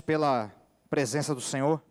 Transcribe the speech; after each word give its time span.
pela 0.00 0.54
presença 0.88 1.34
do 1.34 1.40
Senhor? 1.40 1.82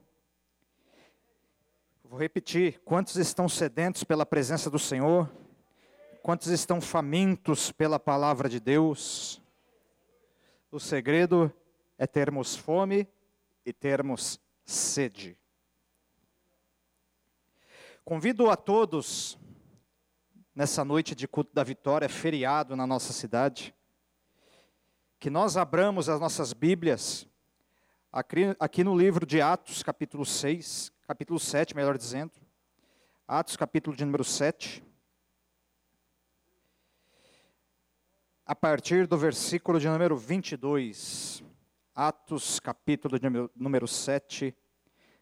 Vou 2.03 2.19
repetir: 2.19 2.79
quantos 2.85 3.15
estão 3.15 3.49
sedentos 3.49 4.03
pela 4.03 4.25
presença 4.25 4.69
do 4.69 4.77
Senhor? 4.77 5.29
Quantos 6.21 6.47
estão 6.47 6.79
famintos 6.79 7.71
pela 7.71 7.99
palavra 7.99 8.47
de 8.47 8.59
Deus? 8.59 9.41
O 10.71 10.79
segredo 10.79 11.51
é 11.97 12.07
termos 12.07 12.55
fome 12.55 13.07
e 13.65 13.73
termos 13.73 14.39
sede. 14.65 15.37
Convido 18.05 18.49
a 18.49 18.55
todos, 18.55 19.37
nessa 20.53 20.83
noite 20.83 21.15
de 21.15 21.27
culto 21.27 21.53
da 21.53 21.63
vitória, 21.63 22.09
feriado 22.09 22.75
na 22.75 22.85
nossa 22.85 23.13
cidade, 23.13 23.73
que 25.19 25.29
nós 25.29 25.57
abramos 25.57 26.09
as 26.09 26.19
nossas 26.19 26.53
Bíblias 26.53 27.27
aqui, 28.13 28.55
aqui 28.59 28.83
no 28.83 28.95
livro 28.95 29.25
de 29.25 29.41
Atos, 29.41 29.81
capítulo 29.81 30.23
6, 30.23 30.93
capítulo 31.07 31.39
7, 31.39 31.75
melhor 31.75 31.97
dizendo. 31.97 32.33
Atos, 33.27 33.57
capítulo 33.57 33.97
de 33.97 34.05
número 34.05 34.23
7. 34.23 34.83
A 38.45 38.53
partir 38.53 39.07
do 39.07 39.17
versículo 39.17 39.79
de 39.79 39.89
número 39.89 40.15
22. 40.15 41.43
Atos, 41.95 42.59
capítulo 42.59 43.17
de 43.17 43.27
número 43.55 43.87
7, 43.87 44.55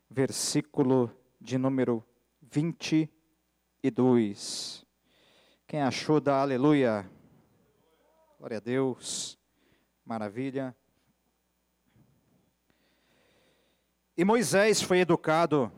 versículo 0.10 1.16
de 1.40 1.58
número 1.58 2.05
22. 2.41 4.85
Quem 5.66 5.82
achou 5.82 6.20
da 6.20 6.41
aleluia? 6.41 7.10
Glória 8.38 8.58
a 8.58 8.62
Deus. 8.62 9.40
Maravilha. 10.04 10.76
E 14.17 14.25
Moisés 14.25 14.81
foi 14.81 14.99
educado 14.99 15.71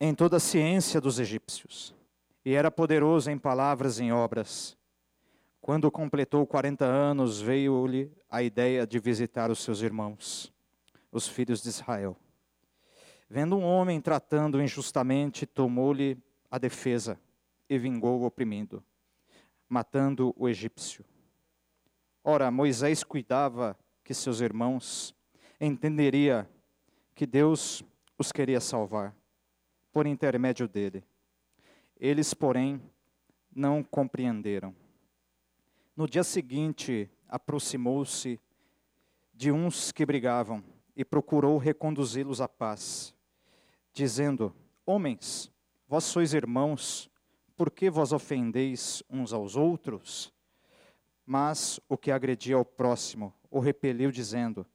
em 0.00 0.14
toda 0.14 0.38
a 0.38 0.40
ciência 0.40 0.98
dos 0.98 1.18
egípcios, 1.18 1.94
e 2.42 2.54
era 2.54 2.70
poderoso 2.70 3.30
em 3.30 3.36
palavras 3.36 3.98
e 3.98 4.04
em 4.04 4.12
obras. 4.12 4.78
Quando 5.60 5.90
completou 5.90 6.46
40 6.46 6.86
anos, 6.86 7.40
veio-lhe 7.40 8.10
a 8.30 8.42
ideia 8.42 8.86
de 8.86 8.98
visitar 8.98 9.50
os 9.50 9.58
seus 9.58 9.82
irmãos, 9.82 10.50
os 11.12 11.28
filhos 11.28 11.62
de 11.62 11.68
Israel. 11.68 12.16
Vendo 13.28 13.56
um 13.56 13.64
homem 13.64 14.00
tratando 14.00 14.62
injustamente, 14.62 15.44
tomou-lhe 15.44 16.16
a 16.50 16.56
defesa 16.56 17.20
e 17.68 17.76
vingou 17.78 18.20
o 18.20 18.24
oprimido, 18.24 18.82
matando 19.68 20.34
o 20.38 20.48
egípcio. 20.48 21.04
Ora, 22.24 22.50
Moisés 22.50 23.04
cuidava 23.04 23.76
que 24.02 24.14
seus 24.14 24.40
irmãos 24.40 25.14
entenderia 25.60 26.48
que 27.16 27.24
Deus 27.24 27.82
os 28.18 28.30
queria 28.30 28.60
salvar 28.60 29.16
por 29.90 30.06
intermédio 30.06 30.68
dele. 30.68 31.02
Eles, 31.98 32.34
porém, 32.34 32.78
não 33.50 33.82
compreenderam. 33.82 34.76
No 35.96 36.06
dia 36.06 36.22
seguinte, 36.22 37.10
aproximou-se 37.26 38.38
de 39.32 39.50
uns 39.50 39.90
que 39.90 40.04
brigavam 40.04 40.62
e 40.94 41.06
procurou 41.06 41.56
reconduzi-los 41.56 42.42
à 42.42 42.46
paz, 42.46 43.14
dizendo: 43.94 44.54
Homens, 44.84 45.50
vós 45.88 46.04
sois 46.04 46.34
irmãos, 46.34 47.10
por 47.56 47.70
que 47.70 47.88
vos 47.88 48.12
ofendeis 48.12 49.02
uns 49.08 49.32
aos 49.32 49.56
outros? 49.56 50.30
Mas 51.24 51.80
o 51.88 51.96
que 51.96 52.10
agredia 52.10 52.56
ao 52.56 52.64
próximo 52.64 53.32
o 53.50 53.58
repeliu, 53.58 54.12
dizendo: 54.12 54.66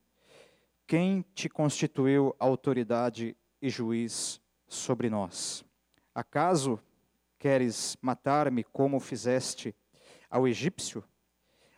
quem 0.91 1.21
te 1.33 1.47
constituiu 1.47 2.35
autoridade 2.37 3.33
e 3.61 3.69
juiz 3.69 4.41
sobre 4.67 5.09
nós? 5.09 5.63
Acaso 6.13 6.77
queres 7.39 7.95
matar-me 8.01 8.61
como 8.61 8.99
fizeste 8.99 9.73
ao 10.29 10.45
egípcio? 10.45 11.01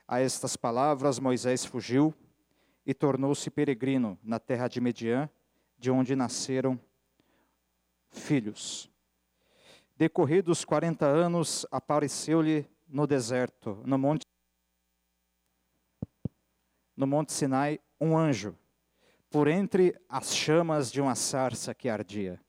A 0.08 0.20
estas 0.20 0.58
palavras 0.58 1.20
Moisés 1.20 1.64
fugiu 1.64 2.12
e 2.84 2.92
tornou-se 2.92 3.52
peregrino 3.52 4.18
na 4.24 4.40
terra 4.40 4.68
de 4.68 4.82
Mediã, 4.82 5.30
de 5.78 5.92
onde 5.92 6.16
nasceram 6.16 6.80
filhos. 8.10 8.90
Decorridos 9.96 10.66
quarenta 10.66 11.06
anos, 11.06 11.68
apareceu-lhe 11.70 12.68
no 12.88 13.06
deserto, 13.06 13.80
no 13.86 14.00
monte, 14.00 14.26
no 16.98 17.06
monte 17.06 17.32
Sinai, 17.32 17.80
um 18.02 18.18
anjo 18.18 18.58
por 19.34 19.48
entre 19.48 20.00
as 20.08 20.36
chamas 20.36 20.92
de 20.92 21.02
uma 21.02 21.16
sarça 21.16 21.74
que 21.74 21.90
ardia. 21.90 22.40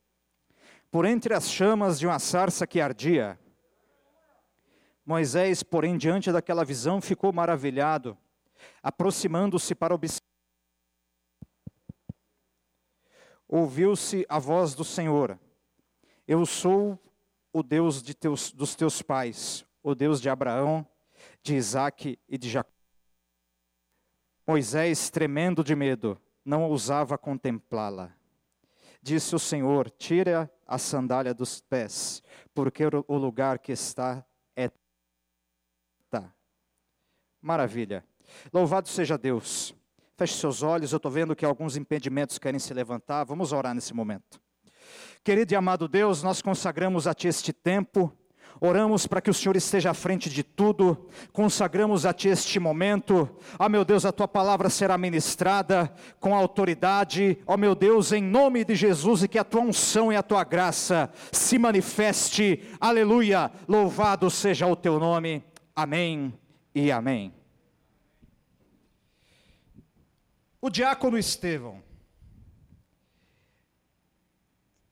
Por 0.90 1.06
entre 1.06 1.32
as 1.32 1.50
chamas 1.50 1.98
de 1.98 2.06
uma 2.06 2.18
sarça 2.18 2.66
que 2.66 2.78
ardia. 2.78 3.40
Moisés, 5.02 5.62
porém, 5.62 5.96
diante 5.96 6.30
daquela 6.30 6.62
visão, 6.62 7.00
ficou 7.00 7.32
maravilhado, 7.32 8.18
aproximando-se 8.82 9.74
para 9.74 9.94
observar. 9.94 10.28
Ouviu-se 13.48 14.26
a 14.28 14.38
voz 14.38 14.74
do 14.74 14.84
Senhor: 14.84 15.40
Eu 16.28 16.44
sou 16.44 17.02
o 17.50 17.62
Deus 17.62 18.02
de 18.02 18.12
teus, 18.12 18.52
dos 18.52 18.74
teus 18.74 19.00
pais, 19.00 19.64
o 19.82 19.94
Deus 19.94 20.20
de 20.20 20.28
Abraão, 20.28 20.86
de 21.42 21.54
Isaque 21.54 22.18
e 22.28 22.36
de 22.36 22.50
Jacó. 22.50 22.70
Moisés, 24.46 25.08
tremendo 25.08 25.64
de 25.64 25.74
medo, 25.74 26.20
não 26.44 26.64
ousava 26.64 27.16
contemplá-la. 27.16 28.12
Disse 29.00 29.34
o 29.34 29.38
Senhor: 29.38 29.90
Tira 29.90 30.50
a 30.66 30.78
sandália 30.78 31.34
dos 31.34 31.60
pés, 31.60 32.22
porque 32.54 32.84
o 33.06 33.16
lugar 33.16 33.58
que 33.58 33.72
está 33.72 34.24
é 34.56 34.70
tá. 36.10 36.32
Maravilha. 37.40 38.04
Louvado 38.52 38.88
seja 38.88 39.16
Deus. 39.18 39.74
Feche 40.16 40.34
seus 40.34 40.62
olhos, 40.62 40.92
eu 40.92 40.98
estou 40.98 41.10
vendo 41.10 41.34
que 41.34 41.44
alguns 41.44 41.76
impedimentos 41.76 42.38
querem 42.38 42.60
se 42.60 42.72
levantar. 42.72 43.24
Vamos 43.24 43.52
orar 43.52 43.74
nesse 43.74 43.92
momento. 43.92 44.40
Querido 45.24 45.52
e 45.52 45.56
amado 45.56 45.88
Deus, 45.88 46.22
nós 46.22 46.40
consagramos 46.40 47.06
a 47.06 47.14
Ti 47.14 47.28
este 47.28 47.52
tempo 47.52 48.16
Oramos 48.66 49.06
para 49.06 49.20
que 49.20 49.28
o 49.28 49.34
Senhor 49.34 49.56
esteja 49.56 49.90
à 49.90 49.94
frente 49.94 50.30
de 50.30 50.42
tudo, 50.42 51.06
consagramos 51.34 52.06
a 52.06 52.14
Ti 52.14 52.28
este 52.28 52.58
momento. 52.58 53.28
Oh, 53.58 53.68
meu 53.68 53.84
Deus, 53.84 54.06
a 54.06 54.10
Tua 54.10 54.26
palavra 54.26 54.70
será 54.70 54.96
ministrada 54.96 55.94
com 56.18 56.34
autoridade. 56.34 57.36
Ó 57.46 57.52
oh, 57.52 57.56
meu 57.58 57.74
Deus, 57.74 58.10
em 58.10 58.22
nome 58.22 58.64
de 58.64 58.74
Jesus, 58.74 59.22
e 59.22 59.28
que 59.28 59.38
a 59.38 59.44
Tua 59.44 59.60
unção 59.60 60.10
e 60.10 60.16
a 60.16 60.22
Tua 60.22 60.44
graça 60.44 61.12
se 61.30 61.58
manifeste. 61.58 62.66
Aleluia. 62.80 63.52
Louvado 63.68 64.30
seja 64.30 64.66
o 64.66 64.74
Teu 64.74 64.98
nome. 64.98 65.44
Amém 65.76 66.32
e 66.74 66.90
amém. 66.90 67.34
O 70.58 70.70
diácono 70.70 71.18
Estevão 71.18 71.82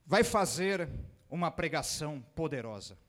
vai 0.05 0.23
fazer 0.23 0.87
uma 1.27 1.49
pregação 1.49 2.23
poderosa 2.35 3.01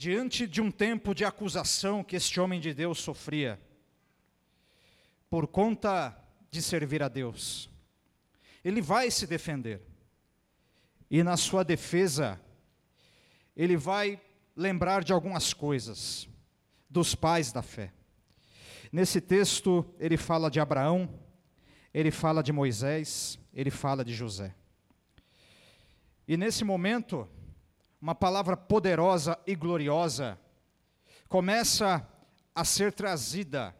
diante 0.00 0.46
de 0.46 0.62
um 0.62 0.70
tempo 0.70 1.14
de 1.14 1.26
acusação 1.26 2.02
que 2.02 2.16
este 2.16 2.40
homem 2.40 2.58
de 2.58 2.72
Deus 2.72 3.00
sofria, 3.00 3.60
por 5.28 5.46
conta 5.46 6.18
de 6.50 6.62
servir 6.62 7.02
a 7.02 7.08
Deus, 7.08 7.68
ele 8.64 8.80
vai 8.80 9.10
se 9.10 9.26
defender, 9.26 9.82
e 11.10 11.22
na 11.22 11.36
sua 11.36 11.62
defesa, 11.62 12.40
ele 13.54 13.76
vai 13.76 14.18
lembrar 14.56 15.04
de 15.04 15.12
algumas 15.12 15.52
coisas, 15.52 16.26
dos 16.88 17.14
pais 17.14 17.52
da 17.52 17.60
fé. 17.60 17.92
Nesse 18.90 19.20
texto, 19.20 19.84
ele 19.98 20.16
fala 20.16 20.50
de 20.50 20.58
Abraão, 20.58 21.10
ele 21.92 22.10
fala 22.10 22.42
de 22.42 22.54
Moisés, 22.54 23.38
ele 23.52 23.70
fala 23.70 24.02
de 24.02 24.14
José. 24.14 24.54
E 26.26 26.38
nesse 26.38 26.64
momento, 26.64 27.28
uma 28.00 28.14
palavra 28.14 28.56
poderosa 28.56 29.38
e 29.46 29.54
gloriosa, 29.54 30.38
começa 31.28 32.06
a 32.54 32.64
ser 32.64 32.92
trazida 32.92 33.76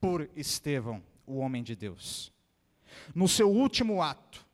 por 0.00 0.28
Estevão, 0.36 1.02
o 1.26 1.38
homem 1.38 1.62
de 1.62 1.74
Deus. 1.74 2.32
No 3.14 3.28
seu 3.28 3.50
último 3.50 4.02
ato, 4.02 4.44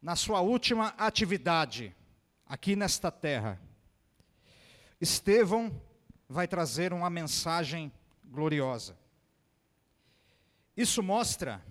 na 0.00 0.14
sua 0.14 0.40
última 0.40 0.88
atividade, 0.96 1.94
aqui 2.46 2.76
nesta 2.76 3.10
terra, 3.10 3.60
Estevão 5.00 5.80
vai 6.28 6.46
trazer 6.46 6.92
uma 6.92 7.10
mensagem 7.10 7.92
gloriosa. 8.24 8.96
Isso 10.76 11.02
mostra 11.02 11.64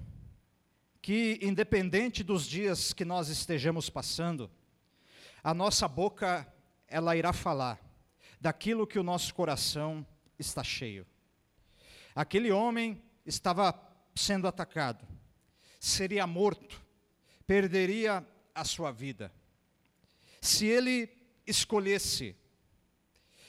que, 1.02 1.40
independente 1.42 2.24
dos 2.24 2.46
dias 2.46 2.92
que 2.92 3.06
nós 3.06 3.30
estejamos 3.30 3.90
passando, 3.90 4.52
a 5.44 5.54
nossa 5.54 5.88
boca 5.88 6.48
ela 6.88 7.16
irá 7.16 7.34
falar 7.34 7.80
daquilo 8.40 8.88
que 8.88 9.00
o 9.00 9.04
nosso 9.04 9.34
coração 9.34 10.06
está 10.38 10.64
cheio. 10.64 11.06
Aquele 12.16 12.52
homem 12.52 13.04
estava 13.26 13.74
sendo 14.16 14.48
atacado, 14.48 15.06
seria 15.80 16.26
morto, 16.26 16.82
perderia 17.46 18.26
a 18.54 18.64
sua 18.64 18.92
vida. 18.92 19.32
Se 20.42 20.66
ele 20.66 21.10
escolhesse 21.46 22.36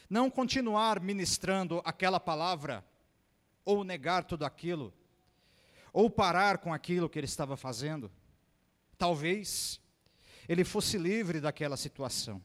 não 0.09 0.31
continuar 0.31 1.01
ministrando 1.01 1.83
aquela 1.85 2.19
palavra, 2.19 2.85
ou 3.65 3.85
negar 3.85 4.25
tudo 4.25 4.45
aquilo, 4.45 4.95
ou 5.93 6.09
parar 6.09 6.59
com 6.59 6.73
aquilo 6.73 7.09
que 7.09 7.19
ele 7.19 7.27
estava 7.27 7.57
fazendo, 7.57 8.11
talvez 8.97 9.81
ele 10.49 10.65
fosse 10.65 10.97
livre 10.97 11.41
daquela 11.41 11.77
situação. 11.77 12.43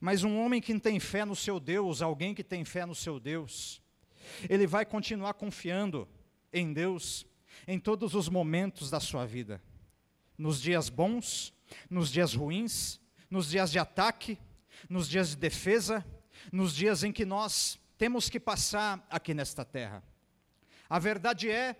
Mas 0.00 0.24
um 0.24 0.38
homem 0.38 0.60
que 0.60 0.78
tem 0.78 0.98
fé 1.00 1.24
no 1.24 1.36
seu 1.36 1.58
Deus, 1.58 2.00
alguém 2.00 2.34
que 2.34 2.44
tem 2.44 2.64
fé 2.64 2.86
no 2.86 2.94
seu 2.94 3.18
Deus, 3.18 3.82
ele 4.48 4.66
vai 4.66 4.84
continuar 4.84 5.34
confiando 5.34 6.08
em 6.52 6.72
Deus 6.72 7.26
em 7.66 7.78
todos 7.78 8.14
os 8.14 8.28
momentos 8.28 8.90
da 8.90 9.00
sua 9.00 9.26
vida. 9.26 9.60
Nos 10.38 10.60
dias 10.60 10.88
bons, 10.88 11.52
nos 11.88 12.10
dias 12.10 12.34
ruins, 12.34 13.00
nos 13.28 13.50
dias 13.50 13.70
de 13.70 13.78
ataque, 13.78 14.38
nos 14.88 15.08
dias 15.08 15.30
de 15.30 15.36
defesa, 15.36 16.04
nos 16.50 16.74
dias 16.74 17.04
em 17.04 17.12
que 17.12 17.24
nós 17.24 17.78
temos 17.98 18.28
que 18.30 18.40
passar 18.40 19.06
aqui 19.10 19.34
nesta 19.34 19.64
terra. 19.64 20.02
A 20.88 20.98
verdade 20.98 21.50
é 21.50 21.76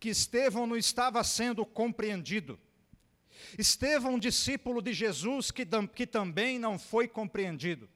que 0.00 0.08
Estevão 0.08 0.66
não 0.66 0.76
estava 0.76 1.22
sendo 1.22 1.66
compreendido. 1.66 2.58
Estevão, 3.58 4.18
discípulo 4.18 4.82
de 4.82 4.92
Jesus, 4.92 5.50
que, 5.50 5.66
que 5.94 6.06
também 6.06 6.58
não 6.58 6.78
foi 6.78 7.06
compreendido. 7.08 7.88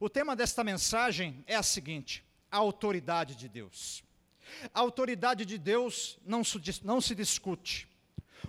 O 0.00 0.08
tema 0.08 0.34
desta 0.34 0.64
mensagem 0.64 1.44
é 1.46 1.54
a 1.54 1.62
seguinte: 1.62 2.24
a 2.50 2.58
autoridade 2.58 3.34
de 3.34 3.48
Deus. 3.48 4.04
A 4.72 4.80
autoridade 4.80 5.44
de 5.44 5.58
Deus 5.58 6.18
não 6.24 6.44
se, 6.44 6.60
não 6.82 7.00
se 7.00 7.14
discute. 7.14 7.88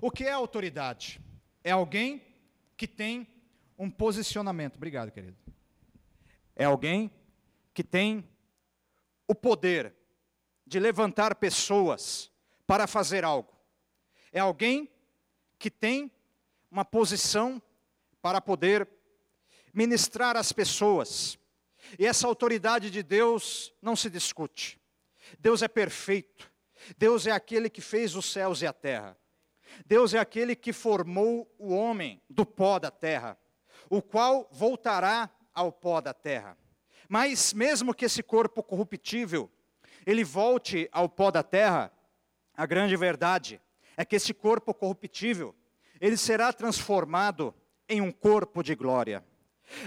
O 0.02 0.12
que 0.12 0.26
é 0.26 0.32
autoridade? 0.32 1.22
É 1.64 1.72
alguém 1.72 2.22
que 2.76 2.88
tem 2.88 3.28
um 3.78 3.90
posicionamento. 3.90 4.76
Obrigado, 4.76 5.12
querido. 5.12 5.38
É 6.56 6.66
alguém 6.66 7.12
que 7.74 7.84
tem 7.84 8.28
o 9.28 9.36
poder 9.36 9.94
de 10.66 10.80
levantar 10.80 11.36
pessoas 11.36 12.32
para 12.66 12.88
fazer 12.88 13.24
algo. 13.24 13.54
É 14.32 14.40
alguém 14.40 14.90
que 15.58 15.70
tem 15.70 16.12
uma 16.75 16.83
posição 16.83 17.62
para 18.22 18.42
poder 18.42 18.86
ministrar 19.74 20.36
às 20.36 20.51
pessoas. 20.51 21.39
E 21.98 22.06
essa 22.06 22.27
autoridade 22.27 22.92
de 22.92 23.01
Deus 23.01 23.74
não 23.81 23.95
se 23.95 24.10
discute. 24.10 24.77
Deus 25.39 25.62
é 25.62 25.69
perfeito. 25.69 26.51
Deus 26.98 27.25
é 27.27 27.31
aquele 27.31 27.69
que 27.69 27.80
fez 27.80 28.13
os 28.13 28.25
céus 28.25 28.62
e 28.62 28.68
a 28.68 28.74
terra. 28.74 29.18
Deus 29.86 30.13
é 30.13 30.19
aquele 30.19 30.54
que 30.54 30.74
formou 30.74 31.50
o 31.57 31.74
homem 31.74 32.22
do 32.30 32.45
pó 32.45 32.77
da 32.77 32.92
terra, 32.92 33.38
o 33.89 34.01
qual 34.01 34.50
voltará 34.51 35.30
ao 35.54 35.72
pó 35.72 36.01
da 36.01 36.13
terra. 36.13 36.57
Mas 37.07 37.54
mesmo 37.54 37.94
que 37.94 38.04
esse 38.04 38.22
corpo 38.22 38.62
corruptível 38.62 39.50
ele 40.06 40.25
volte 40.25 40.89
ao 40.92 41.07
pó 41.07 41.31
da 41.31 41.42
terra, 41.42 41.89
a 42.54 42.66
grande 42.66 42.98
verdade 42.98 43.62
é 43.95 44.04
que 44.04 44.18
esse 44.18 44.33
corpo 44.33 44.74
corruptível, 44.74 45.56
ele 46.00 46.18
será 46.18 46.51
transformado 46.51 47.53
em 47.88 48.01
um 48.01 48.12
corpo 48.12 48.63
de 48.63 48.75
glória. 48.75 49.24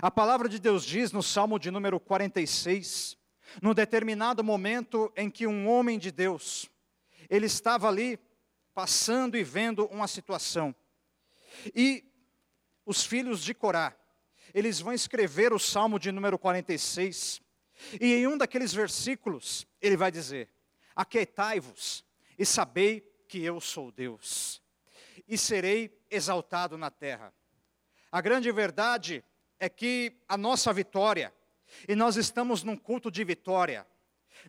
A 0.02 0.10
palavra 0.10 0.48
de 0.48 0.58
Deus 0.58 0.84
diz 0.84 1.12
no 1.12 1.22
Salmo 1.22 1.58
de 1.58 1.70
número 1.70 2.00
46, 2.00 3.16
no 3.62 3.74
determinado 3.74 4.42
momento 4.42 5.12
em 5.16 5.30
que 5.30 5.46
um 5.46 5.68
homem 5.68 5.98
de 5.98 6.10
Deus, 6.10 6.68
ele 7.28 7.46
estava 7.46 7.88
ali 7.88 8.18
passando 8.74 9.36
e 9.36 9.44
vendo 9.44 9.86
uma 9.86 10.06
situação. 10.06 10.74
E 11.74 12.04
os 12.84 13.04
filhos 13.04 13.42
de 13.42 13.54
Corá, 13.54 13.96
eles 14.54 14.80
vão 14.80 14.92
escrever 14.92 15.52
o 15.52 15.58
Salmo 15.58 15.98
de 15.98 16.10
número 16.10 16.38
46. 16.38 17.40
E 18.00 18.14
em 18.14 18.26
um 18.26 18.36
daqueles 18.36 18.72
versículos, 18.72 19.66
ele 19.80 19.96
vai 19.96 20.10
dizer: 20.10 20.48
Aquietai-vos 20.94 22.04
e 22.38 22.44
sabei 22.44 23.00
que 23.28 23.42
eu 23.42 23.60
sou 23.60 23.92
Deus, 23.92 24.62
e 25.26 25.36
serei 25.36 25.97
exaltado 26.10 26.76
na 26.78 26.90
terra. 26.90 27.32
A 28.10 28.20
grande 28.20 28.50
verdade 28.50 29.24
é 29.60 29.68
que 29.68 30.16
a 30.28 30.36
nossa 30.36 30.72
vitória, 30.72 31.32
e 31.86 31.94
nós 31.94 32.16
estamos 32.16 32.62
num 32.62 32.76
culto 32.76 33.10
de 33.10 33.22
vitória, 33.24 33.86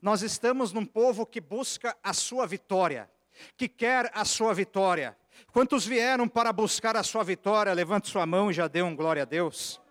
nós 0.01 0.21
estamos 0.21 0.71
num 0.71 0.85
povo 0.85 1.25
que 1.25 1.41
busca 1.41 1.97
a 2.03 2.13
sua 2.13 2.45
vitória, 2.45 3.09
que 3.57 3.67
quer 3.67 4.11
a 4.13 4.23
sua 4.23 4.53
vitória. 4.53 5.17
Quantos 5.51 5.85
vieram 5.85 6.27
para 6.27 6.53
buscar 6.53 6.95
a 6.95 7.03
sua 7.03 7.23
vitória? 7.23 7.73
Levante 7.73 8.09
sua 8.09 8.25
mão 8.25 8.51
e 8.51 8.53
já 8.53 8.67
dê 8.67 8.81
um 8.81 8.95
glória 8.95 9.23
a 9.23 9.25
Deus. 9.25 9.81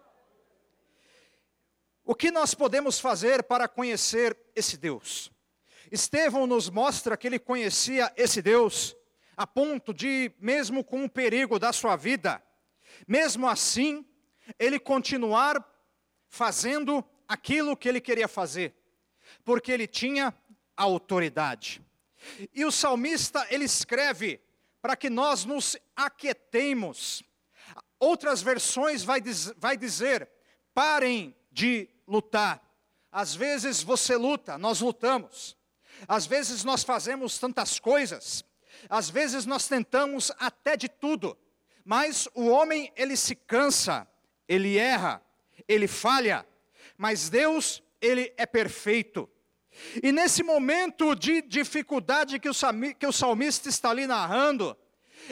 O 2.04 2.14
que 2.14 2.30
nós 2.30 2.54
podemos 2.54 2.98
fazer 2.98 3.42
para 3.42 3.68
conhecer 3.68 4.36
esse 4.54 4.76
Deus? 4.76 5.30
Estevão 5.90 6.46
nos 6.46 6.70
mostra 6.70 7.16
que 7.16 7.26
ele 7.26 7.38
conhecia 7.38 8.12
esse 8.16 8.40
Deus, 8.40 8.96
a 9.38 9.46
ponto 9.46 9.94
de, 9.94 10.32
mesmo 10.40 10.82
com 10.82 11.04
o 11.04 11.08
perigo 11.08 11.60
da 11.60 11.72
sua 11.72 11.94
vida, 11.94 12.42
mesmo 13.06 13.48
assim, 13.48 14.04
ele 14.58 14.80
continuar 14.80 15.64
fazendo 16.28 17.04
aquilo 17.28 17.76
que 17.76 17.88
ele 17.88 18.00
queria 18.00 18.26
fazer, 18.26 18.74
porque 19.44 19.70
ele 19.70 19.86
tinha 19.86 20.34
autoridade. 20.76 21.80
E 22.52 22.64
o 22.64 22.72
salmista, 22.72 23.46
ele 23.48 23.64
escreve 23.64 24.40
para 24.82 24.96
que 24.96 25.08
nós 25.08 25.44
nos 25.44 25.76
aquietemos. 25.94 27.22
Outras 28.00 28.42
versões 28.42 29.04
vai, 29.04 29.20
diz, 29.20 29.52
vai 29.56 29.76
dizer, 29.76 30.28
parem 30.74 31.32
de 31.52 31.88
lutar. 32.08 32.60
Às 33.12 33.36
vezes 33.36 33.84
você 33.84 34.16
luta, 34.16 34.58
nós 34.58 34.80
lutamos. 34.80 35.56
Às 36.08 36.26
vezes 36.26 36.64
nós 36.64 36.82
fazemos 36.82 37.38
tantas 37.38 37.78
coisas. 37.78 38.44
Às 38.88 39.08
vezes 39.10 39.46
nós 39.46 39.66
tentamos 39.66 40.30
até 40.38 40.76
de 40.76 40.88
tudo. 40.88 41.36
Mas 41.84 42.28
o 42.34 42.48
homem, 42.48 42.92
ele 42.96 43.16
se 43.16 43.34
cansa, 43.34 44.06
ele 44.46 44.76
erra, 44.76 45.22
ele 45.66 45.88
falha. 45.88 46.46
Mas 46.96 47.28
Deus, 47.30 47.82
ele 48.00 48.32
é 48.36 48.44
perfeito. 48.44 49.28
E 50.02 50.12
nesse 50.12 50.42
momento 50.42 51.14
de 51.14 51.40
dificuldade 51.42 52.38
que 52.38 52.48
o 53.06 53.12
salmista 53.12 53.68
está 53.68 53.90
ali 53.90 54.06
narrando, 54.06 54.76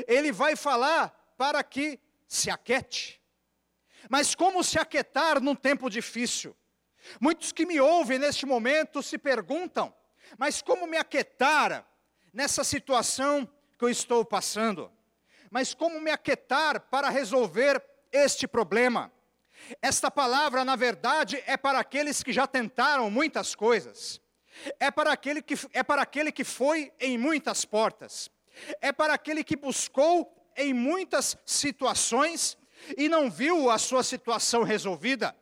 ele 0.06 0.32
vai 0.32 0.56
falar 0.56 1.08
para 1.36 1.62
que 1.62 1.98
se 2.26 2.50
aquete. 2.50 3.20
Mas 4.08 4.34
como 4.34 4.62
se 4.62 4.78
aquietar 4.78 5.40
num 5.40 5.54
tempo 5.54 5.90
difícil? 5.90 6.56
Muitos 7.20 7.52
que 7.52 7.66
me 7.66 7.80
ouvem 7.80 8.18
neste 8.18 8.46
momento 8.46 9.02
se 9.02 9.18
perguntam: 9.18 9.94
mas 10.38 10.62
como 10.62 10.86
me 10.86 10.96
aquietar 10.96 11.86
nessa 12.36 12.62
situação 12.62 13.48
que 13.78 13.84
eu 13.86 13.88
estou 13.88 14.22
passando? 14.22 14.92
Mas 15.50 15.72
como 15.72 15.98
me 15.98 16.10
aquietar 16.10 16.82
para 16.90 17.08
resolver 17.08 17.82
este 18.12 18.46
problema? 18.46 19.10
Esta 19.80 20.10
palavra, 20.10 20.62
na 20.62 20.76
verdade, 20.76 21.42
é 21.46 21.56
para 21.56 21.78
aqueles 21.78 22.22
que 22.22 22.34
já 22.34 22.46
tentaram 22.46 23.10
muitas 23.10 23.54
coisas. 23.54 24.20
É 24.78 24.90
para 24.90 25.12
aquele 25.12 25.40
que, 25.40 25.54
é 25.72 25.82
para 25.82 26.02
aquele 26.02 26.30
que 26.30 26.44
foi 26.44 26.92
em 27.00 27.16
muitas 27.16 27.64
portas. 27.64 28.30
É 28.82 28.92
para 28.92 29.14
aquele 29.14 29.42
que 29.42 29.56
buscou 29.56 30.30
em 30.58 30.74
muitas 30.74 31.38
situações 31.46 32.58
e 32.98 33.08
não 33.08 33.30
viu 33.30 33.70
a 33.70 33.78
sua 33.78 34.02
situação 34.02 34.62
resolvida. 34.62 35.34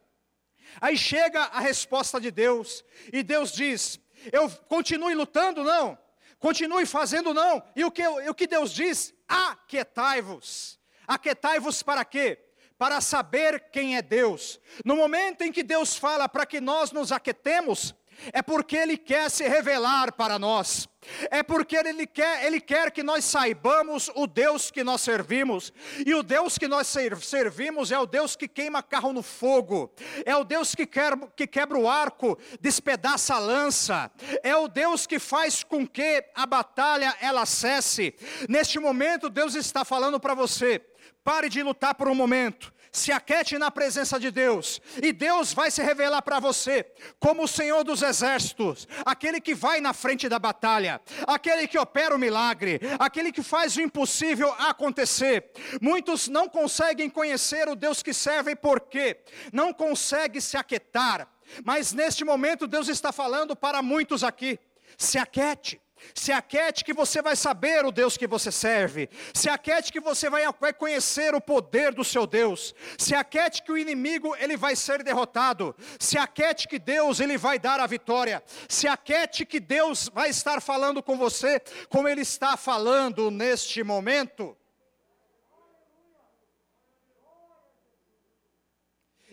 Aí 0.81 0.97
chega 0.97 1.43
a 1.43 1.59
resposta 1.59 2.21
de 2.21 2.31
Deus, 2.31 2.85
e 3.13 3.23
Deus 3.25 3.53
diz: 3.53 4.01
Eu 4.33 4.49
continue 4.69 5.15
lutando, 5.15 5.63
não, 5.63 5.99
continue 6.45 6.85
fazendo, 6.85 7.33
não. 7.33 7.63
E 7.75 7.87
o 7.87 7.91
que, 7.91 8.07
o 8.07 8.35
que 8.35 8.47
Deus 8.47 8.71
diz? 8.71 9.15
Aquietai-vos. 9.27 10.79
Aquietai-vos 11.09 11.83
para 11.83 12.05
quê? 12.05 12.39
Para 12.77 13.01
saber 13.01 13.71
quem 13.71 13.97
é 13.97 14.03
Deus. 14.03 14.61
No 14.85 14.95
momento 14.95 15.41
em 15.41 15.51
que 15.51 15.63
Deus 15.63 15.97
fala 15.97 16.29
para 16.29 16.45
que 16.45 16.61
nós 16.61 16.93
nos 16.93 17.13
aquietemos, 17.13 17.95
é 18.33 18.43
porque 18.43 18.77
Ele 18.77 18.97
quer 18.97 19.31
se 19.31 19.47
revelar 19.47 20.13
para 20.13 20.39
nós, 20.39 20.89
é 21.31 21.43
porque 21.43 21.77
Ele 21.77 22.07
quer, 22.07 22.45
Ele 22.45 22.61
quer 22.61 22.91
que 22.91 23.03
nós 23.03 23.25
saibamos 23.25 24.11
o 24.15 24.27
Deus 24.27 24.71
que 24.71 24.83
nós 24.83 25.01
servimos, 25.01 25.73
e 26.05 26.15
o 26.15 26.23
Deus 26.23 26.59
que 26.59 26.69
nós 26.69 26.87
servimos 26.87 27.93
é 27.93 27.99
o 27.99 28.07
Deus 28.07 28.37
que 28.37 28.49
queima 28.49 28.83
carro 28.83 29.13
no 29.13 29.23
fogo, 29.23 29.93
é 30.25 30.35
o 30.37 30.45
Deus 30.45 30.75
que, 30.75 30.87
quer, 30.87 31.17
que 31.37 31.47
quebra 31.47 31.79
o 31.79 31.89
arco, 31.89 32.39
despedaça 32.61 33.35
a 33.35 33.39
lança, 33.39 34.11
é 34.43 34.57
o 34.57 34.69
Deus 34.69 35.07
que 35.07 35.19
faz 35.19 35.63
com 35.63 35.87
que 35.87 36.25
a 36.35 36.47
batalha 36.47 37.17
ela 37.21 37.47
cesse. 37.47 38.15
Neste 38.49 38.79
momento, 38.79 39.31
Deus 39.31 39.55
está 39.55 39.85
falando 39.85 40.19
para 40.19 40.35
você: 40.35 40.81
pare 41.23 41.49
de 41.49 41.63
lutar 41.63 41.95
por 41.95 42.09
um 42.09 42.15
momento, 42.15 42.74
se 42.95 43.11
aquete 43.11 43.59
na 43.59 43.73
presença 43.73 44.21
de 44.21 44.31
Deus, 44.31 44.81
e 45.03 45.13
Deus 45.13 45.53
vai 45.53 45.69
se 45.69 45.83
revelar 45.83 46.23
para 46.23 46.39
você 46.39 46.87
como 47.19 47.43
o 47.43 47.49
Senhor 47.49 47.83
dos 47.83 48.03
exércitos, 48.03 48.87
aquele 49.05 49.41
que 49.41 49.53
vai 49.53 49.81
na 49.81 49.93
frente 49.93 50.29
da 50.29 50.39
batalha, 50.39 51.01
aquele 51.27 51.67
que 51.67 51.77
opera 51.77 52.15
o 52.15 52.19
milagre, 52.19 52.81
aquele 53.01 53.33
que 53.33 53.43
faz 53.43 53.77
o 53.77 53.83
impossível 53.83 54.53
acontecer. 54.53 55.51
Muitos 55.81 56.29
não 56.29 56.49
conseguem 56.49 57.11
conhecer 57.11 57.69
o 57.69 57.75
Deus 57.75 58.01
que 58.01 58.15
servem 58.15 58.55
porque 58.55 59.19
não 59.53 59.73
conseguem 59.73 60.41
se 60.41 60.57
aquietar, 60.57 61.29
mas 61.65 61.93
neste 61.93 62.25
momento 62.25 62.69
Deus 62.69 62.89
está 62.89 63.11
falando 63.11 63.57
para 63.57 63.83
muitos 63.83 64.23
aqui: 64.23 64.59
se 64.97 65.19
aquete. 65.19 65.84
Se 66.13 66.33
aquete 66.33 66.85
que 66.85 66.93
você 66.93 67.23
vai 67.23 67.37
saber 67.37 67.85
o 67.85 67.93
Deus 67.93 68.17
que 68.17 68.27
você 68.27 68.51
serve. 68.53 69.09
Se 69.33 69.49
aquete 69.49 69.93
que 69.93 70.01
você 70.01 70.29
vai, 70.29 70.45
conhecer 70.75 71.35
o 71.35 71.41
poder 71.41 71.95
do 71.95 72.05
seu 72.05 72.27
Deus. 72.27 72.75
Se 72.99 73.15
aquete 73.15 73.63
que 73.63 73.73
o 73.73 73.79
inimigo 73.79 74.35
ele 74.37 74.57
vai 74.57 74.77
ser 74.77 75.03
derrotado. 75.03 75.75
Se 75.99 76.19
aquete 76.19 76.69
que 76.69 76.79
Deus 76.79 77.21
ele 77.21 77.39
vai 77.39 77.59
dar 77.59 77.81
a 77.81 77.87
vitória. 77.87 78.43
Se 78.69 78.87
aquete 78.87 79.47
que 79.47 79.61
Deus 79.61 80.11
vai 80.13 80.29
estar 80.29 80.61
falando 80.61 81.03
com 81.03 81.17
você 81.17 81.61
como 81.89 82.09
ele 82.09 82.23
está 82.23 82.57
falando 82.57 83.31
neste 83.31 83.83
momento. 83.83 84.57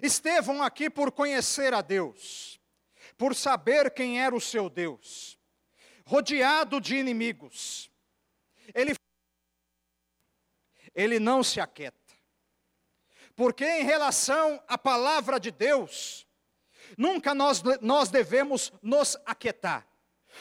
Estevão 0.02 0.64
aqui 0.64 0.90
por 0.90 1.12
conhecer 1.12 1.76
a 1.76 1.82
Deus, 1.82 2.60
por 3.18 3.36
saber 3.36 3.92
quem 3.92 4.20
era 4.20 4.36
o 4.36 4.42
seu 4.42 4.68
Deus 4.68 5.40
rodeado 6.12 6.82
de 6.82 6.98
inimigos. 6.98 7.90
Ele, 8.76 8.94
ele 10.94 11.22
não 11.22 11.42
se 11.42 11.62
aquieta. 11.62 11.98
Porque 13.34 13.66
em 13.66 13.86
relação 13.86 14.62
à 14.68 14.78
palavra 14.78 15.40
de 15.40 15.52
Deus, 15.52 16.28
nunca 16.98 17.34
nós, 17.34 17.64
nós 17.80 18.10
devemos 18.10 18.74
nos 18.82 19.16
aquietar. 19.26 19.88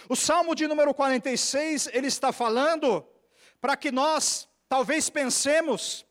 O 0.08 0.16
Salmo 0.16 0.56
de 0.56 0.66
número 0.66 0.92
46, 0.92 1.88
ele 1.92 2.08
está 2.08 2.32
falando 2.32 3.06
para 3.60 3.76
que 3.76 3.92
nós 3.92 4.48
talvez 4.68 5.08
pensemos 5.08 6.04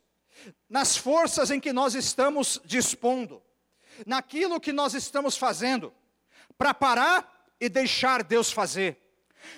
nas 0.70 0.96
forças 0.96 1.51
em 1.51 1.60
que 1.60 1.74
nós 1.74 1.96
estamos 1.96 2.62
dispondo, 2.63 3.44
naquilo 4.06 4.62
que 4.62 4.72
nós 4.72 4.94
estamos 4.94 5.36
fazendo, 5.36 5.94
para 6.58 6.74
parar 6.74 7.46
e 7.60 7.68
deixar 7.68 8.24
Deus 8.24 8.50
fazer. 8.54 9.09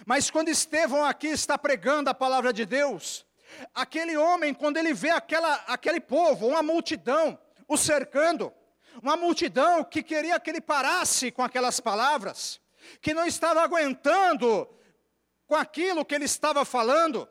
Mas 0.06 0.30
quando 0.30 0.50
Estevão 0.50 1.06
aqui 1.06 1.28
está 1.28 1.58
pregando 1.58 2.10
a 2.10 2.14
palavra 2.14 2.54
de 2.54 2.66
Deus, 2.66 3.26
aquele 3.74 4.18
homem, 4.18 4.54
quando 4.54 4.78
ele 4.78 4.94
vê 4.94 5.10
aquela, 5.10 5.54
aquele 5.68 6.00
povo, 6.00 6.48
uma 6.48 6.64
multidão, 6.64 7.38
o 7.68 7.78
cercando, 7.78 8.54
uma 9.02 9.16
multidão 9.16 9.84
que 9.84 10.04
queria 10.04 10.40
que 10.40 10.50
ele 10.50 10.62
parasse 10.62 11.32
com 11.32 11.44
aquelas 11.44 11.80
palavras, 11.80 12.60
que 13.02 13.14
não 13.14 13.26
estava 13.26 13.62
aguentando 13.62 14.68
com 15.48 15.56
aquilo 15.56 16.06
que 16.06 16.16
ele 16.16 16.26
estava 16.26 16.64
falando, 16.66 17.28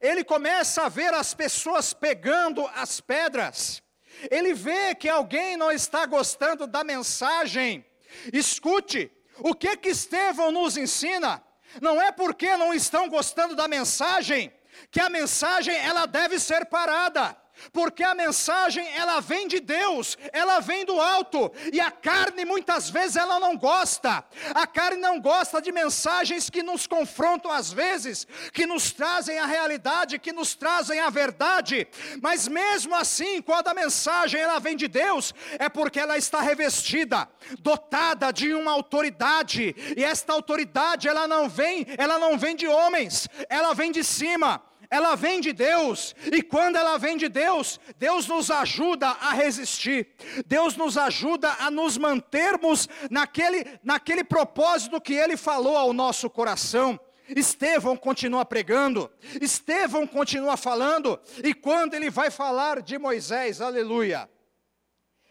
ele 0.00 0.22
começa 0.24 0.82
a 0.82 0.88
ver 0.88 1.12
as 1.14 1.34
pessoas 1.34 1.92
pegando 1.92 2.66
as 2.74 3.00
pedras, 3.00 3.82
ele 4.30 4.52
vê 4.52 4.94
que 4.94 5.08
alguém 5.08 5.56
não 5.56 5.70
está 5.70 6.04
gostando 6.04 6.66
da 6.66 6.84
mensagem. 6.84 7.84
Escute, 8.32 9.10
o 9.38 9.54
que 9.54 9.76
que 9.76 9.88
Estevão 9.88 10.50
nos 10.50 10.76
ensina? 10.76 11.42
Não 11.80 12.00
é 12.00 12.10
porque 12.10 12.56
não 12.56 12.72
estão 12.72 13.08
gostando 13.08 13.54
da 13.54 13.68
mensagem 13.68 14.52
que 14.90 15.00
a 15.00 15.10
mensagem 15.10 15.74
ela 15.76 16.06
deve 16.06 16.38
ser 16.38 16.66
parada 16.66 17.36
porque 17.72 18.02
a 18.02 18.14
mensagem 18.14 18.86
ela 18.94 19.20
vem 19.20 19.46
de 19.46 19.60
Deus, 19.60 20.16
ela 20.32 20.60
vem 20.60 20.84
do 20.84 21.00
alto, 21.00 21.50
e 21.72 21.80
a 21.80 21.90
carne 21.90 22.44
muitas 22.44 22.90
vezes 22.90 23.16
ela 23.16 23.38
não 23.38 23.56
gosta. 23.56 24.24
A 24.54 24.66
carne 24.66 25.00
não 25.00 25.20
gosta 25.20 25.60
de 25.60 25.72
mensagens 25.72 26.48
que 26.50 26.62
nos 26.62 26.86
confrontam 26.86 27.50
às 27.50 27.72
vezes, 27.72 28.26
que 28.52 28.66
nos 28.66 28.92
trazem 28.92 29.38
a 29.38 29.46
realidade, 29.46 30.18
que 30.18 30.32
nos 30.32 30.54
trazem 30.54 31.00
a 31.00 31.10
verdade. 31.10 31.86
Mas 32.22 32.48
mesmo 32.48 32.94
assim, 32.94 33.40
quando 33.42 33.68
a 33.68 33.74
mensagem 33.74 34.40
ela 34.40 34.58
vem 34.58 34.76
de 34.76 34.88
Deus, 34.88 35.34
é 35.58 35.68
porque 35.68 36.00
ela 36.00 36.16
está 36.16 36.40
revestida, 36.40 37.28
dotada 37.60 38.32
de 38.32 38.52
uma 38.54 38.72
autoridade, 38.72 39.74
e 39.96 40.04
esta 40.04 40.32
autoridade 40.32 41.08
ela 41.08 41.26
não 41.26 41.48
vem, 41.48 41.86
ela 41.98 42.18
não 42.18 42.38
vem 42.38 42.56
de 42.56 42.66
homens, 42.66 43.28
ela 43.48 43.74
vem 43.74 43.90
de 43.90 44.04
cima 44.04 44.69
ela 44.90 45.14
vem 45.14 45.40
de 45.40 45.52
Deus, 45.52 46.16
e 46.32 46.42
quando 46.42 46.74
ela 46.74 46.98
vem 46.98 47.16
de 47.16 47.28
Deus, 47.28 47.78
Deus 47.96 48.26
nos 48.26 48.50
ajuda 48.50 49.08
a 49.08 49.32
resistir, 49.32 50.08
Deus 50.46 50.76
nos 50.76 50.98
ajuda 50.98 51.48
a 51.60 51.70
nos 51.70 51.96
mantermos 51.96 52.88
naquele, 53.08 53.64
naquele 53.84 54.24
propósito 54.24 55.00
que 55.00 55.14
Ele 55.14 55.36
falou 55.36 55.76
ao 55.76 55.92
nosso 55.92 56.28
coração. 56.28 56.98
Estevão 57.28 57.96
continua 57.96 58.44
pregando, 58.44 59.08
Estevão 59.40 60.04
continua 60.04 60.56
falando, 60.56 61.20
e 61.44 61.54
quando 61.54 61.94
ele 61.94 62.10
vai 62.10 62.28
falar 62.28 62.82
de 62.82 62.98
Moisés, 62.98 63.60
aleluia, 63.60 64.28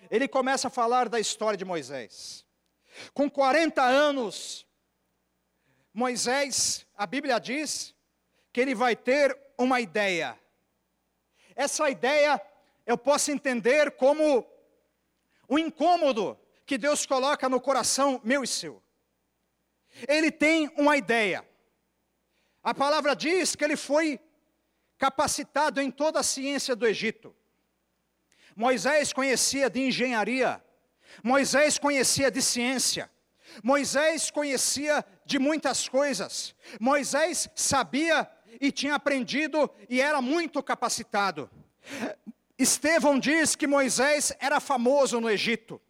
ele 0.09 0.25
começa 0.25 0.69
a 0.69 0.71
falar 0.71 1.09
da 1.09 1.19
história 1.19 1.57
de 1.57 1.65
Moisés. 1.65 2.45
Com 3.13 3.29
40 3.29 3.83
anos, 3.83 4.65
Moisés, 5.93 6.85
a 6.95 7.05
Bíblia 7.05 7.37
diz 7.37 7.93
que 8.53 8.61
ele 8.61 8.73
vai 8.73 8.95
ter 8.95 9.37
uma 9.59 9.81
ideia. 9.81 10.39
Essa 11.53 11.89
ideia 11.89 12.41
eu 12.85 12.97
posso 12.97 13.29
entender 13.29 13.91
como 13.91 14.47
um 15.49 15.59
incômodo 15.59 16.39
que 16.65 16.77
Deus 16.77 17.05
coloca 17.05 17.49
no 17.49 17.59
coração 17.59 18.21
meu 18.23 18.43
e 18.43 18.47
seu. 18.47 18.81
Ele 20.07 20.31
tem 20.31 20.71
uma 20.77 20.95
ideia. 20.95 21.45
A 22.63 22.73
palavra 22.73 23.15
diz 23.15 23.55
que 23.55 23.63
ele 23.63 23.75
foi 23.75 24.19
capacitado 24.97 25.81
em 25.81 25.91
toda 25.91 26.21
a 26.21 26.23
ciência 26.23 26.75
do 26.75 26.87
Egito. 26.87 27.35
Moisés 28.55 29.11
conhecia 29.11 29.69
de 29.69 29.81
engenharia, 29.81 30.63
Moisés 31.23 31.77
conhecia 31.77 32.29
de 32.29 32.41
ciência, 32.41 33.09
Moisés 33.63 34.29
conhecia 34.29 35.05
de 35.25 35.39
muitas 35.39 35.87
coisas, 35.87 36.53
Moisés 36.79 37.49
sabia 37.55 38.29
e 38.59 38.71
tinha 38.71 38.95
aprendido 38.95 39.69
e 39.89 40.01
era 40.01 40.21
muito 40.21 40.61
capacitado. 40.61 41.49
Estevão 42.57 43.19
diz 43.19 43.55
que 43.55 43.67
Moisés 43.67 44.33
era 44.39 44.59
famoso 44.59 45.19
no 45.19 45.29
Egito, 45.29 45.81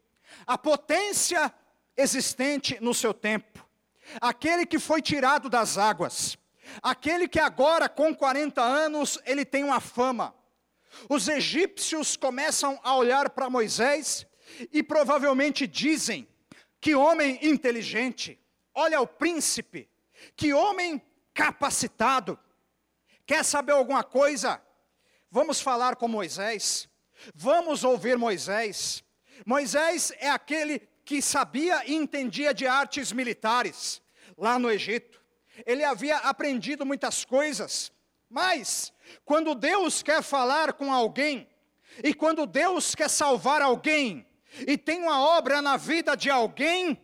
a 0.46 0.58
potência 0.58 1.54
existente 1.98 2.78
no 2.80 2.94
seu 2.94 3.14
tempo, 3.14 3.66
aquele 4.22 4.66
que 4.66 4.80
foi 4.80 5.02
tirado 5.02 5.50
das 5.50 5.78
águas, 5.78 6.38
aquele 6.82 7.28
que 7.28 7.40
agora, 7.40 7.90
com 7.90 8.16
40 8.16 8.62
anos, 8.62 9.20
ele 9.26 9.44
tem 9.44 9.64
uma 9.64 9.80
fama. 9.80 10.34
Os 11.08 11.28
egípcios 11.28 12.16
começam 12.16 12.80
a 12.84 12.96
olhar 12.96 13.30
para 13.30 13.50
Moisés 13.50 14.26
e 14.72 14.82
provavelmente 14.82 15.68
dizem: 15.68 16.28
que 16.80 16.96
homem 16.96 17.40
inteligente, 17.42 18.40
olha 18.74 19.02
o 19.02 19.08
príncipe, 19.08 19.90
que 20.36 20.54
homem 20.54 21.02
capacitado. 21.34 22.40
Quer 23.30 23.46
saber 23.46 23.74
alguma 23.74 24.04
coisa? 24.04 24.60
Vamos 25.30 25.62
falar 25.62 25.98
com 25.98 26.08
Moisés. 26.08 26.90
Vamos 27.36 27.84
ouvir 27.84 28.18
Moisés. 28.18 29.04
Moisés 29.46 30.12
é 30.18 30.32
aquele 30.32 30.80
que 31.06 31.22
sabia 31.22 31.84
e 31.86 31.94
entendia 31.94 32.56
de 32.56 32.66
artes 32.66 33.12
militares 33.12 34.02
lá 34.36 34.58
no 34.58 34.68
Egito. 34.72 35.22
Ele 35.64 35.84
havia 35.84 36.18
aprendido 36.18 36.88
muitas 36.88 37.24
coisas. 37.24 37.92
Mas, 38.28 38.92
quando 39.24 39.54
Deus 39.54 40.02
quer 40.02 40.24
falar 40.24 40.74
com 40.74 40.92
alguém, 40.92 41.48
e 42.04 42.16
quando 42.16 42.48
Deus 42.48 42.96
quer 42.96 43.12
salvar 43.12 43.62
alguém, 43.62 44.26
e 44.66 44.76
tem 44.76 45.04
uma 45.04 45.22
obra 45.22 45.62
na 45.62 45.78
vida 45.78 46.18
de 46.18 46.32
alguém, 46.32 47.00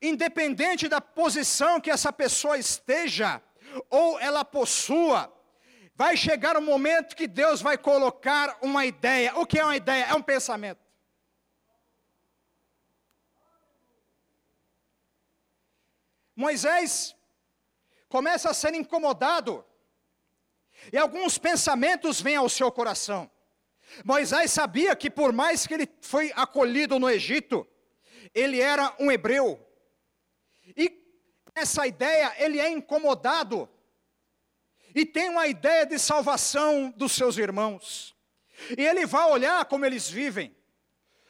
independente 0.00 0.86
da 0.86 1.00
posição 1.00 1.80
que 1.80 1.90
essa 1.90 2.12
pessoa 2.12 2.56
esteja, 2.56 3.42
ou 3.90 4.16
ela 4.20 4.44
possua, 4.44 5.39
Vai 6.00 6.16
chegar 6.16 6.56
um 6.56 6.62
momento 6.62 7.14
que 7.14 7.26
Deus 7.26 7.60
vai 7.60 7.76
colocar 7.76 8.56
uma 8.62 8.86
ideia. 8.86 9.38
O 9.38 9.44
que 9.44 9.58
é 9.58 9.62
uma 9.62 9.76
ideia? 9.76 10.06
É 10.06 10.14
um 10.14 10.22
pensamento. 10.22 10.80
Moisés 16.34 17.14
começa 18.08 18.48
a 18.48 18.54
ser 18.54 18.72
incomodado, 18.72 19.62
e 20.90 20.96
alguns 20.96 21.36
pensamentos 21.36 22.18
vêm 22.18 22.36
ao 22.36 22.48
seu 22.48 22.72
coração. 22.72 23.30
Moisés 24.02 24.50
sabia 24.50 24.96
que, 24.96 25.10
por 25.10 25.34
mais 25.34 25.66
que 25.66 25.74
ele 25.74 25.88
foi 26.00 26.32
acolhido 26.34 26.98
no 26.98 27.10
Egito, 27.10 27.68
ele 28.34 28.58
era 28.58 28.96
um 28.98 29.12
hebreu, 29.12 29.62
e 30.74 30.98
essa 31.54 31.86
ideia 31.86 32.34
ele 32.38 32.58
é 32.58 32.70
incomodado 32.70 33.68
e 34.94 35.06
tem 35.06 35.28
uma 35.28 35.46
ideia 35.46 35.86
de 35.86 35.98
salvação 35.98 36.92
dos 36.96 37.12
seus 37.12 37.36
irmãos. 37.38 38.14
E 38.76 38.84
ele 38.84 39.06
vai 39.06 39.30
olhar 39.30 39.64
como 39.64 39.86
eles 39.86 40.08
vivem. 40.08 40.54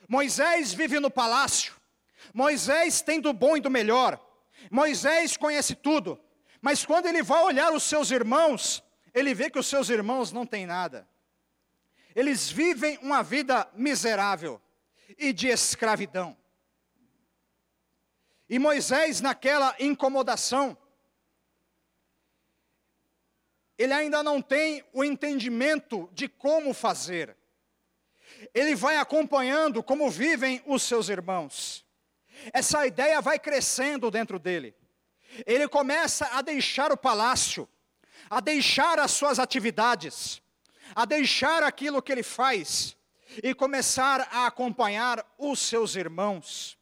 Moisés 0.09 0.73
vive 0.73 0.99
no 0.99 1.11
palácio. 1.11 1.75
Moisés 2.35 3.01
tem 3.01 3.21
do 3.21 3.33
bom 3.33 3.57
e 3.57 3.61
do 3.61 3.71
melhor. 3.71 4.21
Moisés 4.71 5.37
conhece 5.37 5.75
tudo. 5.75 6.21
Mas 6.61 6.85
quando 6.85 7.07
ele 7.07 7.23
vai 7.23 7.43
olhar 7.43 7.73
os 7.73 7.85
seus 7.85 8.11
irmãos, 8.11 8.83
ele 9.15 9.35
vê 9.35 9.49
que 9.49 9.59
os 9.59 9.67
seus 9.67 9.89
irmãos 9.89 10.33
não 10.33 10.45
têm 10.45 10.67
nada. 10.67 11.09
Eles 12.15 12.51
vivem 12.51 12.99
uma 13.03 13.23
vida 13.23 13.69
miserável 13.75 14.61
e 15.17 15.33
de 15.33 15.49
escravidão. 15.49 16.37
E 18.49 18.59
Moisés, 18.59 19.21
naquela 19.21 19.75
incomodação, 19.79 20.77
ele 23.81 23.95
ainda 23.95 24.23
não 24.23 24.43
tem 24.43 24.85
o 24.93 25.03
entendimento 25.03 26.11
de 26.13 26.29
como 26.29 26.75
fazer. 26.75 27.35
Ele 28.53 28.75
vai 28.75 28.99
acompanhando 28.99 29.83
como 29.83 30.11
vivem 30.11 30.63
os 30.67 30.83
seus 30.83 31.09
irmãos. 31.09 31.87
Essa 32.53 32.87
ideia 32.87 33.23
vai 33.23 33.39
crescendo 33.39 34.11
dentro 34.11 34.39
dele. 34.39 34.75
Ele 35.47 35.67
começa 35.67 36.27
a 36.27 36.43
deixar 36.43 36.93
o 36.93 36.97
palácio, 36.97 37.67
a 38.29 38.39
deixar 38.39 38.99
as 38.99 39.13
suas 39.13 39.39
atividades, 39.39 40.43
a 40.95 41.07
deixar 41.07 41.63
aquilo 41.63 42.03
que 42.03 42.13
ele 42.13 42.23
faz 42.23 42.95
e 43.43 43.55
começar 43.55 44.29
a 44.31 44.45
acompanhar 44.45 45.25
os 45.39 45.59
seus 45.59 45.97
irmãos 45.97 46.77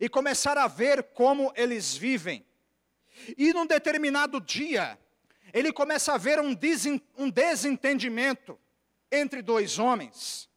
e 0.00 0.08
começar 0.08 0.58
a 0.58 0.66
ver 0.66 1.00
como 1.14 1.52
eles 1.54 1.96
vivem. 1.96 2.44
E 3.36 3.52
num 3.52 3.66
determinado 3.66 4.40
dia, 4.40 4.98
ele 5.52 5.72
começa 5.72 6.14
a 6.14 6.18
ver 6.18 6.40
um, 6.40 6.56
um 7.16 7.30
desentendimento 7.30 8.58
entre 9.10 9.42
dois 9.42 9.78
homens, 9.78 10.48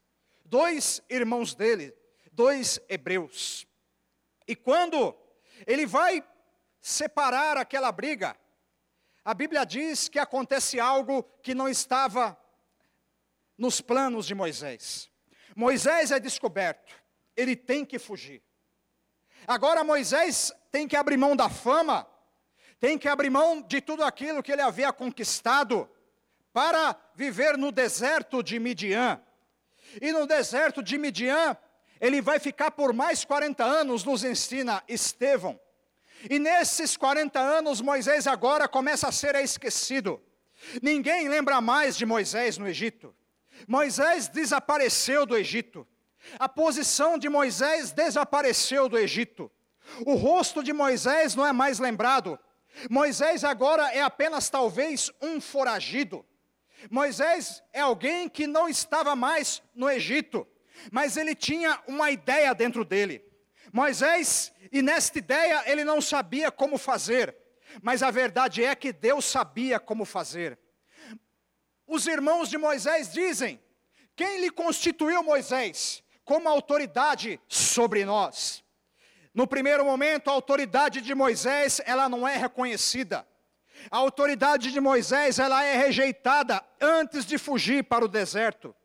dois 0.44 1.02
irmãos 1.10 1.54
dele, 1.54 1.94
dois 2.32 2.80
hebreus. 2.90 3.66
E 4.48 4.56
quando 4.56 5.16
ele 5.66 5.86
vai 5.86 6.24
separar 6.80 7.58
aquela 7.58 7.92
briga, 7.92 8.36
a 9.24 9.34
Bíblia 9.34 9.66
diz 9.66 10.10
que 10.10 10.20
acontece 10.20 10.80
algo 10.80 11.24
que 11.44 11.54
não 11.54 11.70
estava 11.70 12.38
nos 13.58 13.80
planos 13.80 14.26
de 14.26 14.34
Moisés. 14.34 15.10
Moisés 15.56 16.12
é 16.12 16.20
descoberto, 16.20 16.94
ele 17.36 17.56
tem 17.56 17.86
que 17.86 18.00
fugir. 18.00 18.42
Agora 19.48 19.84
Moisés 19.84 20.52
tem 20.72 20.88
que 20.88 20.96
abrir 20.96 21.18
mão 21.18 21.36
da 21.36 21.50
fama, 21.50 22.08
tem 22.82 22.98
que 22.98 23.08
abrir 23.08 23.30
mão 23.30 23.62
de 23.62 23.80
tudo 23.80 24.04
aquilo 24.04 24.42
que 24.42 24.52
ele 24.52 24.62
havia 24.64 24.92
conquistado 24.92 25.88
para 26.52 26.96
viver 27.14 27.56
no 27.56 27.72
deserto 27.72 28.42
de 28.42 28.60
Midian. 28.60 29.22
E 30.02 30.12
no 30.12 30.26
deserto 30.26 30.82
de 30.82 30.98
Midian, 30.98 31.56
ele 32.02 32.22
vai 32.22 32.40
ficar 32.40 32.72
por 32.72 32.92
mais 32.92 33.24
40 33.24 33.64
anos, 33.64 34.04
nos 34.04 34.24
ensina 34.24 34.84
Estevão. 34.88 35.60
E 36.28 36.40
nesses 36.40 36.98
40 36.98 37.40
anos, 37.40 37.82
Moisés 37.82 38.26
agora 38.26 38.68
começa 38.68 39.08
a 39.08 39.12
ser 39.12 39.36
esquecido. 39.36 40.20
Ninguém 40.82 41.30
lembra 41.30 41.62
mais 41.62 41.96
de 41.96 42.06
Moisés 42.06 42.58
no 42.58 42.68
Egito. 42.68 43.16
Moisés 43.68 44.28
desapareceu 44.28 45.28
do 45.28 45.38
Egito. 45.38 45.88
A 46.40 46.50
posição 46.50 47.16
de 47.20 47.30
Moisés 47.30 47.92
desapareceu 47.92 48.90
do 48.90 48.98
Egito. 48.98 49.52
O 50.04 50.16
rosto 50.16 50.64
de 50.64 50.74
Moisés 50.74 51.36
não 51.36 51.46
é 51.46 51.52
mais 51.52 51.78
lembrado. 51.78 52.40
Moisés 52.90 53.44
agora 53.44 53.92
é 53.94 54.02
apenas 54.02 54.50
talvez 54.50 55.12
um 55.22 55.40
foragido. 55.40 56.26
Moisés 56.90 57.62
é 57.72 57.80
alguém 57.80 58.28
que 58.28 58.48
não 58.48 58.68
estava 58.68 59.16
mais 59.16 59.62
no 59.76 59.90
Egito, 59.90 60.48
mas 60.92 61.18
ele 61.18 61.36
tinha 61.36 61.80
uma 61.88 62.10
ideia 62.12 62.54
dentro 62.54 62.84
dele. 62.84 63.24
Moisés, 63.72 64.52
e 64.72 64.82
nesta 64.82 65.20
ideia 65.20 65.64
ele 65.70 65.84
não 65.84 66.02
sabia 66.02 66.52
como 66.52 66.78
fazer, 66.78 67.36
mas 67.82 68.02
a 68.02 68.12
verdade 68.12 68.64
é 68.64 68.76
que 68.76 68.92
Deus 68.92 69.26
sabia 69.26 69.80
como 69.80 70.06
fazer. 70.06 70.58
Os 71.86 72.08
irmãos 72.08 72.50
de 72.50 72.58
Moisés 72.58 73.12
dizem: 73.12 73.62
quem 74.16 74.42
lhe 74.42 74.50
constituiu 74.50 75.22
Moisés? 75.22 76.04
como 76.32 76.48
autoridade 76.48 77.40
sobre 77.48 78.06
nós. 78.06 78.64
No 79.34 79.48
primeiro 79.48 79.86
momento, 79.86 80.30
a 80.30 80.34
autoridade 80.34 81.02
de 81.02 81.16
Moisés, 81.16 81.82
ela 81.86 82.10
não 82.10 82.28
é 82.28 82.36
reconhecida. 82.36 83.26
A 83.90 83.98
autoridade 83.98 84.72
de 84.72 84.80
Moisés, 84.80 85.40
ela 85.40 85.64
é 85.64 85.76
rejeitada 85.78 86.64
antes 86.80 87.26
de 87.26 87.38
fugir 87.38 87.84
para 87.86 88.04
o 88.04 88.10
deserto. 88.10 88.76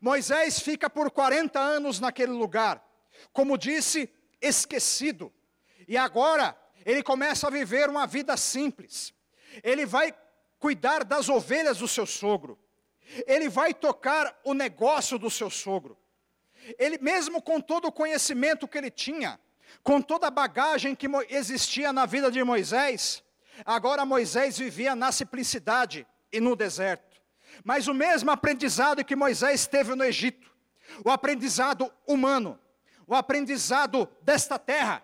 Moisés 0.00 0.60
fica 0.60 0.88
por 0.88 1.10
40 1.10 1.58
anos 1.58 2.00
naquele 2.00 2.32
lugar, 2.32 2.82
como 3.32 3.58
disse, 3.58 4.08
esquecido. 4.40 5.32
E 5.88 5.96
agora, 5.96 6.56
ele 6.84 7.02
começa 7.02 7.48
a 7.48 7.50
viver 7.50 7.88
uma 7.88 8.06
vida 8.06 8.36
simples. 8.36 9.12
Ele 9.62 9.84
vai 9.84 10.14
cuidar 10.58 11.04
das 11.04 11.28
ovelhas 11.28 11.78
do 11.78 11.88
seu 11.88 12.06
sogro. 12.06 12.58
Ele 13.26 13.48
vai 13.48 13.72
tocar 13.74 14.38
o 14.44 14.54
negócio 14.54 15.18
do 15.18 15.30
seu 15.30 15.50
sogro. 15.50 15.98
Ele 16.78 16.98
mesmo 16.98 17.40
com 17.40 17.60
todo 17.60 17.86
o 17.86 17.92
conhecimento 17.92 18.66
que 18.66 18.78
ele 18.78 18.90
tinha, 18.90 19.38
com 19.82 20.00
toda 20.00 20.26
a 20.26 20.30
bagagem 20.30 20.94
que 20.94 21.06
existia 21.28 21.92
na 21.92 22.06
vida 22.06 22.30
de 22.30 22.42
Moisés, 22.42 23.22
agora 23.64 24.04
Moisés 24.04 24.58
vivia 24.58 24.94
na 24.94 25.12
simplicidade 25.12 26.06
e 26.32 26.40
no 26.40 26.56
deserto. 26.56 27.16
Mas 27.64 27.88
o 27.88 27.94
mesmo 27.94 28.30
aprendizado 28.30 29.04
que 29.04 29.16
Moisés 29.16 29.66
teve 29.66 29.94
no 29.94 30.04
Egito, 30.04 30.50
o 31.04 31.10
aprendizado 31.10 31.92
humano, 32.06 32.58
o 33.06 33.14
aprendizado 33.14 34.08
desta 34.22 34.58
terra, 34.58 35.02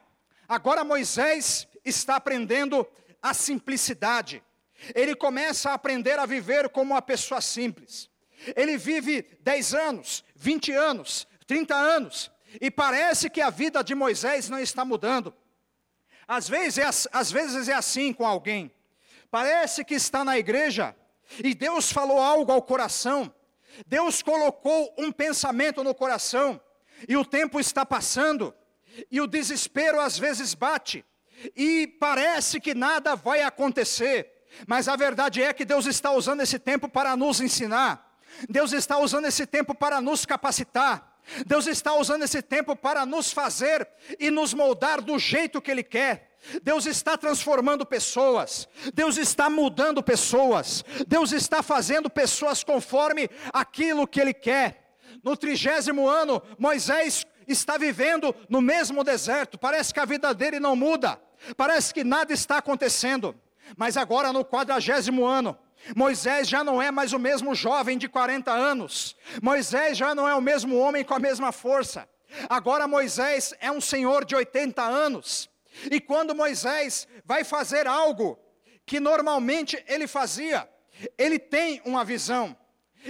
agora 0.48 0.84
Moisés 0.84 1.66
está 1.84 2.16
aprendendo 2.16 2.86
a 3.22 3.32
simplicidade. 3.32 4.42
Ele 4.94 5.14
começa 5.14 5.70
a 5.70 5.74
aprender 5.74 6.18
a 6.18 6.26
viver 6.26 6.68
como 6.68 6.94
uma 6.94 7.02
pessoa 7.02 7.40
simples. 7.40 8.10
Ele 8.56 8.76
vive 8.76 9.22
10 9.40 9.74
anos, 9.74 10.24
20 10.34 10.72
anos, 10.72 11.28
30 11.46 11.74
anos, 11.74 12.31
e 12.60 12.70
parece 12.70 13.30
que 13.30 13.40
a 13.40 13.50
vida 13.50 13.82
de 13.82 13.94
Moisés 13.94 14.48
não 14.48 14.58
está 14.58 14.84
mudando. 14.84 15.34
Às 16.26 16.48
vezes, 16.48 16.78
é, 16.78 16.88
às 17.12 17.30
vezes 17.30 17.68
é 17.68 17.74
assim 17.74 18.12
com 18.12 18.26
alguém, 18.26 18.72
parece 19.30 19.84
que 19.84 19.94
está 19.94 20.24
na 20.24 20.38
igreja, 20.38 20.94
e 21.42 21.54
Deus 21.54 21.90
falou 21.90 22.20
algo 22.20 22.52
ao 22.52 22.62
coração, 22.62 23.32
Deus 23.86 24.22
colocou 24.22 24.94
um 24.98 25.10
pensamento 25.10 25.82
no 25.82 25.94
coração, 25.94 26.60
e 27.08 27.16
o 27.16 27.24
tempo 27.24 27.58
está 27.58 27.84
passando, 27.84 28.54
e 29.10 29.20
o 29.20 29.26
desespero 29.26 30.00
às 30.00 30.18
vezes 30.18 30.54
bate, 30.54 31.04
e 31.56 31.86
parece 31.98 32.60
que 32.60 32.74
nada 32.74 33.16
vai 33.16 33.42
acontecer, 33.42 34.30
mas 34.66 34.86
a 34.86 34.96
verdade 34.96 35.42
é 35.42 35.52
que 35.52 35.64
Deus 35.64 35.86
está 35.86 36.12
usando 36.12 36.42
esse 36.42 36.58
tempo 36.58 36.88
para 36.88 37.16
nos 37.16 37.40
ensinar, 37.40 38.18
Deus 38.48 38.72
está 38.72 38.98
usando 38.98 39.26
esse 39.26 39.46
tempo 39.46 39.74
para 39.74 40.00
nos 40.00 40.24
capacitar, 40.24 41.11
Deus 41.46 41.66
está 41.66 41.94
usando 41.94 42.24
esse 42.24 42.42
tempo 42.42 42.74
para 42.74 43.06
nos 43.06 43.32
fazer 43.32 43.88
e 44.18 44.30
nos 44.30 44.52
moldar 44.52 45.00
do 45.00 45.18
jeito 45.18 45.60
que 45.60 45.70
Ele 45.70 45.82
quer. 45.82 46.32
Deus 46.62 46.86
está 46.86 47.16
transformando 47.16 47.86
pessoas, 47.86 48.68
Deus 48.92 49.16
está 49.16 49.48
mudando 49.48 50.02
pessoas, 50.02 50.84
Deus 51.06 51.30
está 51.30 51.62
fazendo 51.62 52.10
pessoas 52.10 52.64
conforme 52.64 53.30
aquilo 53.52 54.08
que 54.08 54.20
Ele 54.20 54.34
quer. 54.34 54.96
No 55.22 55.36
trigésimo 55.36 56.08
ano, 56.08 56.42
Moisés 56.58 57.24
está 57.46 57.78
vivendo 57.78 58.34
no 58.48 58.60
mesmo 58.60 59.04
deserto, 59.04 59.56
parece 59.56 59.94
que 59.94 60.00
a 60.00 60.04
vida 60.04 60.34
dele 60.34 60.58
não 60.58 60.74
muda, 60.74 61.20
parece 61.56 61.94
que 61.94 62.02
nada 62.02 62.32
está 62.32 62.58
acontecendo, 62.58 63.34
mas 63.76 63.96
agora 63.96 64.32
no 64.32 64.44
quadragésimo 64.44 65.24
ano, 65.24 65.56
Moisés 65.96 66.48
já 66.48 66.62
não 66.62 66.80
é 66.80 66.90
mais 66.90 67.12
o 67.12 67.18
mesmo 67.18 67.54
jovem 67.54 67.98
de 67.98 68.08
40 68.08 68.52
anos. 68.52 69.16
Moisés 69.42 69.98
já 69.98 70.14
não 70.14 70.28
é 70.28 70.34
o 70.34 70.40
mesmo 70.40 70.78
homem 70.78 71.04
com 71.04 71.14
a 71.14 71.18
mesma 71.18 71.52
força. 71.52 72.08
Agora 72.48 72.88
Moisés 72.88 73.52
é 73.60 73.70
um 73.70 73.80
senhor 73.80 74.24
de 74.24 74.34
80 74.34 74.82
anos. 74.82 75.50
E 75.90 76.00
quando 76.00 76.34
Moisés 76.34 77.06
vai 77.24 77.44
fazer 77.44 77.86
algo 77.86 78.38
que 78.86 79.00
normalmente 79.00 79.82
ele 79.86 80.06
fazia, 80.06 80.68
ele 81.18 81.38
tem 81.38 81.82
uma 81.84 82.04
visão. 82.04 82.56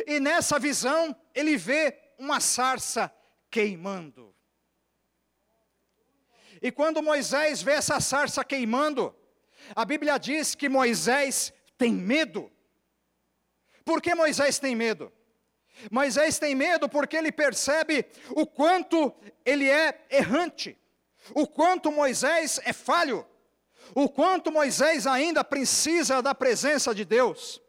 E 0.06 0.18
nessa 0.18 0.58
visão 0.58 1.14
ele 1.34 1.56
vê 1.56 1.96
uma 2.18 2.40
sarça 2.40 3.12
queimando. 3.50 4.34
E 6.60 6.70
quando 6.70 7.02
Moisés 7.02 7.60
vê 7.60 7.72
essa 7.72 8.00
sarça 8.00 8.44
queimando, 8.44 9.14
a 9.74 9.84
Bíblia 9.84 10.18
diz 10.18 10.54
que 10.54 10.68
Moisés 10.68 11.52
tem 11.76 11.92
medo. 11.92 12.50
Por 13.84 14.00
que 14.00 14.14
Moisés 14.14 14.58
tem 14.58 14.74
medo? 14.74 15.12
Moisés 15.90 16.38
tem 16.38 16.54
medo 16.54 16.88
porque 16.88 17.16
ele 17.16 17.32
percebe 17.32 18.06
o 18.30 18.46
quanto 18.46 19.12
ele 19.44 19.68
é 19.68 20.06
errante, 20.10 20.78
o 21.34 21.46
quanto 21.46 21.90
Moisés 21.90 22.60
é 22.64 22.72
falho, 22.72 23.26
o 23.94 24.08
quanto 24.08 24.52
Moisés 24.52 25.06
ainda 25.06 25.42
precisa 25.42 26.22
da 26.22 26.34
presença 26.34 26.94
de 26.94 27.04
Deus. 27.04 27.60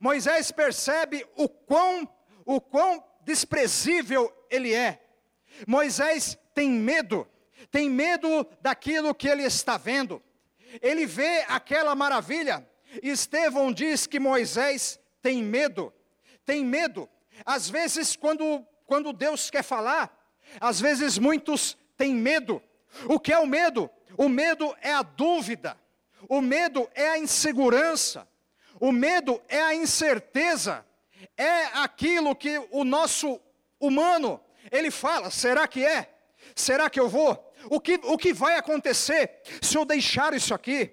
Moisés 0.00 0.50
percebe 0.50 1.26
o 1.36 1.48
quão, 1.48 2.08
o 2.44 2.60
quão 2.60 3.02
desprezível 3.22 4.32
ele 4.50 4.74
é. 4.74 5.00
Moisés 5.66 6.36
tem 6.54 6.70
medo, 6.70 7.26
tem 7.70 7.88
medo 7.88 8.46
daquilo 8.60 9.14
que 9.14 9.28
ele 9.28 9.44
está 9.44 9.76
vendo. 9.76 10.22
Ele 10.80 11.06
vê 11.06 11.44
aquela 11.48 11.94
maravilha. 11.94 12.66
Estevão 13.02 13.72
diz 13.72 14.06
que 14.06 14.18
Moisés 14.18 14.98
tem 15.22 15.42
medo, 15.42 15.92
tem 16.44 16.64
medo. 16.64 17.08
Às 17.46 17.70
vezes, 17.70 18.16
quando, 18.16 18.66
quando 18.84 19.12
Deus 19.12 19.48
quer 19.48 19.62
falar, 19.62 20.12
às 20.60 20.80
vezes 20.80 21.16
muitos 21.16 21.78
têm 21.96 22.14
medo. 22.14 22.62
O 23.06 23.18
que 23.18 23.32
é 23.32 23.38
o 23.38 23.46
medo? 23.46 23.88
O 24.18 24.28
medo 24.28 24.76
é 24.82 24.92
a 24.92 25.02
dúvida, 25.02 25.78
o 26.28 26.40
medo 26.40 26.88
é 26.94 27.08
a 27.08 27.18
insegurança, 27.18 28.28
o 28.78 28.92
medo 28.92 29.40
é 29.48 29.62
a 29.62 29.74
incerteza, 29.74 30.84
é 31.36 31.64
aquilo 31.78 32.36
que 32.36 32.58
o 32.70 32.84
nosso 32.84 33.40
humano, 33.80 34.40
ele 34.70 34.90
fala: 34.90 35.30
será 35.30 35.66
que 35.66 35.84
é? 35.84 36.10
Será 36.54 36.90
que 36.90 37.00
eu 37.00 37.08
vou? 37.08 37.52
O 37.70 37.80
que, 37.80 37.98
o 38.02 38.18
que 38.18 38.32
vai 38.32 38.56
acontecer 38.56 39.40
se 39.62 39.78
eu 39.78 39.84
deixar 39.84 40.34
isso 40.34 40.52
aqui? 40.52 40.90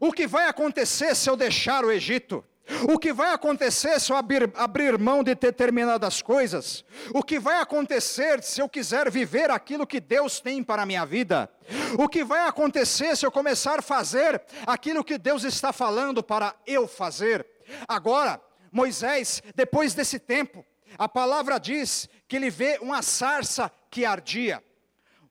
O 0.00 0.12
que 0.12 0.26
vai 0.26 0.48
acontecer 0.48 1.14
se 1.14 1.30
eu 1.30 1.36
deixar 1.36 1.84
o 1.84 1.92
Egito? 1.92 2.44
O 2.88 2.98
que 2.98 3.12
vai 3.12 3.32
acontecer 3.32 4.00
se 4.00 4.10
eu 4.10 4.16
abrir, 4.16 4.50
abrir, 4.56 4.98
mão 4.98 5.22
de 5.22 5.34
determinadas 5.34 6.20
coisas? 6.20 6.84
O 7.14 7.22
que 7.22 7.38
vai 7.38 7.60
acontecer 7.60 8.42
se 8.42 8.60
eu 8.60 8.68
quiser 8.68 9.08
viver 9.10 9.50
aquilo 9.50 9.86
que 9.86 10.00
Deus 10.00 10.40
tem 10.40 10.64
para 10.64 10.82
a 10.82 10.86
minha 10.86 11.06
vida? 11.06 11.48
O 11.96 12.08
que 12.08 12.24
vai 12.24 12.46
acontecer 12.48 13.16
se 13.16 13.24
eu 13.24 13.30
começar 13.30 13.78
a 13.78 13.82
fazer 13.82 14.42
aquilo 14.66 15.04
que 15.04 15.16
Deus 15.16 15.44
está 15.44 15.72
falando 15.72 16.22
para 16.22 16.54
eu 16.66 16.88
fazer? 16.88 17.46
Agora, 17.86 18.40
Moisés, 18.72 19.42
depois 19.54 19.94
desse 19.94 20.18
tempo, 20.18 20.64
a 20.98 21.08
palavra 21.08 21.58
diz 21.58 22.08
que 22.26 22.34
ele 22.34 22.50
vê 22.50 22.78
uma 22.80 23.00
sarça 23.00 23.70
que 23.90 24.04
ardia. 24.04 24.62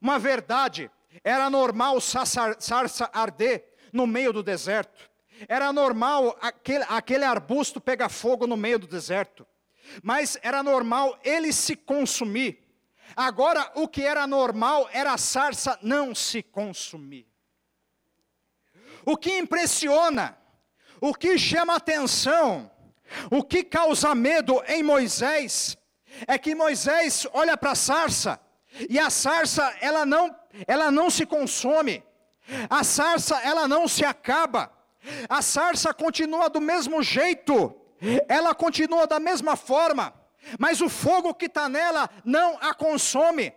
Uma 0.01 0.17
verdade, 0.17 0.89
era 1.23 1.49
normal 1.49 1.99
sarça 1.99 3.09
arder 3.11 3.65
no 3.91 4.07
meio 4.07 4.31
do 4.31 4.41
deserto. 4.41 5.14
Era 5.47 5.73
normal 5.73 6.37
aquele, 6.41 6.85
aquele 6.87 7.23
arbusto 7.23 7.81
pegar 7.81 8.09
fogo 8.09 8.47
no 8.47 8.55
meio 8.55 8.79
do 8.79 8.87
deserto. 8.87 9.45
Mas 10.01 10.37
era 10.41 10.63
normal 10.63 11.19
ele 11.23 11.51
se 11.53 11.75
consumir. 11.75 12.63
Agora, 13.15 13.71
o 13.75 13.87
que 13.87 14.01
era 14.01 14.25
normal 14.25 14.89
era 14.91 15.13
a 15.13 15.17
sarça 15.17 15.77
não 15.81 16.15
se 16.15 16.41
consumir. 16.41 17.27
O 19.05 19.15
que 19.15 19.37
impressiona, 19.37 20.37
o 20.99 21.13
que 21.13 21.37
chama 21.37 21.75
atenção, 21.75 22.71
o 23.29 23.43
que 23.43 23.63
causa 23.63 24.15
medo 24.15 24.61
em 24.67 24.81
Moisés, 24.81 25.77
é 26.27 26.37
que 26.37 26.55
Moisés 26.55 27.27
olha 27.33 27.55
para 27.55 27.71
a 27.71 27.75
sarça, 27.75 28.39
e 28.89 28.97
a 28.97 29.09
sarça 29.09 29.75
ela 29.79 30.05
não, 30.05 30.35
ela 30.67 30.89
não 30.89 31.09
se 31.09 31.25
consome, 31.25 32.03
a 32.69 32.83
sarça 32.83 33.39
ela 33.41 33.67
não 33.67 33.87
se 33.87 34.03
acaba, 34.03 34.71
a 35.29 35.41
sarça 35.41 35.93
continua 35.93 36.49
do 36.49 36.61
mesmo 36.61 37.01
jeito, 37.03 37.75
ela 38.27 38.53
continua 38.53 39.07
da 39.07 39.19
mesma 39.19 39.55
forma, 39.55 40.13
mas 40.59 40.81
o 40.81 40.89
fogo 40.89 41.33
que 41.33 41.45
está 41.45 41.67
nela 41.67 42.09
não 42.23 42.57
a 42.61 42.73
consome. 42.73 43.53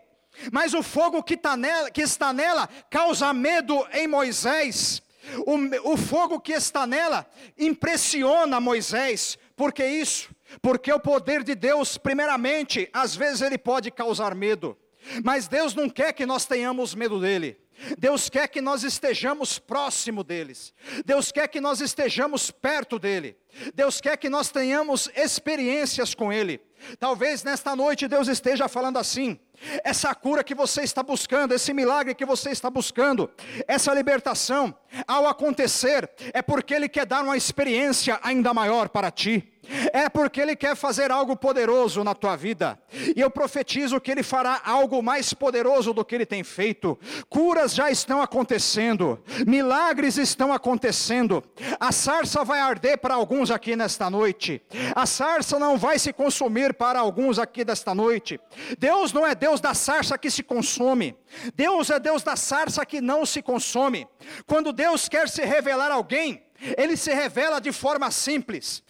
Mas 0.52 0.72
o 0.72 0.82
fogo 0.82 1.22
que, 1.22 1.36
tá 1.36 1.56
nela, 1.56 1.90
que 1.90 2.02
está 2.02 2.32
nela 2.32 2.68
causa 2.88 3.32
medo 3.32 3.86
em 3.92 4.06
Moisés. 4.06 5.02
O, 5.44 5.92
o 5.92 5.96
fogo 5.96 6.40
que 6.40 6.52
está 6.52 6.86
nela 6.86 7.26
impressiona 7.58 8.60
Moisés. 8.60 9.36
Por 9.56 9.72
que 9.72 9.84
isso? 9.84 10.30
Porque 10.62 10.92
o 10.92 11.00
poder 11.00 11.42
de 11.42 11.54
Deus, 11.54 11.98
primeiramente, 11.98 12.88
às 12.92 13.14
vezes 13.14 13.42
ele 13.42 13.58
pode 13.58 13.90
causar 13.90 14.34
medo. 14.34 14.78
Mas 15.24 15.48
Deus 15.48 15.74
não 15.74 15.88
quer 15.88 16.12
que 16.12 16.24
nós 16.24 16.46
tenhamos 16.46 16.94
medo 16.94 17.20
dele. 17.20 17.58
Deus 17.98 18.28
quer 18.28 18.48
que 18.48 18.60
nós 18.60 18.82
estejamos 18.82 19.58
próximo 19.58 20.24
deles. 20.24 20.72
Deus 21.04 21.30
quer 21.30 21.48
que 21.48 21.60
nós 21.60 21.80
estejamos 21.80 22.50
perto 22.50 22.98
dele. 22.98 23.36
Deus 23.74 24.00
quer 24.00 24.16
que 24.16 24.28
nós 24.28 24.50
tenhamos 24.50 25.10
experiências 25.14 26.14
com 26.14 26.32
ele. 26.32 26.60
Talvez 26.98 27.42
nesta 27.42 27.74
noite 27.74 28.06
Deus 28.06 28.28
esteja 28.28 28.68
falando 28.68 28.98
assim: 28.98 29.38
essa 29.84 30.14
cura 30.14 30.44
que 30.44 30.54
você 30.54 30.82
está 30.82 31.02
buscando, 31.02 31.52
esse 31.54 31.72
milagre 31.72 32.14
que 32.14 32.24
você 32.24 32.50
está 32.50 32.70
buscando, 32.70 33.30
essa 33.66 33.92
libertação, 33.92 34.74
ao 35.06 35.26
acontecer, 35.26 36.08
é 36.32 36.42
porque 36.42 36.74
Ele 36.74 36.88
quer 36.88 37.06
dar 37.06 37.24
uma 37.24 37.36
experiência 37.36 38.18
ainda 38.22 38.54
maior 38.54 38.88
para 38.88 39.10
ti 39.10 39.57
é 39.92 40.08
porque 40.08 40.40
Ele 40.40 40.56
quer 40.56 40.76
fazer 40.76 41.10
algo 41.10 41.36
poderoso 41.36 42.02
na 42.02 42.14
tua 42.14 42.36
vida, 42.36 42.78
e 43.16 43.20
eu 43.20 43.30
profetizo 43.30 44.00
que 44.00 44.10
Ele 44.10 44.22
fará 44.22 44.60
algo 44.64 45.02
mais 45.02 45.32
poderoso 45.34 45.92
do 45.92 46.04
que 46.04 46.14
Ele 46.14 46.26
tem 46.26 46.42
feito. 46.42 46.98
Curas 47.28 47.74
já 47.74 47.90
estão 47.90 48.22
acontecendo, 48.22 49.22
milagres 49.46 50.16
estão 50.16 50.52
acontecendo, 50.52 51.42
a 51.78 51.92
sarça 51.92 52.44
vai 52.44 52.60
arder 52.60 52.98
para 52.98 53.14
alguns 53.14 53.50
aqui 53.50 53.76
nesta 53.76 54.08
noite, 54.08 54.62
a 54.94 55.06
sarça 55.06 55.58
não 55.58 55.76
vai 55.76 55.98
se 55.98 56.12
consumir 56.12 56.74
para 56.74 57.00
alguns 57.00 57.38
aqui 57.38 57.64
desta 57.64 57.94
noite. 57.94 58.40
Deus 58.78 59.12
não 59.12 59.26
é 59.26 59.34
Deus 59.34 59.60
da 59.60 59.74
sarça 59.74 60.18
que 60.18 60.30
se 60.30 60.42
consome, 60.42 61.16
Deus 61.54 61.90
é 61.90 61.98
Deus 61.98 62.22
da 62.22 62.36
sarça 62.36 62.84
que 62.86 63.00
não 63.00 63.26
se 63.26 63.42
consome. 63.42 64.06
Quando 64.46 64.72
Deus 64.72 65.08
quer 65.08 65.28
se 65.28 65.44
revelar 65.44 65.90
a 65.90 65.94
alguém, 65.94 66.42
ele 66.76 66.96
se 66.96 67.12
revela 67.12 67.60
de 67.60 67.72
forma 67.72 68.10
simples. 68.10 68.82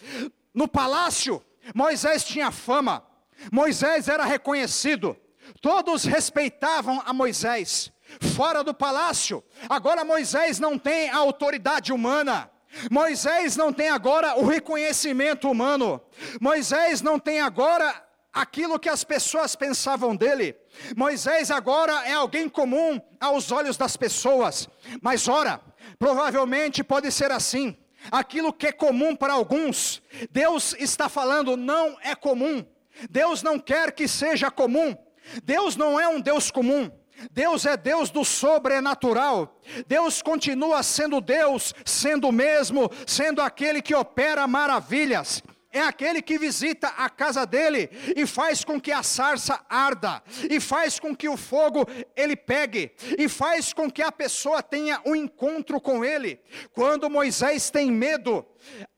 No 0.59 0.67
palácio, 0.67 1.41
Moisés 1.73 2.21
tinha 2.21 2.51
fama, 2.51 3.01
Moisés 3.49 4.09
era 4.09 4.25
reconhecido, 4.25 5.15
todos 5.61 6.03
respeitavam 6.03 7.01
a 7.05 7.13
Moisés. 7.13 7.93
Fora 8.35 8.61
do 8.61 8.73
palácio, 8.73 9.41
agora 9.69 10.03
Moisés 10.03 10.59
não 10.59 10.77
tem 10.77 11.09
a 11.11 11.15
autoridade 11.15 11.93
humana. 11.93 12.51
Moisés 12.91 13.55
não 13.55 13.71
tem 13.71 13.87
agora 13.87 14.37
o 14.37 14.45
reconhecimento 14.45 15.49
humano. 15.49 16.01
Moisés 16.41 17.01
não 17.01 17.17
tem 17.17 17.39
agora 17.39 17.95
aquilo 18.33 18.77
que 18.77 18.89
as 18.89 19.05
pessoas 19.05 19.55
pensavam 19.55 20.13
dele. 20.13 20.57
Moisés 20.93 21.51
agora 21.51 22.05
é 22.05 22.11
alguém 22.11 22.49
comum 22.49 22.99
aos 23.17 23.49
olhos 23.49 23.77
das 23.77 23.95
pessoas. 23.95 24.67
Mas 25.01 25.25
ora, 25.29 25.61
provavelmente 25.97 26.83
pode 26.83 27.09
ser 27.13 27.31
assim 27.31 27.77
aquilo 28.11 28.53
que 28.53 28.67
é 28.67 28.71
comum 28.71 29.15
para 29.15 29.33
alguns, 29.33 30.01
Deus 30.31 30.75
está 30.79 31.09
falando 31.09 31.55
não 31.55 31.97
é 32.01 32.15
comum. 32.15 32.65
Deus 33.09 33.41
não 33.43 33.59
quer 33.59 33.91
que 33.91 34.07
seja 34.07 34.51
comum. 34.51 34.97
Deus 35.43 35.75
não 35.75 35.99
é 35.99 36.07
um 36.07 36.19
Deus 36.19 36.51
comum. 36.51 36.91
Deus 37.31 37.65
é 37.65 37.75
Deus 37.75 38.09
do 38.09 38.23
sobrenatural. 38.23 39.59
Deus 39.87 40.21
continua 40.21 40.81
sendo 40.83 41.19
Deus, 41.19 41.73
sendo 41.85 42.29
o 42.29 42.31
mesmo, 42.31 42.89
sendo 43.05 43.41
aquele 43.41 43.81
que 43.81 43.93
opera 43.93 44.47
maravilhas 44.47 45.43
é 45.71 45.81
aquele 45.81 46.21
que 46.21 46.37
visita 46.37 46.87
a 46.87 47.09
casa 47.09 47.45
dele 47.45 47.89
e 48.15 48.25
faz 48.25 48.63
com 48.63 48.81
que 48.81 48.91
a 48.91 49.03
sarça 49.03 49.63
arda, 49.69 50.23
e 50.49 50.59
faz 50.59 50.99
com 50.99 51.15
que 51.15 51.29
o 51.29 51.37
fogo 51.37 51.85
ele 52.15 52.35
pegue, 52.35 52.91
e 53.17 53.29
faz 53.29 53.71
com 53.71 53.89
que 53.89 54.01
a 54.01 54.11
pessoa 54.11 54.63
tenha 54.63 55.01
um 55.05 55.15
encontro 55.15 55.79
com 55.79 56.03
ele. 56.03 56.39
Quando 56.73 57.09
Moisés 57.09 57.69
tem 57.69 57.91
medo, 57.91 58.45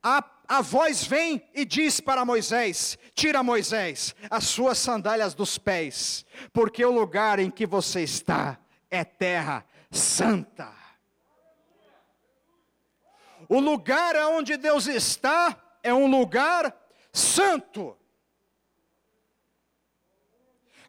a, 0.01 0.23
a 0.47 0.61
voz 0.61 1.03
vem 1.03 1.43
e 1.53 1.65
diz 1.65 1.99
para 1.99 2.23
Moisés: 2.23 2.97
Tira 3.13 3.43
Moisés 3.43 4.15
as 4.29 4.45
suas 4.45 4.77
sandálias 4.77 5.33
dos 5.33 5.57
pés, 5.57 6.25
porque 6.53 6.85
o 6.85 6.91
lugar 6.91 7.39
em 7.39 7.51
que 7.51 7.65
você 7.65 8.01
está 8.01 8.57
é 8.89 9.03
terra 9.03 9.65
santa. 9.91 10.71
O 13.49 13.59
lugar 13.59 14.15
onde 14.29 14.55
Deus 14.55 14.87
está 14.87 15.60
é 15.83 15.93
um 15.93 16.07
lugar 16.07 16.75
santo. 17.11 17.97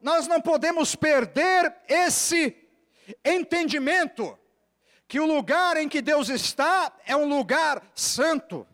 Nós 0.01 0.27
não 0.27 0.41
podemos 0.41 0.95
perder 0.95 1.75
esse 1.89 2.57
entendimento 3.25 4.39
que 5.07 5.21
o 5.21 5.27
lugar 5.27 5.77
em 5.77 5.89
que 5.89 6.03
Deus 6.03 6.29
está 6.29 6.93
é 7.07 7.15
um 7.15 7.29
lugar 7.29 7.83
santo. 7.95 8.67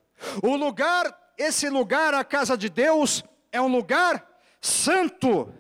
O 0.43 0.57
lugar, 0.57 1.33
esse 1.37 1.69
lugar, 1.69 2.15
a 2.15 2.25
casa 2.25 2.57
de 2.57 2.69
Deus, 2.69 3.25
é 3.53 3.61
um 3.61 3.69
lugar 3.69 4.27
santo. 4.61 5.53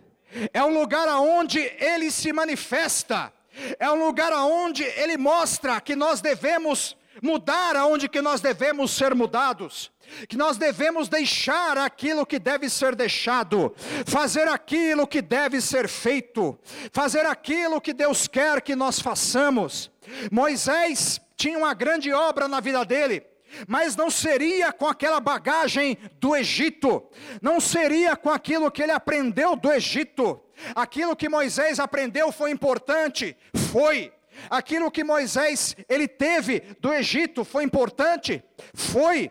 É 0.52 0.62
um 0.62 0.72
lugar 0.72 1.08
aonde 1.08 1.58
ele 1.58 2.10
se 2.10 2.32
manifesta. 2.32 3.32
É 3.78 3.90
um 3.90 4.06
lugar 4.06 4.32
aonde 4.32 4.84
ele 4.84 5.16
mostra 5.16 5.80
que 5.80 5.96
nós 5.96 6.20
devemos 6.20 6.96
mudar 7.20 7.76
aonde 7.76 8.08
que 8.08 8.22
nós 8.22 8.40
devemos 8.40 8.92
ser 8.92 9.14
mudados 9.14 9.90
que 10.28 10.36
nós 10.36 10.56
devemos 10.56 11.08
deixar 11.08 11.78
aquilo 11.78 12.26
que 12.26 12.38
deve 12.38 12.68
ser 12.68 12.94
deixado, 12.94 13.74
fazer 14.06 14.48
aquilo 14.48 15.06
que 15.06 15.20
deve 15.20 15.60
ser 15.60 15.88
feito, 15.88 16.58
fazer 16.92 17.26
aquilo 17.26 17.80
que 17.80 17.92
Deus 17.92 18.26
quer 18.26 18.60
que 18.60 18.74
nós 18.74 19.00
façamos. 19.00 19.90
Moisés 20.30 21.20
tinha 21.36 21.58
uma 21.58 21.74
grande 21.74 22.12
obra 22.12 22.48
na 22.48 22.60
vida 22.60 22.84
dele, 22.84 23.24
mas 23.66 23.96
não 23.96 24.10
seria 24.10 24.72
com 24.72 24.86
aquela 24.86 25.20
bagagem 25.20 25.96
do 26.20 26.36
Egito, 26.36 27.02
não 27.40 27.60
seria 27.60 28.16
com 28.16 28.30
aquilo 28.30 28.70
que 28.70 28.82
ele 28.82 28.92
aprendeu 28.92 29.56
do 29.56 29.72
Egito. 29.72 30.40
Aquilo 30.74 31.16
que 31.16 31.28
Moisés 31.28 31.78
aprendeu 31.78 32.32
foi 32.32 32.50
importante, 32.50 33.36
foi. 33.70 34.12
Aquilo 34.50 34.90
que 34.90 35.02
Moisés 35.02 35.76
ele 35.88 36.06
teve 36.06 36.60
do 36.80 36.92
Egito 36.92 37.44
foi 37.44 37.64
importante, 37.64 38.42
foi. 38.74 39.30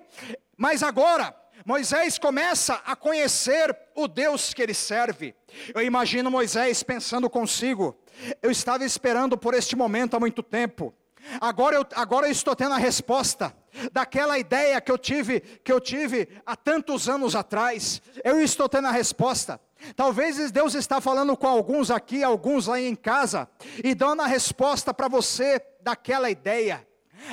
Mas 0.57 0.81
agora 0.81 1.35
Moisés 1.65 2.17
começa 2.17 2.81
a 2.85 2.95
conhecer 2.95 3.77
o 3.93 4.07
Deus 4.07 4.53
que 4.53 4.61
ele 4.61 4.73
serve. 4.73 5.35
Eu 5.73 5.81
imagino 5.81 6.31
Moisés 6.31 6.81
pensando 6.81 7.29
consigo: 7.29 7.95
eu 8.41 8.49
estava 8.49 8.83
esperando 8.83 9.37
por 9.37 9.53
este 9.53 9.75
momento 9.75 10.15
há 10.15 10.19
muito 10.19 10.41
tempo. 10.41 10.93
Agora 11.41 11.75
eu, 11.75 11.85
agora 11.93 12.27
eu 12.27 12.31
estou 12.31 12.55
tendo 12.55 12.73
a 12.73 12.77
resposta 12.77 13.53
daquela 13.91 14.39
ideia 14.39 14.79
que 14.79 14.91
eu 14.91 14.97
tive, 14.97 15.41
que 15.41 15.71
eu 15.71 15.81
tive 15.81 16.27
há 16.45 16.55
tantos 16.55 17.09
anos 17.09 17.35
atrás. 17.35 18.01
Eu 18.23 18.41
estou 18.41 18.69
tendo 18.69 18.87
a 18.87 18.91
resposta. 18.91 19.59
Talvez 19.95 20.51
Deus 20.51 20.73
está 20.73 21.01
falando 21.01 21.35
com 21.35 21.47
alguns 21.47 21.91
aqui, 21.91 22.23
alguns 22.23 22.67
lá 22.67 22.79
em 22.79 22.95
casa, 22.95 23.47
e 23.83 23.93
dando 23.93 24.21
a 24.21 24.25
resposta 24.25 24.93
para 24.93 25.07
você 25.07 25.61
daquela 25.81 26.31
ideia. 26.31 26.86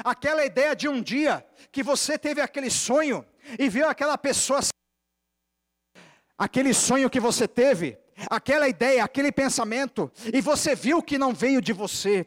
Aquela 0.05 0.45
ideia 0.45 0.75
de 0.75 0.89
um 0.89 1.03
dia 1.03 1.45
que 1.71 1.83
você 1.83 2.19
teve 2.19 2.41
aquele 2.41 2.71
sonho 2.71 3.25
e 3.59 3.69
viu 3.69 3.89
aquela 3.89 4.17
pessoa 4.17 4.61
aquele 6.37 6.75
sonho 6.75 7.09
que 7.09 7.21
você 7.21 7.47
teve, 7.47 7.97
aquela 8.31 8.69
ideia, 8.69 9.05
aquele 9.05 9.31
pensamento, 9.33 10.11
e 10.33 10.41
você 10.41 10.75
viu 10.75 11.03
que 11.03 11.17
não 11.17 11.33
veio 11.33 11.61
de 11.61 11.73
você, 11.73 12.27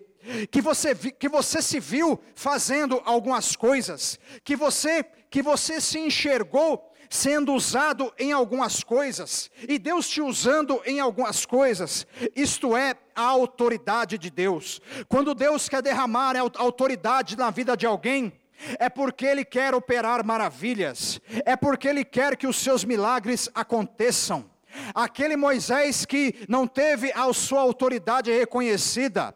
que 0.51 0.61
você, 0.61 0.95
que 0.95 1.29
você 1.29 1.61
se 1.61 1.79
viu 1.79 2.19
fazendo 2.35 3.01
algumas 3.05 3.55
coisas, 3.55 4.19
que 4.43 4.55
você, 4.55 5.03
que 5.29 5.41
você 5.41 5.79
se 5.79 5.99
enxergou 5.99 6.86
sendo 7.09 7.53
usado 7.53 8.13
em 8.17 8.31
algumas 8.31 8.83
coisas, 8.83 9.49
e 9.67 9.77
Deus 9.79 10.09
te 10.09 10.21
usando 10.21 10.81
em 10.85 10.99
algumas 10.99 11.45
coisas, 11.45 12.05
isto 12.35 12.75
é 12.75 12.95
a 13.15 13.23
autoridade 13.23 14.17
de 14.17 14.29
Deus. 14.29 14.81
Quando 15.07 15.33
Deus 15.33 15.67
quer 15.67 15.81
derramar 15.81 16.35
autoridade 16.37 17.37
na 17.37 17.49
vida 17.49 17.75
de 17.75 17.85
alguém, 17.85 18.33
é 18.79 18.89
porque 18.89 19.25
Ele 19.25 19.45
quer 19.45 19.73
operar 19.73 20.25
maravilhas, 20.25 21.21
é 21.45 21.55
porque 21.55 21.87
Ele 21.87 22.03
quer 22.03 22.35
que 22.35 22.47
os 22.47 22.57
seus 22.57 22.83
milagres 22.83 23.49
aconteçam. 23.53 24.49
Aquele 24.93 25.35
Moisés 25.35 26.05
que 26.05 26.45
não 26.47 26.67
teve 26.67 27.11
a 27.13 27.31
sua 27.33 27.61
autoridade 27.61 28.31
reconhecida, 28.31 29.33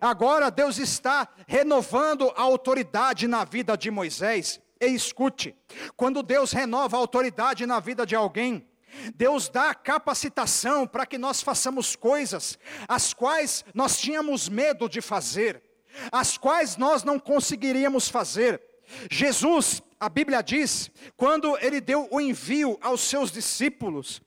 Agora 0.00 0.50
Deus 0.50 0.78
está 0.78 1.28
renovando 1.46 2.32
a 2.36 2.42
autoridade 2.42 3.26
na 3.26 3.44
vida 3.44 3.76
de 3.76 3.90
Moisés. 3.90 4.60
E 4.86 4.94
escute, 4.94 5.54
quando 5.96 6.22
Deus 6.22 6.52
renova 6.52 6.96
a 6.96 7.00
autoridade 7.00 7.66
na 7.66 7.80
vida 7.80 8.04
de 8.04 8.14
alguém, 8.14 8.66
Deus 9.14 9.48
dá 9.48 9.74
capacitação 9.74 10.86
para 10.86 11.06
que 11.06 11.18
nós 11.18 11.42
façamos 11.42 11.96
coisas 11.96 12.58
as 12.88 13.12
quais 13.12 13.64
nós 13.74 13.98
tínhamos 13.98 14.48
medo 14.48 14.88
de 14.88 15.00
fazer, 15.00 15.62
as 16.12 16.38
quais 16.38 16.76
nós 16.76 17.02
não 17.02 17.18
conseguiríamos 17.18 18.08
fazer. 18.08 18.62
Jesus, 19.10 19.82
a 19.98 20.08
Bíblia 20.08 20.42
diz, 20.42 20.90
quando 21.16 21.56
ele 21.58 21.80
deu 21.80 22.08
o 22.10 22.20
envio 22.20 22.78
aos 22.80 23.00
seus 23.00 23.30
discípulos, 23.30 24.20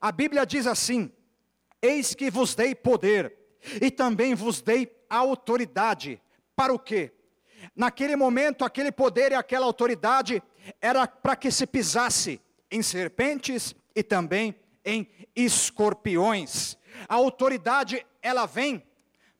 a 0.00 0.10
Bíblia 0.10 0.46
diz 0.46 0.66
assim: 0.66 1.12
Eis 1.82 2.14
que 2.14 2.30
vos 2.30 2.54
dei 2.54 2.74
poder 2.74 3.36
e 3.80 3.90
também 3.90 4.34
vos 4.34 4.60
dei 4.60 4.90
autoridade. 5.08 6.20
Para 6.56 6.72
o 6.72 6.78
quê? 6.78 7.12
Naquele 7.74 8.16
momento, 8.16 8.64
aquele 8.64 8.90
poder 8.90 9.32
e 9.32 9.34
aquela 9.34 9.66
autoridade 9.66 10.42
era 10.80 11.06
para 11.06 11.36
que 11.36 11.50
se 11.50 11.66
pisasse 11.66 12.40
em 12.70 12.82
serpentes 12.82 13.74
e 13.94 14.02
também 14.02 14.54
em 14.84 15.08
escorpiões. 15.34 16.76
A 17.08 17.14
autoridade, 17.14 18.04
ela 18.22 18.46
vem 18.46 18.82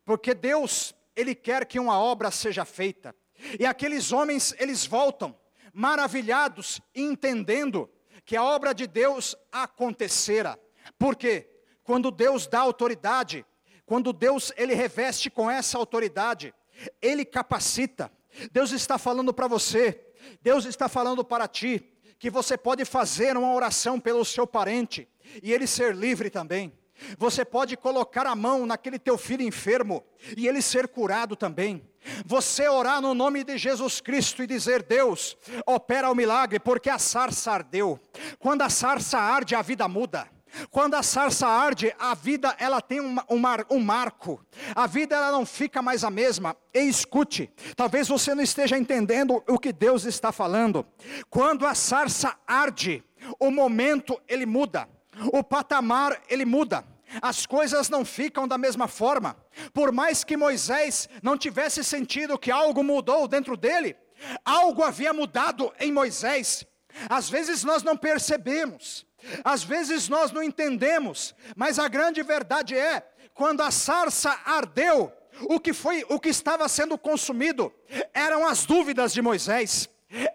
porque 0.05 0.33
Deus, 0.33 0.95
ele 1.14 1.35
quer 1.35 1.67
que 1.67 1.79
uma 1.79 2.01
obra 2.01 2.31
seja 2.31 2.64
feita. 2.64 3.14
E 3.61 3.67
aqueles 3.67 4.11
homens, 4.11 4.55
eles 4.59 4.87
voltam 4.87 5.38
maravilhados, 5.73 6.81
entendendo 6.95 7.91
que 8.25 8.37
a 8.37 8.43
obra 8.43 8.73
de 8.73 8.87
Deus 8.87 9.37
acontecera. 9.53 10.59
Por 10.99 11.14
quê? 11.14 11.49
Quando 11.83 12.11
Deus 12.11 12.47
dá 12.47 12.61
autoridade, 12.61 13.45
quando 13.85 14.12
Deus 14.12 14.53
ele 14.57 14.75
reveste 14.75 15.31
com 15.31 15.51
essa 15.51 15.79
autoridade, 15.79 16.55
ele 17.01 17.25
capacita. 17.25 18.11
Deus 18.53 18.72
está 18.72 18.98
falando 18.98 19.33
para 19.33 19.46
você, 19.46 20.01
Deus 20.42 20.64
está 20.64 20.88
falando 20.88 21.24
para 21.24 21.48
ti, 21.48 21.85
que 22.18 22.31
você 22.31 22.57
pode 22.57 22.85
fazer 22.85 23.37
uma 23.37 23.53
oração 23.53 24.01
pelo 24.01 24.24
seu 24.24 24.46
parente 24.46 25.09
e 25.42 25.53
ele 25.53 25.66
ser 25.66 25.94
livre 25.94 26.31
também. 26.31 26.72
Você 27.16 27.44
pode 27.44 27.77
colocar 27.77 28.27
a 28.27 28.35
mão 28.35 28.66
naquele 28.66 28.98
teu 28.98 29.16
filho 29.16 29.42
enfermo 29.42 30.05
e 30.37 30.48
ele 30.48 30.61
ser 30.61 30.88
curado 30.88 31.37
também. 31.37 31.83
Você 32.24 32.68
orar 32.68 33.01
no 33.01 33.14
nome 33.14 33.44
de 33.44 33.57
Jesus 33.57 34.01
Cristo 34.01 34.42
e 34.42 34.46
dizer: 34.46 34.83
Deus, 34.83 35.37
opera 35.66 36.11
o 36.11 36.14
milagre, 36.14 36.59
porque 36.59 36.90
a 36.90 36.98
sarça 36.98 37.53
ardeu. 37.53 38.01
Quando 38.38 38.62
a 38.62 38.70
sarça 38.70 39.18
arde, 39.18 39.55
a 39.55 39.62
vida 39.62 39.87
muda. 39.87 40.29
Quando 40.71 40.95
a 40.95 41.03
sarça 41.03 41.47
arde, 41.47 41.95
a 41.99 42.15
vida 42.15 42.55
ela 42.59 42.81
tem 42.81 43.01
um, 43.01 43.17
um, 43.29 43.43
um, 43.71 43.81
marco. 43.81 44.45
A 44.75 44.87
vida 44.87 45.15
ela 45.15 45.31
não 45.31 45.47
fica 45.47 45.83
mais 45.83 46.05
a 46.05 46.11
mesma. 46.11 46.57
E 46.73 46.81
escute, 46.81 47.51
talvez 47.77 48.09
você 48.09 48.35
não 48.35 48.43
esteja 48.43 48.79
entendendo 48.79 49.43
o 49.47 49.59
que 49.59 49.73
Deus 49.73 50.05
está 50.05 50.33
falando. 50.33 50.87
Quando 51.31 51.67
a 51.67 51.75
sarça 51.75 52.37
arde, 52.47 53.03
o 53.39 53.51
momento 53.51 54.21
ele 54.29 54.47
muda. 54.47 54.89
O 55.33 55.43
patamar 55.43 56.21
ele 56.29 56.45
muda. 56.45 56.85
As 57.23 57.47
coisas 57.47 57.89
não 57.89 58.05
ficam 58.05 58.47
da 58.47 58.59
mesma 58.59 58.87
forma. 58.87 59.37
Por 59.73 59.93
mais 59.93 60.23
que 60.25 60.37
Moisés 60.37 61.09
não 61.23 61.39
tivesse 61.39 61.83
sentido 61.83 62.39
que 62.39 62.51
algo 62.51 62.85
mudou 62.85 63.27
dentro 63.27 63.57
dele, 63.57 63.97
algo 64.45 64.83
havia 64.83 65.13
mudado 65.13 65.73
em 65.81 65.91
Moisés. 65.91 66.67
Às 67.09 67.31
vezes 67.31 67.65
nós 67.65 67.83
não 67.83 67.97
percebemos. 67.97 69.08
Às 69.44 69.62
vezes 69.62 70.09
nós 70.09 70.33
não 70.33 70.42
entendemos, 70.42 71.35
mas 71.57 71.78
a 71.78 71.88
grande 71.88 72.22
verdade 72.22 72.76
é, 72.76 73.07
quando 73.35 73.61
a 73.61 73.70
sarça 73.70 74.38
ardeu, 74.44 75.12
o 75.42 75.61
que 75.61 75.72
foi, 75.72 76.04
o 76.09 76.18
que 76.18 76.28
estava 76.28 76.68
sendo 76.68 76.98
consumido 76.98 77.72
eram 78.12 78.46
as 78.46 78.64
dúvidas 78.64 79.12
de 79.12 79.22
Moisés 79.22 79.88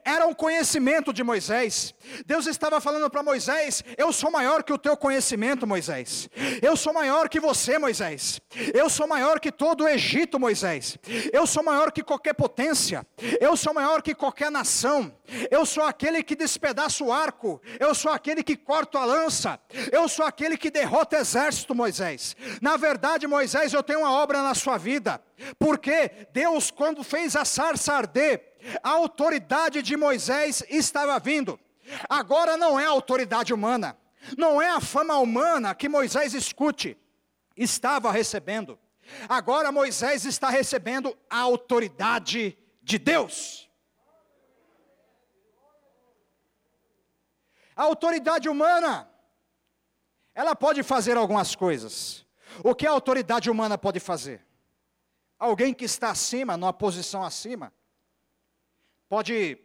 era 0.05 0.27
um 0.27 0.33
conhecimento 0.33 1.11
de 1.11 1.23
Moisés. 1.23 1.95
Deus 2.25 2.45
estava 2.45 2.79
falando 2.79 3.09
para 3.09 3.23
Moisés: 3.23 3.83
Eu 3.97 4.13
sou 4.13 4.29
maior 4.29 4.61
que 4.63 4.71
o 4.71 4.77
teu 4.77 4.95
conhecimento, 4.95 5.65
Moisés. 5.65 6.29
Eu 6.61 6.77
sou 6.77 6.93
maior 6.93 7.27
que 7.27 7.39
você, 7.39 7.79
Moisés. 7.79 8.39
Eu 8.73 8.87
sou 8.87 9.07
maior 9.07 9.39
que 9.39 9.51
todo 9.51 9.83
o 9.83 9.87
Egito, 9.87 10.39
Moisés. 10.39 10.97
Eu 11.31 11.47
sou 11.47 11.63
maior 11.63 11.91
que 11.91 12.03
qualquer 12.03 12.33
potência. 12.33 13.05
Eu 13.41 13.57
sou 13.57 13.73
maior 13.73 14.03
que 14.03 14.13
qualquer 14.13 14.51
nação. 14.51 15.11
Eu 15.49 15.65
sou 15.65 15.83
aquele 15.83 16.21
que 16.21 16.35
despedaça 16.35 17.03
o 17.03 17.11
arco. 17.11 17.59
Eu 17.79 17.95
sou 17.95 18.11
aquele 18.11 18.43
que 18.43 18.55
corta 18.55 18.99
a 18.99 19.05
lança. 19.05 19.59
Eu 19.91 20.07
sou 20.07 20.25
aquele 20.25 20.55
que 20.55 20.69
derrota 20.69 21.17
exército, 21.17 21.73
Moisés. 21.73 22.35
Na 22.61 22.77
verdade, 22.77 23.25
Moisés, 23.25 23.73
eu 23.73 23.81
tenho 23.81 24.01
uma 24.01 24.11
obra 24.11 24.43
na 24.43 24.53
sua 24.53 24.77
vida. 24.77 25.19
Porque 25.57 26.11
Deus, 26.31 26.69
quando 26.69 27.03
fez 27.03 27.35
a 27.35 27.43
sarça 27.43 27.93
arder, 27.93 28.52
a 28.81 28.89
autoridade 28.89 29.81
de 29.81 29.97
Moisés 29.97 30.63
estava 30.69 31.19
vindo. 31.19 31.59
Agora 32.09 32.55
não 32.55 32.79
é 32.79 32.85
a 32.85 32.89
autoridade 32.89 33.53
humana, 33.53 33.97
não 34.37 34.61
é 34.61 34.69
a 34.69 34.79
fama 34.79 35.17
humana 35.17 35.75
que 35.75 35.89
Moisés 35.89 36.33
escute, 36.33 36.97
estava 37.57 38.11
recebendo. 38.11 38.79
Agora 39.27 39.71
Moisés 39.71 40.25
está 40.25 40.49
recebendo 40.49 41.17
a 41.29 41.39
autoridade 41.39 42.57
de 42.81 42.97
Deus. 42.97 43.69
A 47.75 47.83
autoridade 47.83 48.47
humana, 48.47 49.09
ela 50.33 50.55
pode 50.55 50.83
fazer 50.83 51.17
algumas 51.17 51.55
coisas. 51.55 52.25
O 52.63 52.75
que 52.75 52.85
a 52.85 52.91
autoridade 52.91 53.49
humana 53.49 53.77
pode 53.77 53.99
fazer? 53.99 54.45
Alguém 55.39 55.73
que 55.73 55.85
está 55.85 56.11
acima, 56.11 56.55
numa 56.55 56.71
posição 56.71 57.23
acima, 57.23 57.73
pode 59.07 59.57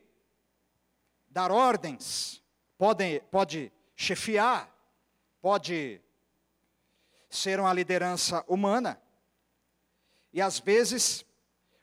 dar 1.28 1.50
ordens, 1.50 2.42
pode, 2.76 3.20
pode 3.30 3.72
chefiar, 3.94 4.72
pode 5.40 6.00
ser 7.28 7.60
uma 7.60 7.72
liderança 7.72 8.44
humana, 8.48 9.00
e 10.32 10.40
às 10.40 10.58
vezes 10.58 11.24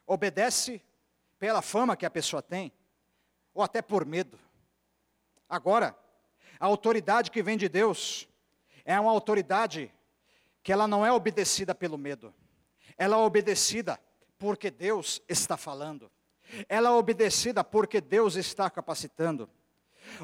obedece 0.06 0.82
pela 1.40 1.62
fama 1.62 1.96
que 1.96 2.06
a 2.06 2.10
pessoa 2.10 2.42
tem, 2.42 2.72
ou 3.54 3.64
até 3.64 3.82
por 3.82 4.06
medo. 4.06 4.40
Agora, 5.48 5.98
a 6.60 6.66
autoridade 6.66 7.32
que 7.32 7.44
vem 7.44 7.58
de 7.58 7.70
Deus 7.70 8.28
é 8.84 9.00
uma 9.00 9.12
autoridade 9.12 9.92
que 10.64 10.72
ela 10.72 10.88
não 10.88 11.06
é 11.06 11.12
obedecida 11.12 11.76
pelo 11.76 11.98
medo, 11.98 12.34
ela 12.98 13.18
é 13.18 13.20
obedecida 13.20 14.00
porque 14.38 14.72
Deus 14.72 15.22
está 15.28 15.58
falando. 15.58 16.12
Ela 16.68 16.90
é 16.90 16.92
obedecida 16.92 17.64
porque 17.64 18.00
Deus 18.00 18.36
está 18.36 18.70
capacitando. 18.70 19.50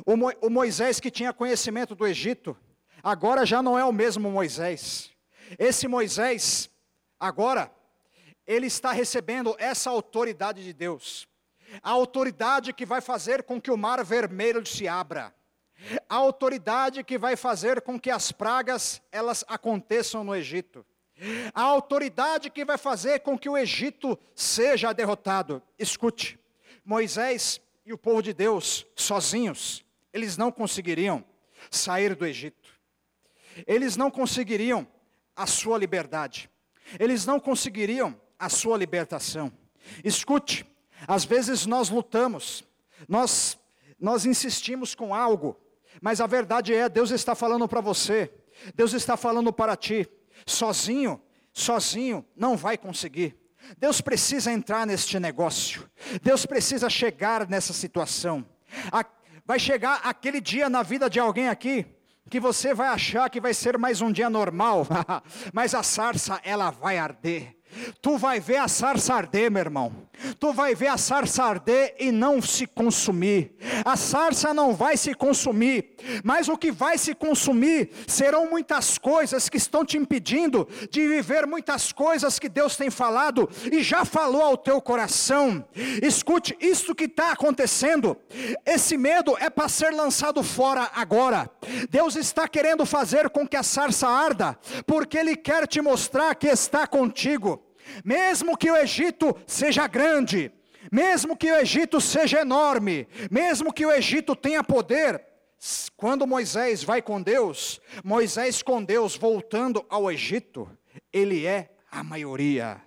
O, 0.06 0.16
Mo, 0.16 0.32
o 0.42 0.50
Moisés 0.50 1.00
que 1.00 1.12
tinha 1.12 1.34
conhecimento 1.34 1.96
do 1.96 2.06
Egito, 2.06 2.58
agora 3.02 3.46
já 3.46 3.62
não 3.62 3.78
é 3.78 3.84
o 3.84 3.92
mesmo 3.92 4.30
Moisés. 4.30 5.12
Esse 5.58 5.88
Moisés, 5.88 6.70
agora, 7.20 7.72
ele 8.46 8.68
está 8.68 8.92
recebendo 8.92 9.56
essa 9.58 9.90
autoridade 9.90 10.64
de 10.64 10.74
Deus. 10.74 11.28
A 11.82 11.92
autoridade 11.92 12.74
que 12.74 12.86
vai 12.86 13.02
fazer 13.02 13.44
com 13.44 13.62
que 13.62 13.72
o 13.72 13.78
mar 13.78 14.04
vermelho 14.04 14.66
se 14.66 14.88
abra. 14.88 15.34
A 16.08 16.16
autoridade 16.16 17.04
que 17.04 17.18
vai 17.18 17.36
fazer 17.36 17.82
com 17.82 18.00
que 18.00 18.12
as 18.12 18.32
pragas 18.32 19.02
elas 19.12 19.44
aconteçam 19.48 20.24
no 20.24 20.36
Egito. 20.36 20.86
A 21.54 21.62
autoridade 21.62 22.50
que 22.50 22.66
vai 22.66 22.78
fazer 22.78 23.20
com 23.20 23.38
que 23.38 23.50
o 23.50 23.58
Egito 23.58 24.18
seja 24.36 24.94
derrotado. 24.94 25.62
Escute, 25.78 26.40
Moisés 26.84 27.62
e 27.86 27.94
o 27.94 27.98
povo 27.98 28.22
de 28.22 28.34
Deus, 28.34 28.86
sozinhos, 28.96 29.86
eles 30.14 30.38
não 30.38 30.52
conseguiriam 30.52 31.24
sair 31.70 32.16
do 32.16 32.26
Egito. 32.26 32.70
Eles 33.68 33.96
não 33.96 34.10
conseguiriam 34.10 34.88
a 35.36 35.46
sua 35.46 35.78
liberdade. 35.78 36.50
Eles 37.00 37.26
não 37.26 37.40
conseguiriam 37.40 38.20
a 38.40 38.50
sua 38.50 38.78
libertação. 38.78 39.52
Escute, 40.04 40.66
às 41.08 41.24
vezes 41.24 41.66
nós 41.66 41.90
lutamos, 41.90 42.64
nós 43.08 43.60
nós 44.02 44.26
insistimos 44.26 44.96
com 44.96 45.14
algo, 45.14 45.56
mas 46.02 46.20
a 46.20 46.26
verdade 46.26 46.74
é, 46.74 46.90
Deus 46.90 47.12
está 47.12 47.36
falando 47.36 47.68
para 47.68 47.80
você, 47.80 48.34
Deus 48.74 48.94
está 48.94 49.16
falando 49.16 49.54
para 49.54 49.78
ti, 49.78 50.10
sozinho, 50.46 51.22
sozinho 51.54 52.26
não 52.36 52.56
vai 52.56 52.78
conseguir. 52.78 53.38
Deus 53.78 54.02
precisa 54.02 54.52
entrar 54.52 54.86
neste 54.86 55.20
negócio. 55.20 55.90
Deus 56.22 56.46
precisa 56.46 56.90
chegar 56.90 57.48
nessa 57.48 57.74
situação. 57.74 58.46
Vai 59.46 59.60
chegar 59.60 60.02
aquele 60.04 60.42
dia 60.42 60.70
na 60.70 60.84
vida 60.84 61.10
de 61.10 61.20
alguém 61.20 61.48
aqui 61.50 61.86
que 62.30 62.40
você 62.40 62.74
vai 62.74 62.88
achar 62.88 63.30
que 63.30 63.42
vai 63.42 63.54
ser 63.54 63.78
mais 63.78 64.00
um 64.00 64.12
dia 64.12 64.30
normal, 64.30 64.88
mas 65.52 65.76
a 65.76 65.84
sarça 65.84 66.40
ela 66.44 66.70
vai 66.70 66.98
arder. 66.98 67.58
Tu 68.02 68.18
vai 68.18 68.40
ver 68.40 68.58
a 68.58 68.68
sarça 68.68 69.14
arder, 69.14 69.52
meu 69.52 69.60
irmão. 69.60 69.94
Tu 70.40 70.54
vai 70.54 70.76
ver 70.76 70.88
a 70.88 70.98
sarça 70.98 71.44
arder 71.44 71.96
e 72.00 72.12
não 72.12 72.42
se 72.42 72.68
consumir. 72.68 73.56
A 73.84 73.96
sarça 73.96 74.54
não 74.54 74.74
vai 74.74 74.98
se 74.98 75.14
consumir, 75.14 75.96
mas 76.24 76.48
o 76.48 76.58
que 76.58 76.72
vai 76.72 76.98
se 76.98 77.14
consumir 77.14 77.90
serão 78.08 78.50
muitas 78.50 78.98
coisas 78.98 79.50
que 79.50 79.58
estão 79.58 79.84
te 79.86 79.98
impedindo 79.98 80.68
de 80.90 81.08
viver 81.08 81.46
muitas 81.48 81.92
coisas 81.92 82.40
que 82.40 82.50
Deus 82.50 82.76
tem 82.76 82.90
falado 82.90 83.50
e 83.72 83.82
já 83.82 84.06
falou 84.06 84.42
ao 84.42 84.58
teu 84.58 84.82
coração. 84.82 85.66
Escute, 86.02 86.56
isso 86.60 86.96
que 86.96 87.06
está 87.06 87.32
acontecendo, 87.32 88.18
esse 88.66 88.98
medo 88.98 89.36
é 89.40 89.50
para 89.50 89.70
ser 89.70 89.92
lançado 89.92 90.44
fora 90.44 90.90
agora. 90.94 91.50
Deus 91.90 92.16
está 92.16 92.48
querendo 92.48 92.86
fazer 92.86 93.30
com 93.30 93.48
que 93.48 93.58
a 93.58 93.64
sarça 93.64 94.08
arda, 94.08 94.58
porque 94.86 95.18
Ele 95.18 95.36
quer 95.36 95.68
te 95.68 95.82
mostrar 95.82 96.36
que 96.36 96.48
está 96.48 96.86
contigo. 96.88 97.62
Mesmo 98.04 98.58
que 98.58 98.70
o 98.70 98.76
Egito 98.76 99.36
seja 99.46 99.88
grande, 99.88 100.52
mesmo 100.92 101.38
que 101.38 101.52
o 101.52 101.56
Egito 101.56 102.00
seja 102.02 102.42
enorme, 102.42 103.08
mesmo 103.30 103.74
que 103.74 103.86
o 103.86 103.92
Egito 103.92 104.36
tenha 104.36 104.64
poder, 104.64 105.24
quando 105.96 106.26
Moisés 106.26 106.84
vai 106.84 107.02
com 107.02 107.22
Deus, 107.22 107.80
Moisés 108.04 108.64
com 108.64 108.84
Deus 108.84 109.16
voltando 109.16 109.86
ao 109.90 110.12
Egito, 110.12 110.70
ele 111.14 111.46
é 111.46 111.70
a 111.92 112.04
maioria. 112.04 112.82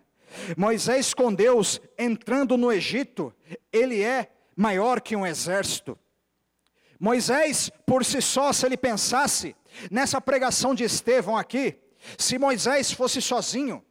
Moisés 0.57 1.15
com 1.15 1.33
Deus 1.33 1.81
entrando 1.97 2.57
no 2.57 2.73
Egito, 2.73 3.33
ele 3.73 4.03
é 4.03 4.31
maior 4.57 5.01
que 5.01 5.15
um 5.15 5.27
exército. 5.27 5.97
Moisés, 6.99 7.71
por 7.87 8.05
si 8.05 8.21
só, 8.21 8.53
se 8.53 8.67
ele 8.67 8.77
pensasse 8.77 9.55
nessa 9.91 10.21
pregação 10.21 10.75
de 10.75 10.85
Estevão 10.85 11.37
aqui, 11.37 11.77
se 12.19 12.39
Moisés 12.39 12.91
fosse 12.93 13.21
sozinho, 13.21 13.85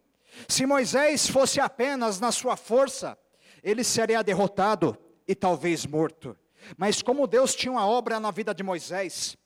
se 0.47 0.65
Moisés 0.65 1.27
fosse 1.27 1.59
apenas 1.59 2.19
na 2.19 2.31
sua 2.31 2.55
força, 2.55 3.17
ele 3.63 3.83
seria 3.83 4.23
derrotado 4.23 4.97
e 5.27 5.33
talvez 5.33 5.85
morto. 5.85 6.37
Mas 6.77 7.01
como 7.01 7.27
Deus 7.27 7.55
tinha 7.55 7.71
uma 7.71 7.87
obra 7.87 8.19
na 8.19 8.31
vida 8.31 8.53
de 8.53 8.63
Moisés, 8.63 9.37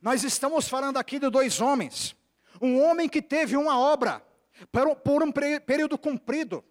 nós 0.00 0.22
estamos 0.24 0.68
falando 0.68 0.98
aqui 0.98 1.18
de 1.18 1.30
dois 1.30 1.60
homens. 1.60 2.14
Um 2.60 2.82
homem 2.82 3.08
que 3.08 3.20
teve 3.20 3.56
uma 3.56 3.78
obra 3.78 4.22
por 5.04 5.22
um 5.22 5.30
período 5.32 5.98
comprido, 5.98 6.64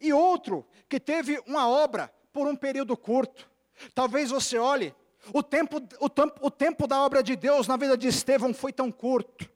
e 0.00 0.12
outro 0.12 0.66
que 0.88 1.00
teve 1.00 1.40
uma 1.46 1.68
obra 1.68 2.12
por 2.32 2.46
um 2.46 2.56
período 2.56 2.96
curto. 2.96 3.48
Talvez 3.94 4.30
você 4.30 4.58
olhe, 4.58 4.94
o 5.32 5.42
tempo, 5.42 5.80
o, 6.00 6.08
tempo, 6.08 6.34
o 6.40 6.50
tempo 6.50 6.86
da 6.86 7.00
obra 7.00 7.22
de 7.22 7.36
Deus 7.36 7.66
na 7.66 7.76
vida 7.76 7.96
de 7.96 8.08
Estevão 8.08 8.52
foi 8.52 8.72
tão 8.72 8.90
curto, 8.90 9.48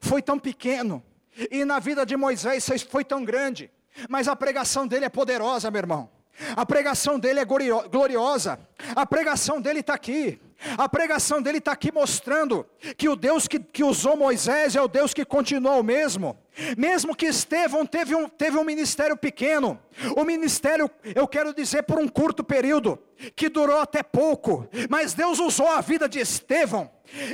foi 0.00 0.20
tão 0.20 0.38
pequeno, 0.38 1.02
e 1.50 1.64
na 1.64 1.78
vida 1.78 2.04
de 2.04 2.16
Moisés 2.16 2.66
foi 2.88 3.04
tão 3.04 3.24
grande, 3.24 3.70
mas 4.08 4.28
a 4.28 4.36
pregação 4.36 4.86
dele 4.86 5.04
é 5.04 5.08
poderosa, 5.08 5.70
meu 5.70 5.78
irmão. 5.78 6.10
A 6.56 6.64
pregação 6.64 7.18
dele 7.18 7.40
é 7.40 7.44
gloriosa. 7.44 8.58
A 8.96 9.06
pregação 9.06 9.60
dele 9.60 9.80
está 9.80 9.94
aqui. 9.94 10.40
A 10.78 10.88
pregação 10.88 11.42
dele 11.42 11.58
está 11.58 11.72
aqui 11.72 11.92
mostrando 11.92 12.66
que 12.96 13.08
o 13.08 13.16
Deus 13.16 13.48
que, 13.48 13.58
que, 13.58 13.84
usou 13.84 14.16
Moisés 14.16 14.76
é 14.76 14.80
o 14.80 14.88
Deus 14.88 15.12
que 15.12 15.24
continua 15.24 15.76
o 15.76 15.82
mesmo. 15.82 16.38
Mesmo 16.76 17.16
que 17.16 17.26
Estevão 17.26 17.86
teve 17.86 18.14
um, 18.14 18.28
teve 18.28 18.58
um 18.58 18.64
ministério 18.64 19.16
pequeno, 19.16 19.80
o 20.16 20.24
ministério, 20.24 20.90
eu 21.14 21.26
quero 21.26 21.54
dizer, 21.54 21.82
por 21.84 21.98
um 21.98 22.06
curto 22.06 22.44
período, 22.44 22.98
que 23.34 23.48
durou 23.48 23.80
até 23.80 24.02
pouco, 24.02 24.68
mas 24.90 25.14
Deus 25.14 25.38
usou 25.38 25.68
a 25.68 25.80
vida 25.80 26.08
de 26.08 26.18
Estevão. 26.18 26.90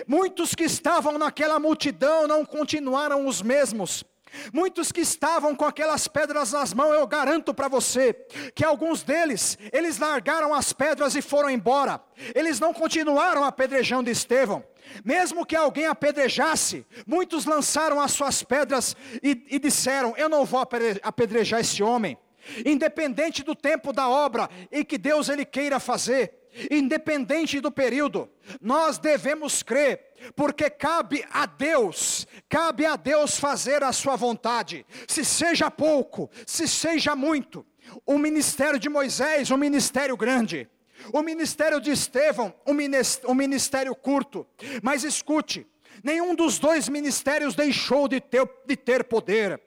Muitos 0.06 0.54
que 0.54 0.64
estavam 0.64 1.18
naquela 1.18 1.58
multidão 1.58 2.26
não 2.28 2.44
continuaram 2.44 3.26
os 3.26 3.42
mesmos. 3.42 4.04
Muitos 4.52 4.92
que 4.92 5.00
estavam 5.00 5.54
com 5.54 5.64
aquelas 5.64 6.06
pedras 6.06 6.52
nas 6.52 6.72
mãos, 6.72 6.92
eu 6.92 7.06
garanto 7.06 7.54
para 7.54 7.68
você 7.68 8.12
que 8.54 8.64
alguns 8.64 9.02
deles, 9.02 9.58
eles 9.72 9.98
largaram 9.98 10.54
as 10.54 10.72
pedras 10.72 11.14
e 11.14 11.22
foram 11.22 11.50
embora. 11.50 12.00
Eles 12.34 12.60
não 12.60 12.72
continuaram 12.72 13.44
apedrejando 13.44 14.10
Estevão. 14.10 14.62
Mesmo 15.04 15.46
que 15.46 15.56
alguém 15.56 15.86
apedrejasse, 15.86 16.86
muitos 17.06 17.44
lançaram 17.44 18.00
as 18.00 18.12
suas 18.12 18.42
pedras 18.42 18.96
e, 19.22 19.44
e 19.50 19.58
disseram: 19.58 20.14
Eu 20.16 20.28
não 20.28 20.44
vou 20.44 20.60
apedrejar 21.02 21.60
esse 21.60 21.82
homem. 21.82 22.16
Independente 22.64 23.42
do 23.42 23.54
tempo 23.54 23.92
da 23.92 24.08
obra 24.08 24.48
e 24.72 24.84
que 24.84 24.96
Deus 24.96 25.28
ele 25.28 25.44
queira 25.44 25.78
fazer, 25.78 26.32
independente 26.70 27.60
do 27.60 27.70
período, 27.70 28.28
nós 28.60 28.98
devemos 28.98 29.62
crer, 29.62 30.00
porque 30.34 30.70
cabe 30.70 31.24
a 31.30 31.46
Deus, 31.46 32.26
cabe 32.48 32.86
a 32.86 32.96
Deus 32.96 33.38
fazer 33.38 33.82
a 33.84 33.92
sua 33.92 34.16
vontade, 34.16 34.84
se 35.06 35.24
seja 35.24 35.70
pouco, 35.70 36.30
se 36.46 36.66
seja 36.66 37.14
muito. 37.14 37.64
O 38.04 38.18
ministério 38.18 38.78
de 38.78 38.88
Moisés, 38.88 39.50
um 39.50 39.56
ministério 39.56 40.16
grande, 40.16 40.68
o 41.12 41.22
ministério 41.22 41.80
de 41.80 41.90
Estevão, 41.90 42.54
um 42.66 43.34
ministério 43.34 43.94
curto, 43.94 44.46
mas 44.82 45.04
escute, 45.04 45.66
nenhum 46.02 46.34
dos 46.34 46.58
dois 46.58 46.88
ministérios 46.88 47.54
deixou 47.54 48.08
de 48.08 48.20
ter, 48.20 48.48
de 48.66 48.76
ter 48.76 49.04
poder. 49.04 49.60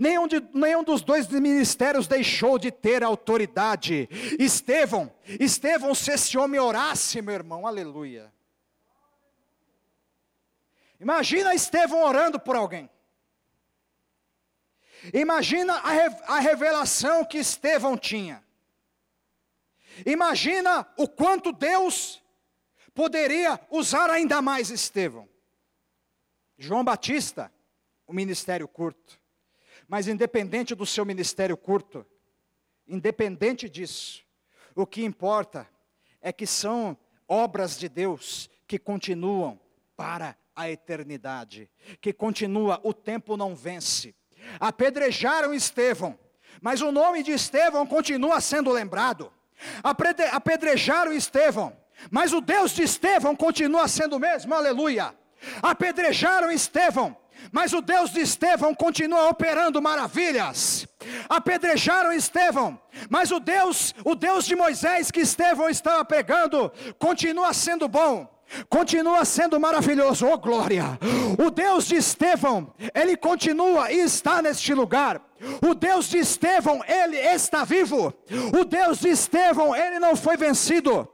Nenhum, 0.00 0.26
de, 0.26 0.40
nenhum 0.54 0.82
dos 0.82 1.02
dois 1.02 1.28
ministérios 1.28 2.06
deixou 2.06 2.58
de 2.58 2.70
ter 2.70 3.02
autoridade. 3.02 4.08
Estevão, 4.38 5.12
Estevão, 5.38 5.94
se 5.94 6.12
esse 6.12 6.38
homem 6.38 6.60
orasse, 6.60 7.20
meu 7.20 7.34
irmão, 7.34 7.66
aleluia. 7.66 8.32
Imagina 10.98 11.54
Estevão 11.54 12.02
orando 12.02 12.40
por 12.40 12.56
alguém. 12.56 12.88
Imagina 15.12 15.74
a, 15.74 16.36
a 16.36 16.40
revelação 16.40 17.24
que 17.24 17.38
Estevão 17.38 17.98
tinha. 17.98 18.45
Imagina 20.04 20.86
o 20.96 21.08
quanto 21.08 21.52
Deus 21.52 22.22
poderia 22.94 23.60
usar 23.70 24.10
ainda 24.10 24.42
mais 24.42 24.70
Estevão. 24.70 25.28
João 26.58 26.84
Batista, 26.84 27.52
o 28.06 28.12
ministério 28.12 28.66
curto. 28.66 29.20
Mas 29.88 30.08
independente 30.08 30.74
do 30.74 30.86
seu 30.86 31.04
ministério 31.04 31.56
curto, 31.56 32.04
independente 32.86 33.68
disso, 33.68 34.24
o 34.74 34.86
que 34.86 35.04
importa 35.04 35.68
é 36.20 36.32
que 36.32 36.46
são 36.46 36.96
obras 37.28 37.78
de 37.78 37.88
Deus 37.88 38.50
que 38.66 38.78
continuam 38.78 39.60
para 39.96 40.36
a 40.54 40.70
eternidade, 40.70 41.70
que 42.00 42.12
continua, 42.12 42.80
o 42.82 42.92
tempo 42.92 43.36
não 43.36 43.54
vence. 43.54 44.14
Apedrejaram 44.58 45.52
Estevão, 45.52 46.18
mas 46.60 46.80
o 46.80 46.90
nome 46.90 47.22
de 47.22 47.32
Estevão 47.32 47.86
continua 47.86 48.40
sendo 48.40 48.72
lembrado. 48.72 49.32
Apedrejaram 49.82 51.12
Estevão, 51.12 51.76
mas 52.10 52.32
o 52.32 52.40
Deus 52.40 52.72
de 52.72 52.82
Estevão 52.82 53.34
continua 53.34 53.88
sendo 53.88 54.16
o 54.16 54.20
mesmo, 54.20 54.54
aleluia. 54.54 55.14
Apedrejaram 55.62 56.50
Estevão, 56.50 57.16
mas 57.52 57.72
o 57.72 57.80
Deus 57.80 58.10
de 58.10 58.20
Estevão 58.20 58.74
continua 58.74 59.28
operando 59.28 59.80
maravilhas. 59.80 60.86
Apedrejaram 61.28 62.12
Estevão, 62.12 62.80
mas 63.08 63.30
o 63.30 63.38
Deus, 63.38 63.94
o 64.04 64.14
Deus 64.14 64.46
de 64.46 64.56
Moisés 64.56 65.10
que 65.10 65.20
Estevão 65.20 65.68
estava 65.68 66.04
pregando, 66.04 66.72
continua 66.98 67.52
sendo 67.52 67.88
bom 67.88 68.34
continua 68.68 69.24
sendo 69.24 69.58
maravilhoso, 69.58 70.26
oh 70.26 70.38
glória. 70.38 70.98
O 71.38 71.50
Deus 71.50 71.86
de 71.86 71.96
Estevão, 71.96 72.72
ele 72.94 73.16
continua 73.16 73.90
e 73.90 73.98
está 74.00 74.40
neste 74.40 74.72
lugar. 74.72 75.20
O 75.66 75.74
Deus 75.74 76.08
de 76.08 76.18
Estevão, 76.18 76.82
ele 76.86 77.16
está 77.16 77.64
vivo. 77.64 78.12
O 78.58 78.64
Deus 78.64 79.00
de 79.00 79.08
Estevão, 79.08 79.74
ele 79.74 79.98
não 79.98 80.16
foi 80.16 80.36
vencido. 80.36 81.08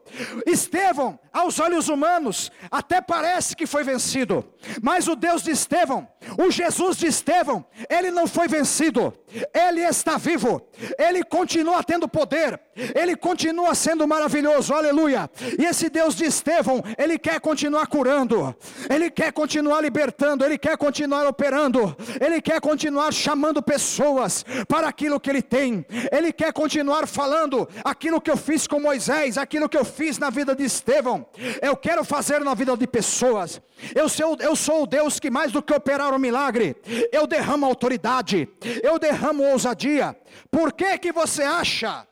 Estevão, 0.47 1.19
aos 1.33 1.59
olhos 1.59 1.89
humanos, 1.89 2.53
até 2.71 3.01
parece 3.01 3.57
que 3.57 3.67
foi 3.67 3.83
vencido, 3.83 4.45
mas 4.83 5.09
o 5.09 5.17
Deus 5.17 5.43
de 5.43 5.51
Estevão, 5.51 6.07
o 6.39 6.51
Jesus 6.51 6.97
de 6.97 7.07
Estevão, 7.07 7.65
ele 7.89 8.11
não 8.11 8.27
foi 8.27 8.47
vencido, 8.49 9.15
ele 9.55 9.81
está 9.81 10.19
vivo, 10.19 10.61
ele 10.99 11.25
continua 11.25 11.83
tendo 11.83 12.07
poder, 12.07 12.61
ele 12.95 13.17
continua 13.17 13.75
sendo 13.75 14.07
maravilhoso, 14.07 14.75
aleluia. 14.75 15.31
E 15.59 15.65
esse 15.65 15.89
Deus 15.89 16.15
de 16.15 16.25
Estevão, 16.25 16.83
ele 16.99 17.19
quer 17.19 17.41
continuar 17.41 17.87
curando, 17.87 18.55
ele 18.91 19.11
quer 19.11 19.33
continuar 19.33 19.81
libertando, 19.81 20.45
ele 20.45 20.59
quer 20.59 20.77
continuar 20.77 21.27
operando, 21.27 21.97
ele 22.21 22.43
quer 22.43 22.61
continuar 22.61 23.13
chamando 23.13 23.63
pessoas 23.63 24.45
para 24.69 24.89
aquilo 24.89 25.19
que 25.19 25.31
ele 25.31 25.43
tem, 25.43 25.87
ele 26.11 26.33
quer 26.33 26.53
continuar 26.53 27.07
falando 27.07 27.67
aquilo 27.83 28.21
que 28.21 28.31
eu 28.31 28.37
fiz 28.37 28.67
com 28.67 28.79
Moisés, 28.79 29.39
aquilo 29.39 29.69
que 29.69 29.77
eu 29.77 29.85
fiz 29.85 30.02
fiz 30.03 30.19
na 30.19 30.31
vida 30.31 30.57
de 30.57 30.65
Estevão, 30.65 31.25
eu 31.61 31.77
quero 31.77 32.05
fazer 32.05 32.41
na 32.41 32.55
vida 32.55 32.77
de 32.77 32.89
pessoas. 32.89 33.63
Eu 33.95 34.09
sou, 34.09 34.37
eu 34.41 34.57
sou 34.57 34.83
o 34.83 34.87
Deus 34.87 35.21
que 35.21 35.31
mais 35.31 35.53
do 35.53 35.63
que 35.63 35.73
operar 35.73 36.13
um 36.13 36.19
milagre, 36.19 36.75
eu 37.13 37.25
derramo 37.25 37.65
autoridade, 37.65 38.49
eu 38.83 38.99
derramo 38.99 39.45
ousadia. 39.45 40.17
Por 40.51 40.73
que 40.73 40.99
que 40.99 41.13
você 41.13 41.45
acha 41.45 42.05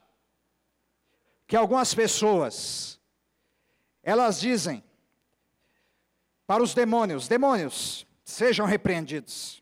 que 1.49 1.57
algumas 1.57 1.93
pessoas 1.93 3.01
elas 4.05 4.39
dizem 4.39 4.85
para 6.47 6.63
os 6.63 6.73
demônios, 6.73 7.27
demônios, 7.27 8.07
sejam 8.25 8.67
repreendidos. 8.67 9.61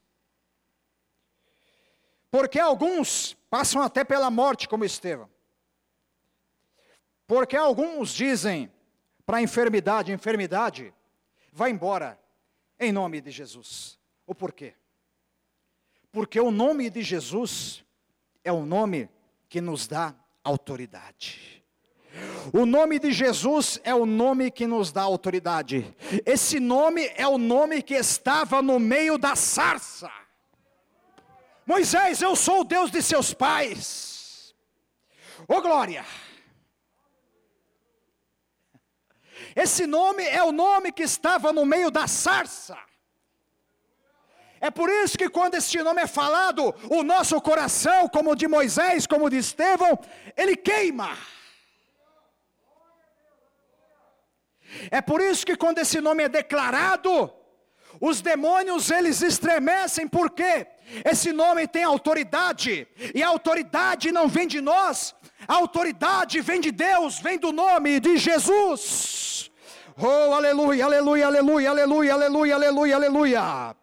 Porque 2.30 2.60
alguns 2.60 3.38
passam 3.48 3.80
até 3.80 4.04
pela 4.04 4.30
morte 4.30 4.68
como 4.68 4.84
Estevão. 4.84 5.30
Porque 7.28 7.58
alguns 7.58 8.14
dizem 8.14 8.72
para 9.26 9.36
a 9.36 9.42
enfermidade, 9.42 10.10
enfermidade, 10.10 10.94
vai 11.52 11.70
embora, 11.70 12.18
em 12.80 12.90
nome 12.90 13.20
de 13.20 13.30
Jesus. 13.30 13.98
O 14.26 14.34
porquê? 14.34 14.74
Porque 16.10 16.40
o 16.40 16.50
nome 16.50 16.88
de 16.88 17.02
Jesus 17.02 17.84
é 18.42 18.50
o 18.50 18.64
nome 18.64 19.10
que 19.46 19.60
nos 19.60 19.86
dá 19.86 20.14
autoridade. 20.42 21.62
O 22.50 22.64
nome 22.64 22.98
de 22.98 23.12
Jesus 23.12 23.78
é 23.84 23.94
o 23.94 24.06
nome 24.06 24.50
que 24.50 24.66
nos 24.66 24.90
dá 24.90 25.02
autoridade. 25.02 25.94
Esse 26.24 26.58
nome 26.58 27.12
é 27.14 27.28
o 27.28 27.36
nome 27.36 27.82
que 27.82 27.94
estava 27.94 28.62
no 28.62 28.80
meio 28.80 29.18
da 29.18 29.36
sarça. 29.36 30.10
Moisés, 31.66 32.22
eu 32.22 32.34
sou 32.34 32.62
o 32.62 32.64
Deus 32.64 32.90
de 32.90 33.02
seus 33.02 33.34
pais. 33.34 34.54
Ô 35.46 35.56
oh, 35.56 35.60
glória! 35.60 36.06
Esse 39.54 39.86
nome 39.86 40.24
é 40.24 40.42
o 40.42 40.52
nome 40.52 40.92
que 40.92 41.02
estava 41.02 41.52
no 41.52 41.64
meio 41.64 41.90
da 41.90 42.06
sarça. 42.06 42.76
É 44.60 44.70
por 44.70 44.88
isso 44.90 45.16
que 45.16 45.28
quando 45.28 45.54
este 45.54 45.80
nome 45.82 46.02
é 46.02 46.06
falado, 46.06 46.74
o 46.90 47.02
nosso 47.02 47.40
coração, 47.40 48.08
como 48.08 48.32
o 48.32 48.34
de 48.34 48.48
Moisés, 48.48 49.06
como 49.06 49.26
o 49.26 49.30
de 49.30 49.36
Estevão, 49.36 49.98
ele 50.36 50.56
queima. 50.56 51.16
É 54.90 55.00
por 55.00 55.20
isso 55.20 55.46
que 55.46 55.56
quando 55.56 55.78
esse 55.78 56.00
nome 56.00 56.24
é 56.24 56.28
declarado, 56.28 57.32
os 58.00 58.20
demônios 58.20 58.90
eles 58.90 59.22
estremecem, 59.22 60.06
porque 60.06 60.66
esse 61.04 61.32
nome 61.32 61.66
tem 61.66 61.84
autoridade, 61.84 62.86
e 63.14 63.22
a 63.22 63.28
autoridade 63.28 64.10
não 64.10 64.28
vem 64.28 64.46
de 64.46 64.60
nós, 64.60 65.14
a 65.46 65.54
autoridade 65.54 66.40
vem 66.40 66.60
de 66.60 66.70
Deus, 66.70 67.18
vem 67.18 67.38
do 67.38 67.52
nome 67.52 68.00
de 68.00 68.16
Jesus. 68.16 69.27
Oh, 70.00 70.32
aleluia, 70.32 70.84
aleluia, 70.84 71.26
aleluia, 71.26 71.70
aleluia, 71.70 72.14
aleluia, 72.14 72.54
aleluia, 72.54 72.96
aleluia. 72.96 73.76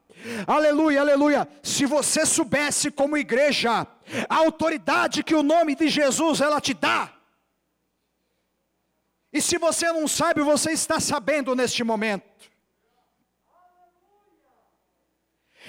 Aleluia, 0.47 1.01
aleluia. 1.01 1.47
Se 1.61 1.85
você 1.85 2.25
soubesse 2.25 2.89
como 2.89 3.17
igreja 3.17 3.85
a 4.29 4.35
autoridade 4.35 5.23
que 5.23 5.35
o 5.35 5.43
nome 5.43 5.75
de 5.75 5.89
Jesus 5.89 6.39
ela 6.39 6.61
te 6.61 6.73
dá. 6.73 7.11
E 9.31 9.41
se 9.41 9.57
você 9.57 9.91
não 9.91 10.07
sabe, 10.07 10.41
você 10.41 10.71
está 10.71 10.99
sabendo 11.01 11.53
neste 11.53 11.83
momento. 11.83 12.49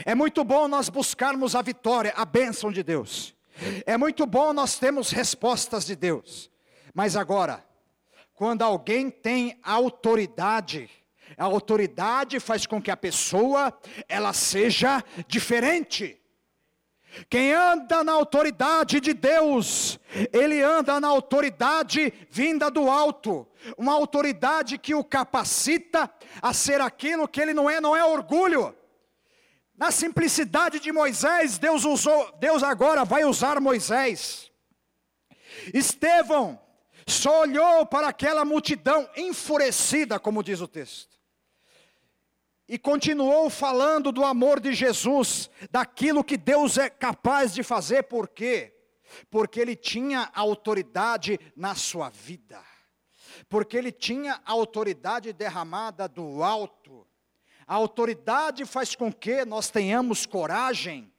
É 0.04 0.14
muito 0.14 0.44
bom 0.44 0.68
nós 0.68 0.88
buscarmos 0.88 1.56
a 1.56 1.62
vitória, 1.62 2.12
a 2.16 2.24
bênção 2.24 2.70
de 2.70 2.84
Deus. 2.84 3.34
É 3.84 3.96
muito 3.96 4.24
bom 4.26 4.52
nós 4.52 4.78
termos 4.78 5.10
respostas 5.10 5.84
de 5.84 5.96
Deus. 5.96 6.50
Mas 6.94 7.16
agora, 7.16 7.64
quando 8.36 8.60
alguém 8.60 9.10
tem 9.10 9.58
autoridade, 9.62 10.90
a 11.38 11.44
autoridade 11.44 12.38
faz 12.38 12.66
com 12.66 12.80
que 12.80 12.90
a 12.90 12.96
pessoa 12.96 13.76
ela 14.06 14.34
seja 14.34 15.02
diferente. 15.26 16.20
Quem 17.30 17.54
anda 17.54 18.04
na 18.04 18.12
autoridade 18.12 19.00
de 19.00 19.14
Deus, 19.14 19.98
ele 20.30 20.62
anda 20.62 21.00
na 21.00 21.08
autoridade 21.08 22.12
vinda 22.30 22.70
do 22.70 22.90
alto, 22.90 23.48
uma 23.78 23.94
autoridade 23.94 24.76
que 24.76 24.94
o 24.94 25.02
capacita 25.02 26.10
a 26.42 26.52
ser 26.52 26.82
aquilo 26.82 27.26
que 27.26 27.40
ele 27.40 27.54
não 27.54 27.70
é, 27.70 27.80
não 27.80 27.96
é 27.96 28.04
orgulho. 28.04 28.76
Na 29.78 29.90
simplicidade 29.90 30.78
de 30.78 30.92
Moisés, 30.92 31.56
Deus 31.56 31.86
usou, 31.86 32.32
Deus 32.38 32.62
agora 32.62 33.02
vai 33.02 33.24
usar 33.24 33.62
Moisés. 33.62 34.50
Estevão, 35.72 36.60
só 37.06 37.42
olhou 37.42 37.86
para 37.86 38.08
aquela 38.08 38.44
multidão 38.44 39.08
enfurecida, 39.16 40.18
como 40.18 40.42
diz 40.42 40.60
o 40.60 40.66
texto. 40.66 41.16
E 42.68 42.76
continuou 42.76 43.48
falando 43.48 44.10
do 44.10 44.24
amor 44.24 44.58
de 44.58 44.74
Jesus, 44.74 45.48
daquilo 45.70 46.24
que 46.24 46.36
Deus 46.36 46.78
é 46.78 46.90
capaz 46.90 47.54
de 47.54 47.62
fazer, 47.62 48.02
por 48.04 48.28
quê? 48.28 48.74
Porque 49.30 49.60
ele 49.60 49.76
tinha 49.76 50.28
autoridade 50.34 51.38
na 51.54 51.76
sua 51.76 52.10
vida, 52.10 52.60
porque 53.48 53.76
ele 53.76 53.92
tinha 53.92 54.40
autoridade 54.44 55.32
derramada 55.32 56.08
do 56.08 56.42
alto. 56.42 57.06
A 57.68 57.74
autoridade 57.74 58.64
faz 58.64 58.96
com 58.96 59.12
que 59.12 59.44
nós 59.44 59.70
tenhamos 59.70 60.26
coragem. 60.26 61.12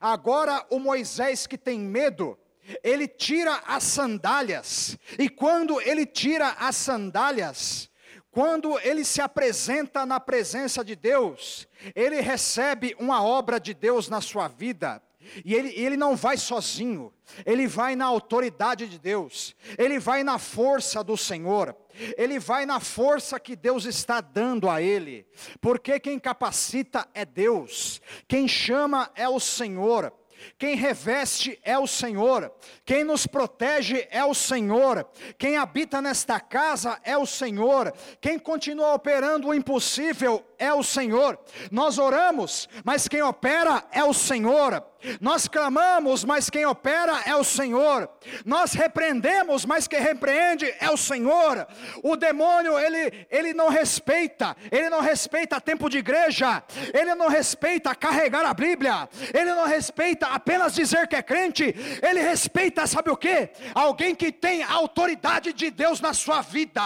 Agora, 0.00 0.64
o 0.70 0.78
Moisés 0.78 1.46
que 1.46 1.58
tem 1.58 1.78
medo, 1.78 2.38
ele 2.82 3.06
tira 3.06 3.62
as 3.66 3.84
sandálias, 3.84 4.98
e 5.18 5.28
quando 5.28 5.80
ele 5.80 6.06
tira 6.06 6.56
as 6.58 6.76
sandálias, 6.76 7.90
quando 8.30 8.78
ele 8.80 9.04
se 9.04 9.22
apresenta 9.22 10.04
na 10.04 10.20
presença 10.20 10.84
de 10.84 10.94
Deus, 10.94 11.66
ele 11.94 12.20
recebe 12.20 12.94
uma 12.98 13.24
obra 13.24 13.58
de 13.58 13.72
Deus 13.72 14.08
na 14.08 14.20
sua 14.20 14.48
vida, 14.48 15.02
e 15.44 15.54
ele, 15.54 15.72
ele 15.74 15.96
não 15.96 16.14
vai 16.14 16.36
sozinho, 16.36 17.12
ele 17.44 17.66
vai 17.66 17.96
na 17.96 18.04
autoridade 18.04 18.86
de 18.86 18.98
Deus, 18.98 19.56
ele 19.78 19.98
vai 19.98 20.22
na 20.22 20.38
força 20.38 21.02
do 21.02 21.16
Senhor, 21.16 21.74
ele 22.16 22.38
vai 22.38 22.66
na 22.66 22.78
força 22.78 23.40
que 23.40 23.56
Deus 23.56 23.84
está 23.84 24.20
dando 24.20 24.68
a 24.68 24.80
ele, 24.80 25.26
porque 25.60 25.98
quem 25.98 26.18
capacita 26.18 27.08
é 27.14 27.24
Deus, 27.24 28.00
quem 28.28 28.46
chama 28.46 29.10
é 29.14 29.28
o 29.28 29.40
Senhor. 29.40 30.12
Quem 30.58 30.74
reveste 30.74 31.58
é 31.62 31.78
o 31.78 31.86
Senhor, 31.86 32.52
quem 32.84 33.04
nos 33.04 33.26
protege 33.26 34.06
é 34.10 34.24
o 34.24 34.34
Senhor, 34.34 35.06
quem 35.38 35.56
habita 35.56 36.00
nesta 36.00 36.40
casa 36.40 36.98
é 37.04 37.16
o 37.16 37.26
Senhor, 37.26 37.92
quem 38.20 38.38
continua 38.38 38.94
operando 38.94 39.48
o 39.48 39.54
impossível 39.54 40.44
é 40.58 40.72
o 40.72 40.82
Senhor. 40.82 41.38
Nós 41.70 41.98
oramos, 41.98 42.68
mas 42.84 43.08
quem 43.08 43.22
opera 43.22 43.84
é 43.92 44.02
o 44.04 44.14
Senhor. 44.14 44.82
Nós 45.20 45.46
clamamos, 45.46 46.24
mas 46.24 46.50
quem 46.50 46.64
opera 46.66 47.20
é 47.26 47.36
o 47.36 47.44
Senhor. 47.44 48.08
Nós 48.44 48.72
repreendemos, 48.72 49.64
mas 49.64 49.86
quem 49.86 50.00
repreende 50.00 50.72
é 50.80 50.90
o 50.90 50.96
Senhor. 50.96 51.66
O 52.02 52.16
demônio, 52.16 52.78
ele, 52.78 53.26
ele 53.30 53.54
não 53.54 53.68
respeita, 53.68 54.56
ele 54.70 54.90
não 54.90 55.00
respeita 55.00 55.60
tempo 55.60 55.88
de 55.88 55.98
igreja, 55.98 56.62
ele 56.92 57.14
não 57.14 57.28
respeita 57.28 57.94
carregar 57.94 58.44
a 58.44 58.54
Bíblia, 58.54 59.08
ele 59.32 59.54
não 59.54 59.66
respeita 59.66 60.26
apenas 60.26 60.74
dizer 60.74 61.06
que 61.06 61.16
é 61.16 61.22
crente, 61.22 61.74
ele 62.02 62.20
respeita, 62.20 62.86
sabe 62.86 63.10
o 63.10 63.16
que? 63.16 63.50
Alguém 63.74 64.14
que 64.14 64.32
tem 64.32 64.62
a 64.62 64.72
autoridade 64.72 65.52
de 65.52 65.70
Deus 65.70 66.00
na 66.00 66.12
sua 66.12 66.40
vida, 66.40 66.82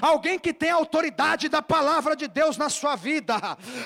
alguém 0.00 0.38
que 0.38 0.52
tem 0.52 0.70
a 0.70 0.76
autoridade 0.76 1.48
da 1.48 1.62
palavra 1.62 2.14
de 2.14 2.28
Deus 2.28 2.56
na 2.56 2.68
sua 2.68 2.94
vida 2.94 3.05
vida. 3.06 3.36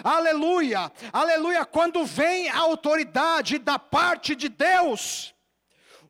Aleluia, 0.03 0.91
aleluia. 1.12 1.66
Quando 1.66 2.07
vem 2.07 2.49
a 2.49 2.59
autoridade 2.59 3.59
da 3.59 3.79
parte 3.79 4.35
de 4.35 4.49
Deus, 4.49 5.35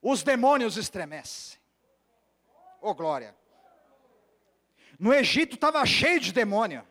os 0.01 0.23
demônios 0.23 0.77
estremecem. 0.77 1.59
Oh 2.81 2.95
glória. 2.95 3.35
No 4.97 5.13
Egito 5.13 5.57
estava 5.57 5.85
cheio 5.85 6.21
de 6.21 6.33
demônio, 6.33 6.87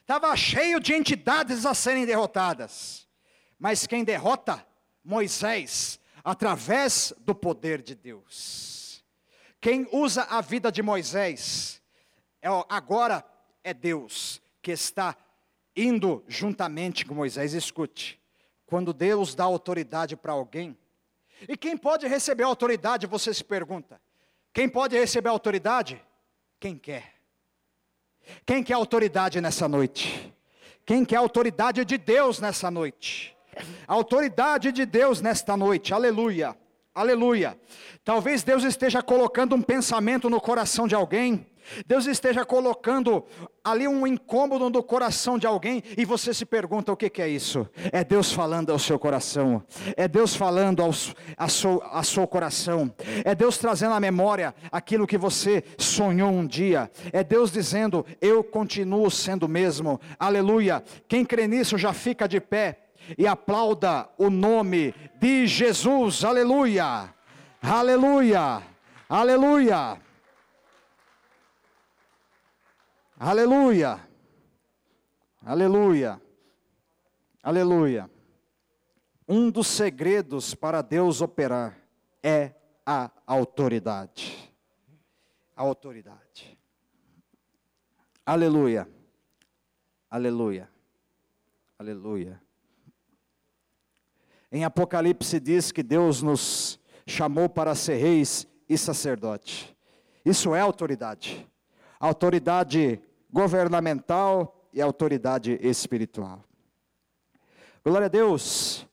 estava 0.00 0.34
cheio 0.36 0.80
de 0.80 0.94
entidades 0.94 1.66
a 1.66 1.74
serem 1.74 2.06
derrotadas, 2.06 3.06
mas 3.58 3.86
quem 3.86 4.04
derrota? 4.04 4.64
Moisés, 5.04 5.98
através 6.22 7.12
do 7.18 7.34
poder 7.34 7.82
de 7.82 7.94
Deus. 7.94 9.04
Quem 9.60 9.88
usa 9.92 10.22
a 10.24 10.40
vida 10.40 10.70
de 10.70 10.82
Moisés, 10.82 11.82
é, 12.40 12.48
agora 12.68 13.24
é 13.62 13.74
Deus 13.74 14.40
que 14.62 14.70
está 14.70 15.16
indo 15.74 16.24
juntamente 16.28 17.04
com 17.04 17.14
Moisés. 17.14 17.54
Escute, 17.54 18.20
quando 18.66 18.92
Deus 18.92 19.34
dá 19.34 19.44
autoridade 19.44 20.16
para 20.16 20.32
alguém, 20.32 20.76
e 21.48 21.56
quem 21.56 21.76
pode 21.76 22.06
receber 22.06 22.44
autoridade, 22.44 23.06
você 23.06 23.32
se 23.32 23.42
pergunta, 23.42 24.00
quem 24.52 24.68
pode 24.68 24.98
receber 24.98 25.28
autoridade? 25.28 26.02
Quem 26.58 26.76
quer. 26.76 27.14
Quem 28.44 28.62
quer 28.62 28.74
autoridade 28.74 29.40
nessa 29.40 29.66
noite? 29.66 30.34
Quem 30.84 31.04
quer 31.04 31.16
autoridade 31.16 31.84
de 31.84 31.96
Deus 31.96 32.40
nessa 32.40 32.70
noite? 32.70 33.36
Autoridade 33.86 34.72
de 34.72 34.84
Deus 34.86 35.20
nesta 35.20 35.56
noite, 35.56 35.92
aleluia, 35.92 36.56
aleluia. 36.94 37.58
Talvez 38.04 38.42
Deus 38.42 38.64
esteja 38.64 39.02
colocando 39.02 39.54
um 39.54 39.62
pensamento 39.62 40.30
no 40.30 40.40
coração 40.40 40.86
de 40.86 40.94
alguém, 40.94 41.46
Deus 41.86 42.06
esteja 42.06 42.44
colocando 42.44 43.24
ali 43.62 43.86
um 43.86 44.06
incômodo 44.06 44.70
no 44.70 44.82
coração 44.82 45.38
de 45.38 45.46
alguém 45.46 45.82
e 45.96 46.04
você 46.04 46.32
se 46.32 46.44
pergunta 46.44 46.92
o 46.92 46.96
que, 46.96 47.10
que 47.10 47.22
é 47.22 47.28
isso? 47.28 47.68
É 47.92 48.02
Deus 48.02 48.32
falando 48.32 48.70
ao 48.70 48.78
seu 48.78 48.98
coração, 48.98 49.62
é 49.96 50.08
Deus 50.08 50.34
falando 50.34 50.82
ao, 50.82 50.90
a 51.36 51.48
seu, 51.48 51.82
a 51.84 52.02
seu 52.02 52.26
coração, 52.26 52.92
é 53.24 53.34
Deus 53.34 53.58
trazendo 53.58 53.94
à 53.94 54.00
memória 54.00 54.54
aquilo 54.70 55.06
que 55.06 55.18
você 55.18 55.62
sonhou 55.78 56.30
um 56.30 56.46
dia, 56.46 56.90
é 57.12 57.22
Deus 57.22 57.52
dizendo: 57.52 58.04
Eu 58.20 58.42
continuo 58.42 59.10
sendo 59.10 59.44
o 59.44 59.48
mesmo, 59.48 60.00
aleluia. 60.18 60.82
Quem 61.06 61.24
crê 61.24 61.46
nisso 61.46 61.76
já 61.76 61.92
fica 61.92 62.28
de 62.28 62.40
pé 62.40 62.78
e 63.16 63.26
aplauda 63.26 64.08
o 64.18 64.30
nome 64.30 64.94
de 65.20 65.46
Jesus, 65.46 66.24
aleluia, 66.24 67.12
aleluia, 67.62 68.62
aleluia. 69.08 70.09
Aleluia. 73.22 74.00
Aleluia. 75.42 76.18
Aleluia. 77.42 78.10
Um 79.28 79.50
dos 79.50 79.66
segredos 79.66 80.54
para 80.54 80.80
Deus 80.80 81.20
operar 81.20 81.78
é 82.22 82.54
a 82.86 83.10
autoridade. 83.26 84.50
A 85.54 85.60
autoridade. 85.60 86.58
Aleluia. 88.24 88.88
Aleluia. 90.10 90.70
Aleluia. 91.78 92.42
Em 94.50 94.64
Apocalipse 94.64 95.38
diz 95.38 95.70
que 95.70 95.82
Deus 95.82 96.22
nos 96.22 96.80
chamou 97.06 97.50
para 97.50 97.74
ser 97.74 97.96
reis 97.96 98.48
e 98.66 98.78
sacerdote. 98.78 99.76
Isso 100.24 100.54
é 100.54 100.60
autoridade. 100.62 101.46
Autoridade 102.00 103.02
governamental 103.32 104.68
e 104.72 104.80
autoridade 104.80 105.58
espiritual. 105.62 106.44
Glória 107.84 108.06
a 108.06 108.08
Deus. 108.08 108.86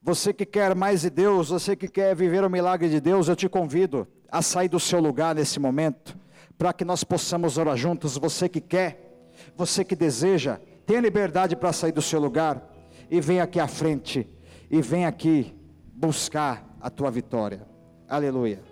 Você 0.00 0.32
que 0.32 0.46
quer 0.46 0.74
mais 0.74 1.02
de 1.02 1.10
Deus, 1.10 1.50
você 1.50 1.74
que 1.74 1.88
quer 1.88 2.14
viver 2.14 2.44
o 2.44 2.50
milagre 2.50 2.88
de 2.88 3.00
Deus, 3.00 3.28
eu 3.28 3.36
te 3.36 3.48
convido 3.48 4.06
a 4.30 4.40
sair 4.40 4.68
do 4.68 4.78
seu 4.78 5.00
lugar 5.00 5.34
nesse 5.34 5.58
momento, 5.58 6.16
para 6.56 6.72
que 6.72 6.84
nós 6.84 7.02
possamos 7.02 7.58
orar 7.58 7.76
juntos. 7.76 8.16
Você 8.16 8.48
que 8.48 8.60
quer, 8.60 9.30
você 9.56 9.84
que 9.84 9.96
deseja, 9.96 10.60
tenha 10.86 11.00
liberdade 11.00 11.56
para 11.56 11.72
sair 11.72 11.92
do 11.92 12.00
seu 12.00 12.20
lugar 12.20 12.72
e 13.10 13.20
vem 13.20 13.40
aqui 13.40 13.58
à 13.58 13.66
frente 13.66 14.28
e 14.70 14.80
vem 14.80 15.04
aqui 15.04 15.54
buscar 15.94 16.76
a 16.80 16.88
tua 16.88 17.10
vitória. 17.10 17.66
Aleluia. 18.08 18.62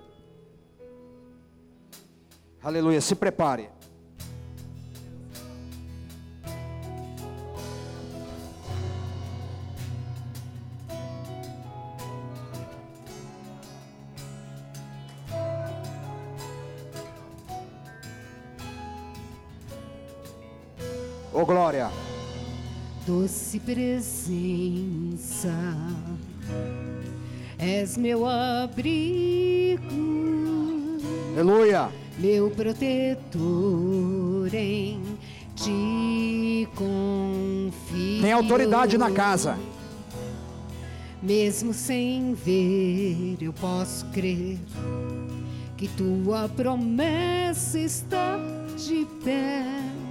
Aleluia. 2.63 3.01
Se 3.01 3.15
prepare. 3.15 3.76
Glória. 21.77 21.91
Doce 23.07 23.61
presença, 23.61 25.53
és 27.59 27.97
meu 27.97 28.27
abrigo. 28.27 29.85
Aleluia. 31.33 31.89
Meu 32.19 32.51
protetor 32.51 33.39
em 34.55 35.01
ti 35.55 36.67
confio. 36.75 38.23
Tem 38.23 38.33
autoridade 38.33 38.97
na 38.97 39.11
casa. 39.11 39.59
Mesmo 41.23 41.75
sem 41.75 42.33
ver, 42.35 43.37
eu 43.41 43.53
posso 43.53 44.07
crer 44.07 44.59
que 45.77 45.87
tua 45.89 46.49
promessa 46.49 47.79
está 47.79 48.39
de 48.77 49.07
pé 49.23 50.06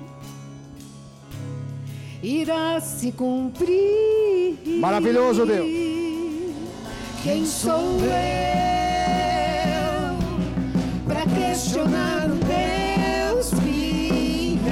irá 2.21 2.79
se 2.81 3.11
cumprir. 3.11 4.57
Maravilhoso 4.79 5.45
Deus. 5.45 5.67
Quem 7.23 7.45
sou 7.45 7.97
eu 8.01 8.15
para 11.07 11.25
questionar 11.25 12.29
o 12.29 12.35
Deus 12.35 13.49
fiel? 13.63 14.63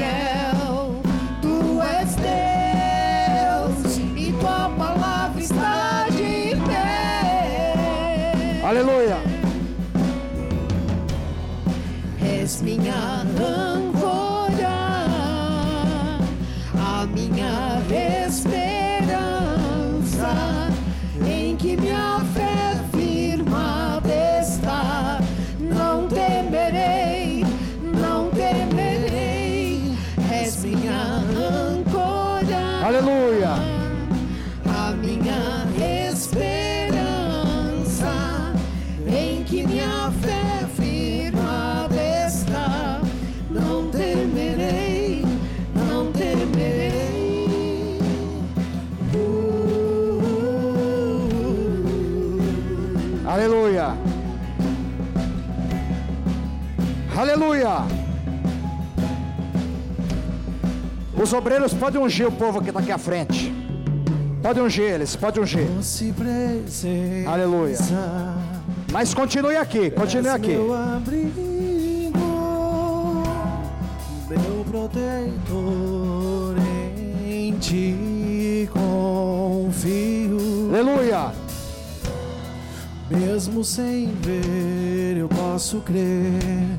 Tu 1.42 1.82
és 1.82 2.16
Deus 2.16 3.98
e 4.16 4.32
tua 4.40 4.70
palavra 4.78 5.42
está 5.42 6.06
de 6.12 6.56
pé. 6.68 8.62
Aleluia. 8.64 9.18
És 12.22 12.62
minha 12.62 13.23
Os 61.34 61.38
obreiros 61.40 61.74
podem 61.74 62.00
ungir 62.00 62.28
o 62.28 62.32
povo 62.32 62.62
que 62.62 62.70
está 62.70 62.80
aqui 62.80 62.92
à 62.92 62.98
frente. 63.00 63.52
Pode 64.40 64.62
ungir 64.62 64.84
eles, 64.84 65.16
pode 65.16 65.40
ungir. 65.40 65.66
Aleluia. 67.28 67.76
Mas 68.92 69.16
continue 69.16 69.56
aqui, 69.56 69.90
continue 69.90 70.30
aqui. 70.30 70.50
Meu 70.50 70.72
abrigo, 70.76 71.42
meu 74.30 74.66
protetor 74.70 76.56
em 77.26 77.58
ti 77.58 78.70
confio. 78.72 80.38
Aleluia. 80.70 81.32
Mesmo 83.10 83.64
sem 83.64 84.06
ver, 84.22 85.18
eu 85.18 85.28
posso 85.28 85.80
crer 85.80 86.78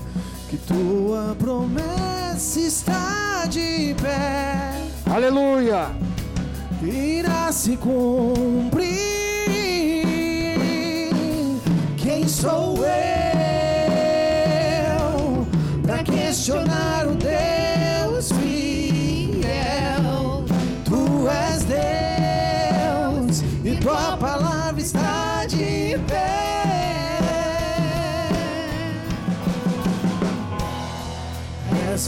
que 0.48 0.56
tua 0.58 1.34
promessa 1.40 2.13
está 2.36 3.46
de 3.48 3.94
pé. 4.02 4.72
Aleluia. 5.06 5.88
irá 6.82 7.52
se 7.52 7.76
cumprir. 7.76 8.94
Quem 11.96 12.26
sou 12.28 12.78
eu 12.84 13.06
para 15.82 16.02
questionar 16.02 17.03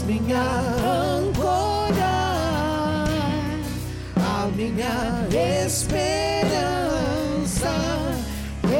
minha 0.07 0.39
âncora 0.39 2.15
a 4.15 4.47
minha 4.55 5.27
esperança, 5.65 6.55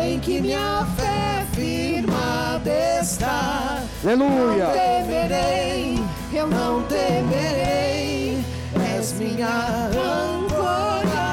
em 0.05 0.19
que 0.21 0.39
minha 0.39 0.87
fé 0.95 1.45
firmada 1.53 2.71
está. 3.01 3.83
Não 4.03 4.13
Aleluia. 4.13 4.67
temerei, 4.67 5.99
eu 6.33 6.47
não 6.47 6.83
temerei, 6.83 8.41
és 8.89 9.11
minha 9.19 9.89
âncora, 9.89 11.27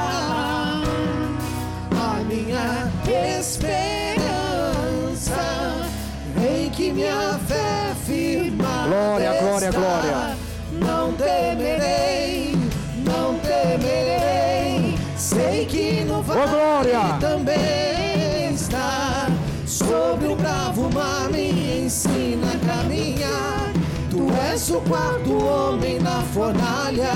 a 1.92 2.16
minha 2.28 2.88
esperança, 3.38 4.32
em 6.36 6.68
que 6.70 6.90
minha 6.92 7.38
fé 7.46 7.94
firmada 8.04 8.74
Glória, 8.88 9.33
também 17.20 18.52
está. 18.54 19.28
Sobre 19.66 20.28
o 20.28 20.36
bravo 20.36 20.90
mar 20.92 21.28
me 21.30 21.84
ensina 21.84 22.52
a 22.52 22.58
caminhar. 22.66 23.72
Tu 24.10 24.30
és 24.52 24.70
o 24.70 24.80
quarto 24.80 25.44
homem 25.44 26.00
na 26.00 26.22
fornalha. 26.32 27.12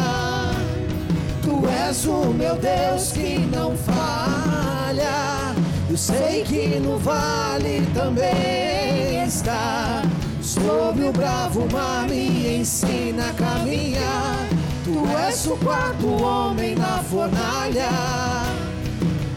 Tu 1.43 1.67
és 1.89 2.05
o 2.07 2.33
meu 2.33 2.57
Deus 2.57 3.13
que 3.13 3.39
não 3.39 3.77
falha. 3.77 5.55
Eu 5.91 5.97
sei 5.97 6.45
que 6.45 6.79
no 6.81 6.99
vale 6.99 7.87
também 7.95 9.25
está. 9.25 10.03
Sobre 10.43 11.05
o 11.05 11.13
bravo 11.13 11.67
mar 11.73 12.07
me 12.09 12.59
ensina 12.61 13.29
a 13.29 13.33
caminhar. 13.33 14.49
Tu 14.85 15.19
és 15.27 15.47
o 15.47 15.57
quarto 15.57 16.23
homem 16.23 16.75
na 16.75 17.03
fornalha. 17.05 18.58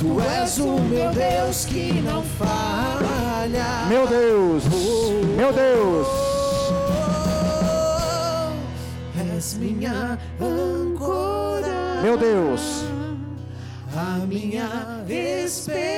Tu 0.02 0.20
és 0.20 0.58
o 0.58 0.80
meu 0.80 1.12
Deus 1.12 1.66
que 1.66 2.02
não 2.02 2.24
falha. 2.24 3.86
Meu 3.88 4.08
Deus. 4.08 4.64
Meu 5.38 5.54
Deus. 5.54 6.08
És 9.36 9.54
minha 9.60 10.18
âncora. 10.41 12.02
Meu 12.02 12.18
Deus. 12.18 12.84
a 13.95 14.26
minha 14.26 15.04
esperança, 15.08 15.93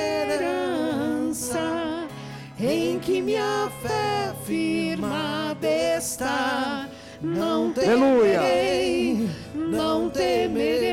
em 2.60 2.98
que 2.98 3.22
minha 3.22 3.70
fé 3.80 4.34
firmada 4.44 5.66
está. 5.96 6.88
Não 7.22 7.72
Aleluia. 7.74 8.38
temerei, 8.38 9.30
não 9.54 10.10
temerei, 10.10 10.83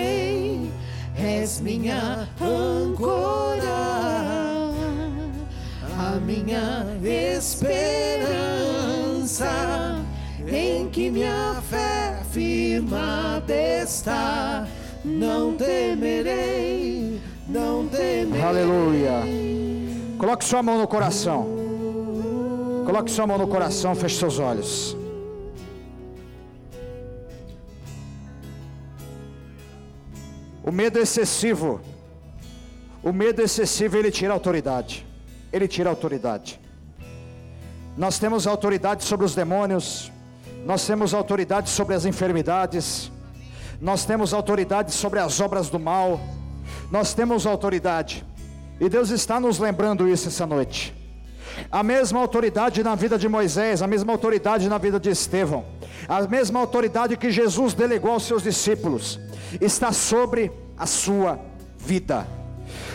és 1.42 1.60
minha 1.60 2.30
âncora, 2.40 3.66
a 5.98 6.20
minha 6.24 6.86
esperança, 7.50 8.06
em 10.48 10.88
que 10.90 11.10
minha 11.10 11.56
fé 11.68 12.22
firmada 12.30 13.56
está. 13.56 14.68
Não 15.04 15.56
temerei, 15.56 17.20
não 17.48 17.88
temerei. 17.88 18.42
Aleluia. 18.44 19.24
Coloque 20.20 20.46
sua 20.46 20.62
mão 20.62 20.78
no 20.78 20.88
coração. 20.88 21.48
Coloque 22.86 23.10
sua 23.10 23.26
mão 23.26 23.40
no 23.40 23.48
coração, 23.48 23.96
feche 23.96 24.20
seus 24.20 24.38
olhos. 24.38 25.01
O 30.64 30.72
medo 30.72 31.00
excessivo, 31.00 31.82
o 33.04 33.12
medo 33.12 33.42
excessivo, 33.42 33.98
ele 33.98 34.12
tira 34.12 34.34
autoridade. 34.34 35.06
Ele 35.52 35.68
tira 35.68 35.90
autoridade. 35.90 36.60
Nós 37.98 38.20
temos 38.20 38.48
autoridade 38.48 39.04
sobre 39.04 39.26
os 39.26 39.36
demônios, 39.36 40.12
nós 40.66 40.86
temos 40.86 41.14
autoridade 41.14 41.70
sobre 41.70 41.96
as 41.96 42.06
enfermidades, 42.06 43.12
nós 43.82 44.06
temos 44.06 44.34
autoridade 44.34 44.92
sobre 44.92 45.20
as 45.20 45.40
obras 45.40 45.70
do 45.70 45.80
mal, 45.80 46.22
nós 46.90 47.14
temos 47.14 47.46
autoridade, 47.46 48.24
e 48.80 48.88
Deus 48.88 49.10
está 49.10 49.40
nos 49.40 49.60
lembrando 49.60 50.08
isso 50.08 50.28
essa 50.28 50.46
noite. 50.46 50.96
A 51.70 51.84
mesma 51.84 52.20
autoridade 52.20 52.82
na 52.84 52.96
vida 52.96 53.18
de 53.18 53.28
Moisés, 53.28 53.82
a 53.82 53.88
mesma 53.88 54.14
autoridade 54.14 54.70
na 54.70 54.78
vida 54.78 55.00
de 55.00 55.10
Estevão, 55.10 55.66
a 56.08 56.22
mesma 56.28 56.60
autoridade 56.60 57.18
que 57.18 57.32
Jesus 57.32 57.74
delegou 57.74 58.12
aos 58.12 58.24
seus 58.24 58.44
discípulos, 58.44 59.20
está 59.60 59.92
sobre 59.92 60.52
a 60.78 60.86
sua 60.86 61.40
vida. 61.78 62.28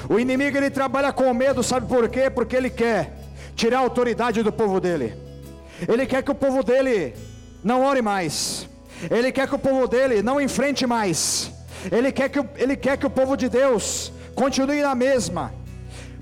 O 0.09 0.18
inimigo 0.18 0.57
ele 0.57 0.70
trabalha 0.70 1.12
com 1.12 1.32
medo, 1.34 1.62
sabe 1.62 1.86
por 1.86 2.09
quê? 2.09 2.30
Porque 2.30 2.57
ele 2.57 2.70
quer 2.70 3.12
tirar 3.54 3.78
a 3.78 3.80
autoridade 3.80 4.42
do 4.42 4.52
povo 4.52 4.80
dele. 4.80 5.14
Ele 5.86 6.07
quer 6.07 6.22
que 6.22 6.30
o 6.30 6.34
povo 6.34 6.62
dele 6.62 7.14
não 7.62 7.84
ore 7.84 8.00
mais. 8.00 8.68
Ele 9.11 9.30
quer 9.32 9.48
que 9.48 9.54
o 9.54 9.59
povo 9.59 9.86
dele 9.86 10.22
não 10.22 10.40
enfrente 10.40 10.86
mais. 10.86 11.50
Ele 11.90 12.11
quer 12.11 12.28
que, 12.28 12.42
ele 12.57 12.76
quer 12.76 12.96
que 12.96 13.07
o 13.07 13.11
povo 13.11 13.36
de 13.36 13.48
Deus 13.48 14.12
continue 14.34 14.80
na 14.80 14.94
mesma. 14.94 15.52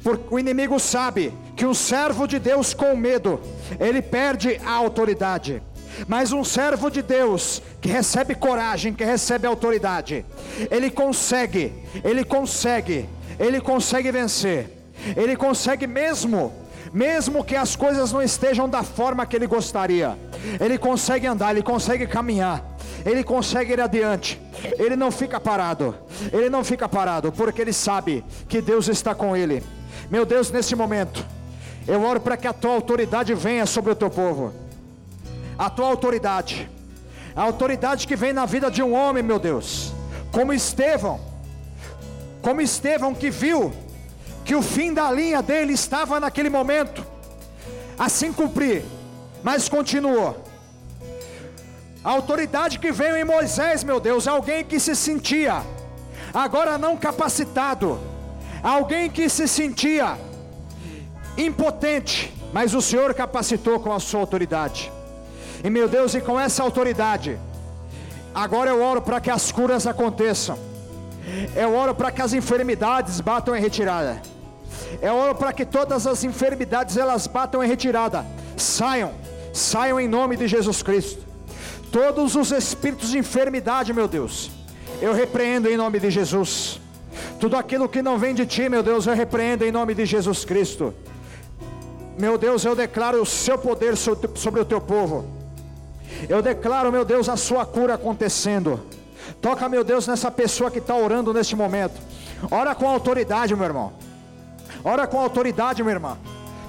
Porque 0.03 0.35
o 0.35 0.39
inimigo 0.39 0.79
sabe 0.79 1.33
que 1.57 1.65
um 1.65 1.75
servo 1.75 2.27
de 2.27 2.39
Deus 2.39 2.75
com 2.75 2.97
medo, 2.97 3.41
ele 3.79 4.03
perde 4.03 4.61
a 4.65 4.73
autoridade. 4.73 5.63
Mas 6.07 6.33
um 6.33 6.45
servo 6.45 6.91
de 6.91 7.03
Deus 7.03 7.63
que 7.81 7.89
recebe 7.89 8.35
coragem, 8.35 8.93
que 8.93 9.05
recebe 9.05 9.47
autoridade, 9.47 10.25
ele 10.71 10.91
consegue, 10.91 11.73
ele 12.03 12.25
consegue, 12.25 13.09
ele 13.39 13.61
consegue 13.61 14.11
vencer. 14.11 14.71
Ele 15.17 15.37
consegue 15.37 15.87
mesmo, 15.87 16.53
mesmo 16.93 17.45
que 17.45 17.57
as 17.57 17.77
coisas 17.77 18.13
não 18.13 18.23
estejam 18.23 18.69
da 18.69 18.83
forma 18.83 19.27
que 19.27 19.37
ele 19.37 19.47
gostaria. 19.47 20.17
Ele 20.61 20.79
consegue 20.79 21.27
andar, 21.27 21.51
ele 21.51 21.63
consegue 21.63 22.07
caminhar. 22.07 22.65
Ele 23.05 23.23
consegue 23.23 23.73
ir 23.73 23.81
adiante. 23.81 24.41
Ele 24.79 24.97
não 24.97 25.11
fica 25.11 25.39
parado. 25.39 25.95
Ele 26.33 26.49
não 26.49 26.65
fica 26.65 26.89
parado, 26.89 27.33
porque 27.33 27.61
ele 27.61 27.73
sabe 27.73 28.25
que 28.49 28.63
Deus 28.63 28.89
está 28.89 29.15
com 29.15 29.37
ele. 29.37 29.63
Meu 30.11 30.25
Deus, 30.25 30.51
nesse 30.51 30.75
momento, 30.75 31.25
eu 31.87 32.03
oro 32.03 32.21
para 32.21 32.37
que 32.37 32.47
a 32.47 32.53
tua 32.53 32.73
autoridade 32.73 33.35
venha 33.35 33.67
sobre 33.67 33.93
o 33.93 33.95
teu 33.95 34.09
povo. 34.09 34.53
A 35.59 35.71
tua 35.71 35.87
autoridade. 35.87 36.69
A 37.35 37.43
autoridade 37.43 38.07
que 38.07 38.17
vem 38.17 38.33
na 38.33 38.47
vida 38.47 38.71
de 38.71 38.83
um 38.83 38.95
homem, 38.95 39.23
meu 39.23 39.39
Deus. 39.39 39.93
Como 40.31 40.53
Estevão. 40.53 41.21
Como 42.43 42.61
Estevão 42.61 43.15
que 43.15 43.31
viu 43.31 43.73
que 44.45 44.55
o 44.55 44.63
fim 44.63 44.93
da 44.93 45.11
linha 45.11 45.41
dele 45.41 45.73
estava 45.73 46.21
naquele 46.21 46.51
momento 46.51 47.05
a 47.99 48.09
se 48.09 48.29
cumprir, 48.31 48.85
mas 49.43 49.69
continuou. 49.69 50.45
A 52.05 52.11
autoridade 52.11 52.79
que 52.79 52.93
veio 52.93 53.17
em 53.17 53.25
Moisés, 53.25 53.83
meu 53.83 53.99
Deus, 53.99 54.29
alguém 54.29 54.63
que 54.65 54.79
se 54.79 54.95
sentia 54.95 55.63
agora 56.35 56.77
não 56.77 56.97
capacitado, 56.97 57.99
alguém 58.63 59.09
que 59.09 59.29
se 59.29 59.47
sentia 59.47 60.19
impotente, 61.39 62.35
mas 62.53 62.75
o 62.75 62.83
Senhor 62.83 63.15
capacitou 63.15 63.79
com 63.79 63.93
a 63.93 64.01
sua 64.01 64.21
autoridade. 64.21 64.93
E 65.65 65.71
meu 65.71 65.89
Deus, 65.89 66.15
e 66.15 66.21
com 66.21 66.39
essa 66.39 66.63
autoridade, 66.63 67.39
agora 68.35 68.71
eu 68.71 68.83
oro 68.83 69.01
para 69.01 69.19
que 69.19 69.31
as 69.31 69.51
curas 69.51 69.87
aconteçam. 69.87 70.59
Eu 71.57 71.75
oro 71.75 71.95
para 71.95 72.11
que 72.13 72.21
as 72.21 72.35
enfermidades 72.35 73.19
batam 73.21 73.57
em 73.57 73.61
retirada. 73.61 74.21
Eu 75.01 75.15
oro 75.15 75.35
para 75.35 75.55
que 75.55 75.65
todas 75.65 76.07
as 76.07 76.23
enfermidades 76.23 76.99
elas 76.99 77.27
batam 77.27 77.65
em 77.65 77.67
retirada. 77.67 78.27
Saiam, 78.59 79.13
saiam 79.55 79.99
em 79.99 80.07
nome 80.07 80.37
de 80.37 80.47
Jesus 80.47 80.83
Cristo. 80.83 81.25
Todos 81.91 82.37
os 82.37 82.53
espíritos 82.53 83.11
de 83.11 83.19
enfermidade, 83.19 83.93
meu 83.93 84.07
Deus, 84.07 84.51
eu 85.01 85.15
repreendo 85.15 85.69
em 85.71 85.77
nome 85.79 85.99
de 85.99 86.11
Jesus. 86.11 86.79
Tudo 87.41 87.57
aquilo 87.57 87.89
que 87.89 88.03
não 88.03 88.19
vem 88.19 88.35
de 88.35 88.45
ti, 88.45 88.69
meu 88.69 88.83
Deus, 88.83 89.07
eu 89.07 89.15
repreendo 89.15 89.65
em 89.65 89.73
nome 89.73 89.95
de 89.95 90.05
Jesus 90.05 90.45
Cristo. 90.45 90.93
Meu 92.19 92.37
Deus, 92.37 92.65
eu 92.67 92.77
declaro 92.77 93.23
o 93.23 93.27
seu 93.27 93.57
poder 93.57 93.97
so- 93.97 94.19
sobre 94.35 94.61
o 94.61 94.65
teu 94.65 94.81
povo. 94.81 95.25
Eu 96.29 96.43
declaro, 96.43 96.91
meu 96.93 97.05
Deus, 97.05 97.29
a 97.29 97.37
sua 97.37 97.65
cura 97.65 97.95
acontecendo. 97.95 98.81
Toca, 99.41 99.69
meu 99.69 99.85
Deus, 99.85 100.07
nessa 100.07 100.31
pessoa 100.31 100.71
que 100.71 100.79
está 100.79 100.95
orando 100.95 101.33
neste 101.33 101.57
momento. 101.57 102.01
Ora 102.51 102.75
com 102.75 102.89
autoridade, 102.89 103.55
meu 103.55 103.65
irmão. 103.65 103.93
Ora 104.85 105.07
com 105.07 105.19
autoridade, 105.19 105.83
minha 105.83 105.95
irmã. 105.95 106.19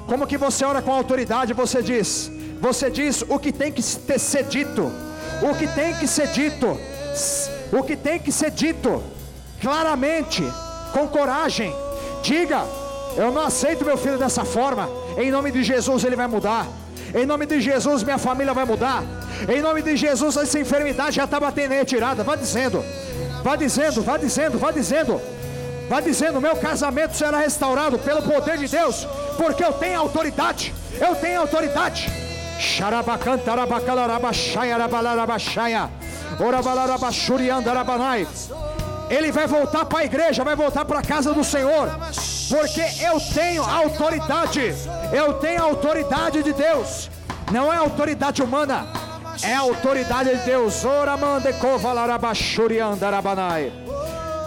Como 0.07 0.25
que 0.25 0.37
você 0.37 0.63
ora 0.63 0.81
com 0.81 0.93
autoridade? 0.93 1.53
Você 1.53 1.81
diz, 1.81 2.31
você 2.61 2.89
diz 2.89 3.23
o 3.27 3.37
que 3.37 3.51
tem 3.51 3.71
que 3.71 3.81
ser 3.81 4.43
dito, 4.43 4.91
o 5.41 5.53
que 5.55 5.67
tem 5.67 5.93
que 5.95 6.07
ser 6.07 6.27
dito, 6.27 6.79
o 7.73 7.83
que 7.83 7.97
tem 7.97 8.19
que 8.19 8.31
ser 8.31 8.51
dito, 8.51 9.03
claramente, 9.61 10.43
com 10.93 11.07
coragem. 11.07 11.75
Diga, 12.23 12.65
eu 13.17 13.31
não 13.31 13.41
aceito 13.41 13.83
meu 13.83 13.97
filho 13.97 14.17
dessa 14.17 14.45
forma. 14.45 14.89
Em 15.17 15.29
nome 15.29 15.51
de 15.51 15.63
Jesus 15.63 16.03
ele 16.03 16.15
vai 16.15 16.27
mudar. 16.27 16.67
Em 17.13 17.25
nome 17.25 17.45
de 17.45 17.61
Jesus 17.61 18.03
minha 18.03 18.17
família 18.17 18.53
vai 18.53 18.65
mudar. 18.65 19.03
Em 19.47 19.61
nome 19.61 19.81
de 19.81 19.95
Jesus 19.95 20.37
essa 20.37 20.59
enfermidade 20.59 21.17
já 21.17 21.25
está 21.25 21.39
batendo 21.39 21.73
em 21.73 21.77
retirada. 21.77 22.23
Vá 22.23 22.35
dizendo, 22.35 22.83
vá 23.43 23.55
dizendo, 23.55 24.01
vá 24.01 24.17
dizendo, 24.17 24.57
vá 24.57 24.71
dizendo. 24.71 25.21
Vai 25.87 26.01
dizendo: 26.01 26.41
meu 26.41 26.55
casamento 26.55 27.15
será 27.15 27.37
restaurado 27.37 27.99
pelo 27.99 28.21
poder 28.23 28.57
de 28.57 28.67
Deus, 28.67 29.07
porque 29.37 29.63
eu 29.63 29.73
tenho 29.73 29.99
autoridade. 29.99 30.73
Eu 30.99 31.15
tenho 31.15 31.41
autoridade. 31.41 32.11
Ele 39.09 39.31
vai 39.31 39.47
voltar 39.47 39.85
para 39.85 39.99
a 39.99 40.05
igreja, 40.05 40.43
vai 40.43 40.55
voltar 40.55 40.83
para 40.85 40.99
a 40.99 41.01
casa 41.01 41.33
do 41.33 41.43
Senhor, 41.43 41.89
porque 42.49 42.81
eu 43.03 43.19
tenho 43.33 43.63
autoridade. 43.63 44.73
Eu 45.13 45.33
tenho 45.33 45.61
autoridade 45.61 46.41
de 46.41 46.53
Deus, 46.53 47.09
não 47.51 47.71
é 47.71 47.77
autoridade 47.77 48.41
humana, 48.41 48.87
é 49.43 49.53
autoridade 49.53 50.29
de 50.29 50.45
Deus. 50.45 50.83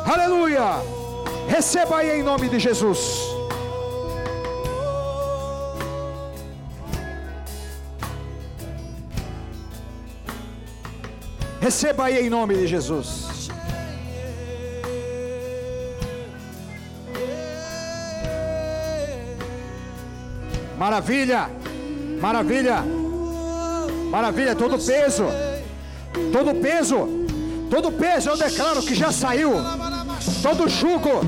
Aleluia. 0.06 0.98
Receba 1.48 1.98
aí 1.98 2.20
em 2.20 2.22
nome 2.22 2.48
de 2.48 2.58
Jesus. 2.58 3.38
Receba 11.60 12.04
aí 12.04 12.26
em 12.26 12.30
nome 12.30 12.54
de 12.54 12.66
Jesus. 12.66 13.37
Maravilha, 20.78 21.50
maravilha, 22.20 22.84
maravilha. 24.10 24.54
Todo 24.54 24.78
peso, 24.78 25.24
todo 26.32 26.54
peso, 26.54 27.08
todo 27.68 27.92
peso 27.92 28.30
eu 28.30 28.36
declaro 28.36 28.80
que 28.82 28.94
já 28.94 29.10
saiu 29.10 29.54
todo 30.42 30.68
jugo, 30.68 31.20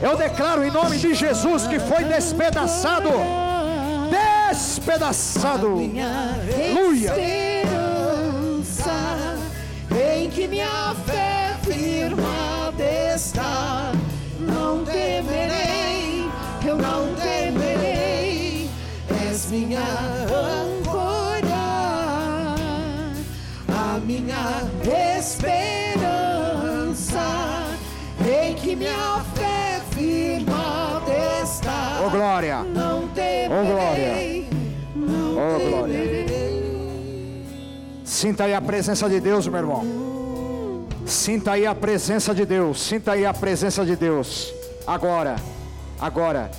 eu 0.00 0.16
declaro 0.16 0.64
em 0.64 0.70
nome 0.70 0.96
de 0.96 1.14
Jesus 1.14 1.66
que 1.66 1.80
foi 1.80 2.04
despedaçado. 2.04 3.10
Despedaçado. 4.48 5.66
Aleluia. 5.66 7.14
Em 9.92 10.30
que 10.30 10.46
minha 10.46 10.94
fé 11.06 11.56
firmada 11.64 12.84
está, 13.14 13.92
minha 24.18 24.68
esperança 25.28 25.68
em 28.20 28.54
que 28.54 28.74
minha 28.74 29.24
fé 29.34 29.80
firmada 29.92 31.12
está. 31.42 32.02
Oh 32.04 32.10
glória! 32.10 32.64
Não 32.64 33.06
temerei, 33.08 33.48
oh 33.48 33.64
glória! 33.64 34.44
Oh 35.36 35.58
glória! 35.70 36.00
Sinta 38.04 38.44
aí 38.44 38.54
a 38.54 38.60
presença 38.60 39.08
de 39.08 39.20
Deus, 39.20 39.46
meu 39.46 39.60
irmão. 39.60 39.86
Sinta 41.06 41.52
aí 41.52 41.64
a 41.64 41.74
presença 41.74 42.34
de 42.34 42.44
Deus. 42.44 42.80
Sinta 42.80 43.12
aí 43.12 43.24
a 43.24 43.32
presença 43.32 43.84
de 43.84 43.94
Deus. 43.94 44.52
Agora, 44.86 45.36
agora. 46.00 46.50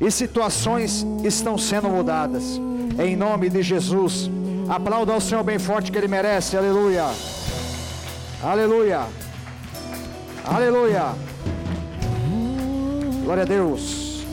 E 0.00 0.10
situações 0.10 1.06
estão 1.24 1.56
sendo 1.56 1.88
mudadas. 1.88 2.60
Em 2.98 3.14
nome 3.16 3.48
de 3.48 3.62
Jesus. 3.62 4.28
Aplauda 4.68 5.12
ao 5.12 5.20
Senhor 5.20 5.44
bem 5.44 5.58
forte 5.58 5.92
que 5.92 5.98
Ele 5.98 6.08
merece. 6.08 6.56
Aleluia. 6.56 7.04
Aleluia. 8.42 9.06
Aleluia. 10.44 11.14
Glória 13.22 13.42
a 13.44 13.46
Deus. 13.46 14.24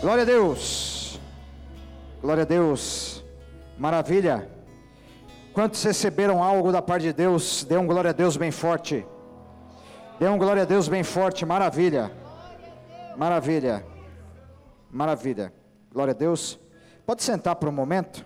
Glória 0.00 0.22
a 0.22 0.26
Deus. 0.26 1.20
Glória 2.22 2.42
a 2.44 2.46
Deus. 2.46 3.24
Maravilha. 3.76 4.48
Quantos 5.52 5.82
receberam 5.82 6.42
algo 6.42 6.70
da 6.70 6.80
parte 6.80 7.02
de 7.02 7.12
Deus? 7.12 7.64
Dê 7.64 7.76
um 7.76 7.86
glória 7.86 8.10
a 8.10 8.12
Deus 8.12 8.36
bem 8.36 8.52
forte. 8.52 9.04
Dê 10.20 10.28
um 10.28 10.38
glória 10.38 10.62
a 10.62 10.66
Deus 10.66 10.86
bem 10.86 11.02
forte. 11.02 11.44
Maravilha. 11.44 12.12
Maravilha. 13.16 13.84
Maravilha. 14.90 15.52
Glória 15.92 16.12
a 16.12 16.16
Deus. 16.16 16.58
Pode 17.08 17.22
sentar 17.22 17.56
por 17.56 17.70
um 17.70 17.72
momento. 17.72 18.22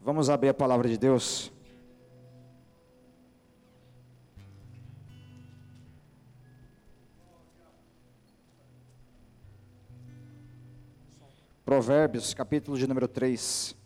Vamos 0.00 0.30
abrir 0.30 0.50
a 0.50 0.54
palavra 0.54 0.88
de 0.88 0.96
Deus. 0.96 1.52
Provérbios, 11.64 12.32
capítulo 12.32 12.78
de 12.78 12.86
número 12.86 13.08
3. 13.08 13.76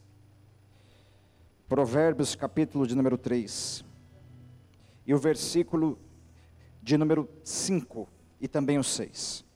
Provérbios, 1.67 2.37
capítulo 2.37 2.87
de 2.87 2.95
número 2.95 3.17
3. 3.17 3.87
E 5.07 5.15
o 5.15 5.19
versículo 5.19 5.99
de 6.83 6.99
número 6.99 7.27
5 7.43 8.07
e 8.39 8.47
também 8.47 8.79
o 8.79 8.85
6. 8.85 9.49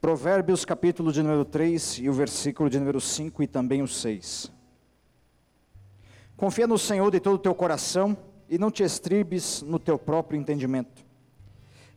Provérbios, 0.00 0.64
capítulo 0.64 1.12
de 1.12 1.22
número 1.22 1.44
3 1.44 1.98
e 1.98 2.08
o 2.08 2.12
versículo 2.14 2.70
de 2.70 2.78
número 2.78 2.98
5 2.98 3.42
e 3.42 3.46
também 3.46 3.82
o 3.82 3.86
6. 3.86 4.50
Confia 6.38 6.66
no 6.66 6.78
Senhor 6.78 7.10
de 7.10 7.20
todo 7.20 7.34
o 7.34 7.38
teu 7.38 7.54
coração 7.54 8.16
e 8.48 8.56
não 8.56 8.70
te 8.70 8.82
estribes 8.82 9.60
no 9.60 9.78
teu 9.78 9.98
próprio 9.98 10.40
entendimento. 10.40 11.04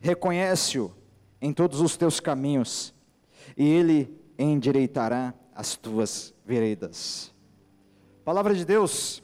Reconhece-o 0.01 0.93
em 1.41 1.53
todos 1.53 1.79
os 1.79 1.95
teus 1.95 2.19
caminhos, 2.19 2.93
e 3.55 3.65
Ele 3.65 4.13
endireitará 4.37 5.33
as 5.55 5.77
tuas 5.77 6.33
veredas. 6.45 7.33
A 8.21 8.25
palavra 8.25 8.53
de 8.53 8.65
Deus 8.65 9.23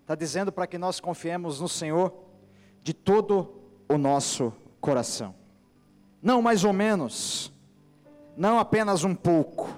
está 0.00 0.14
dizendo 0.14 0.50
para 0.50 0.66
que 0.66 0.78
nós 0.78 0.98
confiemos 0.98 1.60
no 1.60 1.68
Senhor 1.68 2.14
de 2.82 2.94
todo 2.94 3.54
o 3.86 3.98
nosso 3.98 4.50
coração. 4.80 5.34
Não 6.22 6.40
mais 6.40 6.64
ou 6.64 6.72
menos, 6.72 7.53
não 8.36 8.58
apenas 8.58 9.04
um 9.04 9.14
pouco, 9.14 9.68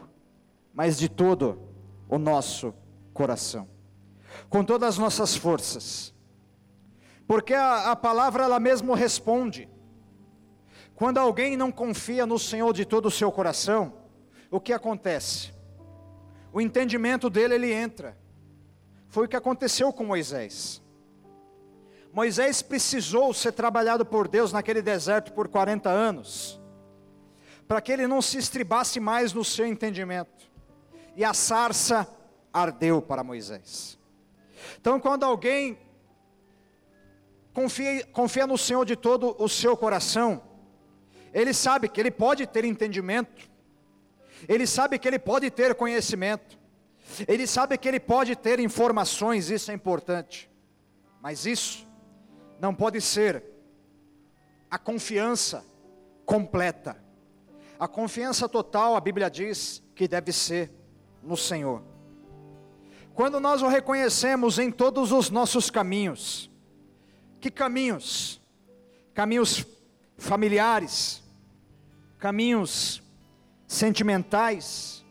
mas 0.73 0.99
de 0.99 1.09
todo 1.09 1.61
o 2.09 2.19
nosso 2.19 2.75
coração. 3.13 3.69
Com 4.49 4.65
todas 4.65 4.91
as 4.91 4.99
nossas 4.99 5.35
forças. 5.35 6.15
Porque 7.27 7.55
a, 7.55 7.93
a 7.93 7.97
palavra 7.97 8.45
ela 8.45 8.61
mesmo 8.61 8.95
responde. 8.95 9.69
Quando 10.95 11.19
alguém 11.19 11.57
não 11.57 11.71
confia 11.71 12.25
no 12.27 12.39
Senhor 12.39 12.73
de 12.73 12.85
todo 12.85 13.07
o 13.07 13.11
seu 13.11 13.31
coração, 13.31 13.95
o 14.51 14.61
que 14.61 14.73
acontece? 14.73 15.53
O 16.53 16.61
entendimento 16.61 17.29
dele 17.29 17.55
ele 17.55 17.73
entra. 17.73 18.17
Foi 19.09 19.27
o 19.27 19.29
que 19.29 19.37
aconteceu 19.37 19.93
com 19.93 20.05
Moisés. 20.05 20.83
Moisés 22.13 22.63
precisou 22.63 23.35
ser 23.35 23.53
trabalhado 23.53 24.07
por 24.07 24.27
Deus 24.27 24.53
naquele 24.53 24.81
deserto 24.81 25.33
por 25.35 25.49
40 25.49 25.91
anos, 25.91 26.59
para 27.67 27.81
que 27.81 27.93
ele 27.93 28.07
não 28.07 28.23
se 28.23 28.39
estribasse 28.39 29.01
mais 29.01 29.33
no 29.33 29.45
seu 29.45 29.67
entendimento. 29.67 30.51
E 31.17 31.25
a 31.25 31.35
sarça 31.35 32.07
ardeu 32.53 33.03
para 33.03 33.25
Moisés. 33.25 33.99
Então, 34.81 35.01
quando 35.01 35.25
alguém 35.25 35.79
confia, 37.53 38.05
confia 38.07 38.47
no 38.47 38.57
Senhor 38.57 38.85
de 38.85 38.97
todo 38.97 39.35
o 39.39 39.49
seu 39.49 39.77
coração, 39.77 40.43
ele 41.33 41.53
sabe 41.53 41.89
que 41.89 42.01
ele 42.01 42.11
pode 42.11 42.47
ter 42.47 42.65
entendimento, 42.65 43.51
ele 44.49 44.67
sabe 44.67 44.99
que 44.99 45.09
ele 45.09 45.19
pode 45.19 45.51
ter 45.51 45.75
conhecimento, 45.75 46.59
ele 47.27 47.47
sabe 47.47 47.77
que 47.79 47.89
ele 47.89 48.01
pode 48.01 48.37
ter 48.37 48.59
informações, 48.61 49.51
isso 49.51 49.71
é 49.71 49.75
importante, 49.75 50.51
mas 51.21 51.47
isso 51.47 51.87
não 52.61 52.75
pode 52.75 53.01
ser 53.01 53.43
a 54.71 54.79
confiança 54.79 55.65
completa. 56.25 57.06
A 57.79 57.87
confiança 57.87 58.49
total, 58.49 58.97
a 58.97 59.01
Bíblia 59.01 59.31
diz 59.31 59.83
que 59.95 60.09
deve 60.09 60.33
ser 60.33 60.71
no 61.23 61.37
Senhor. 61.37 61.83
Quando 63.15 63.41
nós 63.41 63.63
o 63.63 63.69
reconhecemos 63.69 64.59
em 64.59 64.71
todos 64.71 65.13
os 65.13 65.31
nossos 65.31 65.71
caminhos, 65.71 66.51
que 67.41 67.51
caminhos? 67.51 68.41
Caminhos 69.15 69.65
familiares, 70.19 71.23
caminhos 72.19 73.03
sentimentais, 73.67 75.05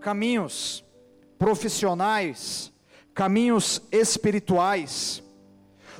caminhos 0.00 0.84
profissionais, 1.38 2.72
caminhos 3.14 3.82
espirituais, 3.90 5.22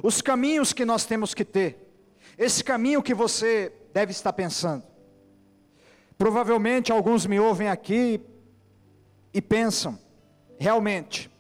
os 0.03 0.21
caminhos 0.23 0.73
que 0.73 0.85
nós 0.85 1.05
temos 1.05 1.35
que 1.35 1.45
ter, 1.45 1.91
esse 2.39 2.65
caminho 2.65 3.03
que 3.03 3.15
você 3.15 3.73
deve 3.93 4.13
estar 4.13 4.33
pensando. 4.33 4.90
Provavelmente 6.21 6.93
alguns 6.93 7.25
me 7.25 7.41
ouvem 7.41 7.71
aqui 7.71 8.21
e 9.33 9.41
pensam, 9.41 9.99
realmente, 10.59 11.31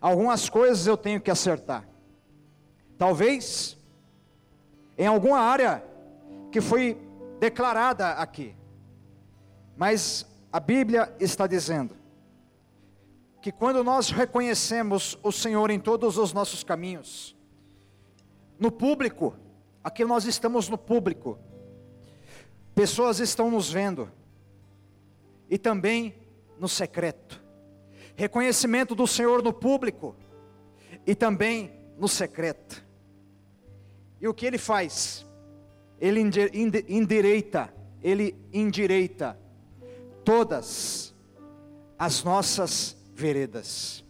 algumas 0.00 0.48
coisas 0.48 0.86
eu 0.86 0.96
tenho 0.96 1.20
que 1.20 1.28
acertar. 1.28 1.88
Talvez 2.96 3.76
em 4.96 5.08
alguma 5.08 5.40
área 5.40 5.82
que 6.52 6.60
foi 6.60 6.96
declarada 7.40 8.10
aqui. 8.10 8.54
Mas 9.76 10.24
a 10.52 10.60
Bíblia 10.60 11.12
está 11.18 11.48
dizendo 11.48 11.96
que 13.40 13.50
quando 13.50 13.82
nós 13.82 14.10
reconhecemos 14.10 15.18
o 15.20 15.32
Senhor 15.32 15.68
em 15.68 15.80
todos 15.80 16.16
os 16.16 16.32
nossos 16.32 16.62
caminhos, 16.62 17.36
no 18.56 18.70
público, 18.70 19.34
aqui 19.82 20.04
nós 20.04 20.26
estamos 20.26 20.68
no 20.68 20.78
público, 20.78 21.40
pessoas 22.74 23.20
estão 23.20 23.50
nos 23.50 23.70
vendo, 23.70 24.10
e 25.48 25.58
também 25.58 26.14
no 26.58 26.68
secreto, 26.68 27.42
reconhecimento 28.16 28.94
do 28.94 29.06
Senhor 29.06 29.42
no 29.42 29.52
público, 29.52 30.16
e 31.06 31.14
também 31.14 31.72
no 31.98 32.08
secreto. 32.08 32.84
E 34.20 34.28
o 34.28 34.34
que 34.34 34.46
ele 34.46 34.58
faz? 34.58 35.26
Ele 36.00 36.20
endireita, 36.20 37.72
ele 38.02 38.36
endireita 38.52 39.38
todas 40.24 41.14
as 41.98 42.22
nossas 42.24 42.96
veredas. 43.14 44.04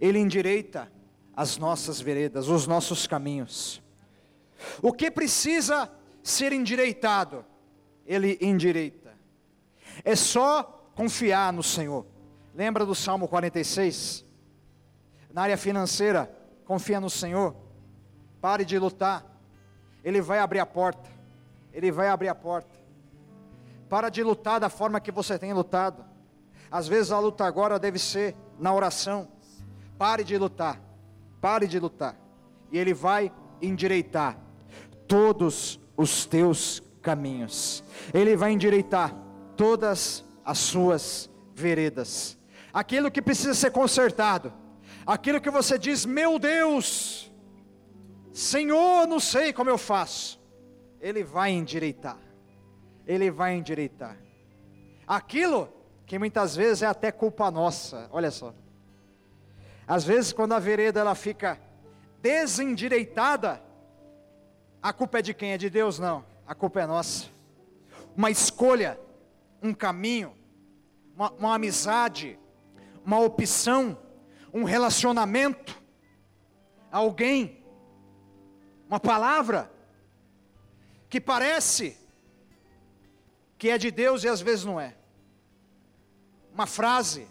Ele 0.00 0.18
endireita 0.18 0.90
as 1.36 1.56
nossas 1.56 2.00
veredas, 2.00 2.48
os 2.48 2.66
nossos 2.66 3.06
caminhos. 3.06 3.82
O 4.82 4.92
que 4.92 5.10
precisa 5.10 5.90
ser 6.22 6.52
endireitado, 6.52 7.44
ele 8.10 8.36
endireita. 8.40 9.14
É 10.04 10.16
só 10.16 10.64
confiar 10.96 11.52
no 11.52 11.62
Senhor. 11.62 12.04
Lembra 12.52 12.84
do 12.84 12.92
Salmo 12.92 13.28
46? 13.28 14.24
Na 15.32 15.42
área 15.42 15.56
financeira, 15.56 16.28
confia 16.64 16.98
no 16.98 17.08
Senhor. 17.08 17.54
Pare 18.40 18.64
de 18.64 18.76
lutar. 18.80 19.24
Ele 20.02 20.20
vai 20.20 20.40
abrir 20.40 20.58
a 20.58 20.66
porta. 20.66 21.08
Ele 21.72 21.92
vai 21.92 22.08
abrir 22.08 22.26
a 22.26 22.34
porta. 22.34 22.76
Para 23.88 24.08
de 24.08 24.24
lutar 24.24 24.58
da 24.58 24.68
forma 24.68 25.00
que 25.00 25.12
você 25.12 25.38
tem 25.38 25.52
lutado. 25.52 26.04
Às 26.68 26.88
vezes 26.88 27.12
a 27.12 27.18
luta 27.20 27.44
agora 27.44 27.78
deve 27.78 28.00
ser 28.00 28.34
na 28.58 28.74
oração. 28.74 29.28
Pare 29.96 30.24
de 30.24 30.36
lutar. 30.36 30.80
Pare 31.40 31.68
de 31.68 31.78
lutar. 31.78 32.16
E 32.72 32.78
Ele 32.78 32.92
vai 32.92 33.32
endireitar 33.62 34.36
todos 35.06 35.78
os 35.96 36.26
teus 36.26 36.82
caminhos. 37.02 37.82
Ele 38.12 38.36
vai 38.36 38.52
endireitar 38.52 39.14
todas 39.56 40.24
as 40.44 40.58
suas 40.58 41.30
veredas. 41.54 42.38
Aquilo 42.72 43.10
que 43.10 43.22
precisa 43.22 43.54
ser 43.54 43.70
consertado. 43.70 44.52
Aquilo 45.06 45.40
que 45.40 45.50
você 45.50 45.78
diz, 45.78 46.04
meu 46.04 46.38
Deus, 46.38 47.30
Senhor, 48.32 49.06
não 49.06 49.18
sei 49.18 49.52
como 49.52 49.70
eu 49.70 49.78
faço. 49.78 50.40
Ele 51.00 51.24
vai 51.24 51.50
endireitar. 51.50 52.18
Ele 53.06 53.30
vai 53.30 53.54
endireitar. 53.54 54.16
Aquilo 55.06 55.68
que 56.06 56.18
muitas 56.18 56.54
vezes 56.54 56.82
é 56.82 56.86
até 56.86 57.10
culpa 57.10 57.50
nossa. 57.50 58.08
Olha 58.12 58.30
só. 58.30 58.54
Às 59.86 60.04
vezes 60.04 60.32
quando 60.32 60.52
a 60.52 60.58
vereda 60.58 61.00
ela 61.00 61.14
fica 61.14 61.58
desendireitada, 62.22 63.60
a 64.82 64.92
culpa 64.92 65.18
é 65.18 65.22
de 65.22 65.34
quem? 65.34 65.52
É 65.52 65.58
de 65.58 65.68
Deus? 65.68 65.98
Não. 65.98 66.24
A 66.50 66.54
culpa 66.56 66.80
é 66.80 66.86
nossa. 66.86 67.28
Uma 68.16 68.28
escolha, 68.28 68.98
um 69.62 69.72
caminho, 69.72 70.36
uma, 71.14 71.30
uma 71.30 71.54
amizade, 71.54 72.36
uma 73.06 73.20
opção, 73.20 73.96
um 74.52 74.64
relacionamento, 74.64 75.80
alguém, 76.90 77.64
uma 78.88 78.98
palavra 78.98 79.70
que 81.08 81.20
parece 81.20 81.96
que 83.56 83.70
é 83.70 83.78
de 83.78 83.92
Deus 83.92 84.24
e 84.24 84.28
às 84.28 84.40
vezes 84.40 84.64
não 84.64 84.80
é. 84.80 84.96
Uma 86.52 86.66
frase, 86.66 87.28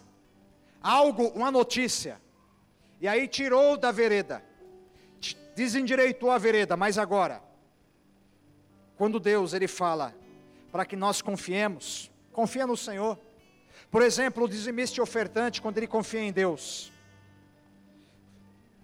algo, 0.82 1.28
uma 1.36 1.52
notícia, 1.52 2.22
e 3.02 3.08
aí 3.08 3.28
tirou 3.28 3.76
da 3.76 3.92
vereda, 3.92 4.42
desendireitou 5.58 6.32
a 6.32 6.38
vereda, 6.38 6.78
mas 6.78 6.98
agora, 6.98 7.49
quando 9.00 9.18
Deus 9.18 9.54
ele 9.54 9.66
fala 9.66 10.14
para 10.74 10.86
que 10.86 10.98
nós 10.98 11.22
confiemos, 11.22 12.12
confia 12.34 12.68
no 12.68 12.76
Senhor. 12.76 13.18
Por 13.90 14.02
exemplo, 14.02 14.44
o 14.44 14.48
dizimista 14.50 15.02
ofertante, 15.02 15.62
quando 15.62 15.78
ele 15.78 15.88
confia 15.88 16.20
em 16.20 16.34
Deus, 16.34 16.92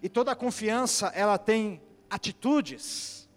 e 0.01 0.07
toda 0.07 0.33
confiança 0.33 1.07
ela 1.07 1.37
tem 1.37 1.81
atitudes, 2.09 3.27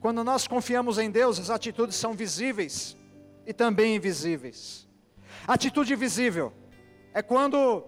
quando 0.00 0.24
nós 0.24 0.48
confiamos 0.48 0.98
em 0.98 1.08
Deus, 1.08 1.38
as 1.38 1.48
atitudes 1.48 1.94
são 1.94 2.12
visíveis 2.12 2.96
e 3.46 3.52
também 3.52 3.94
invisíveis. 3.94 4.88
Atitude 5.46 5.94
visível 5.94 6.52
é 7.14 7.22
quando 7.22 7.84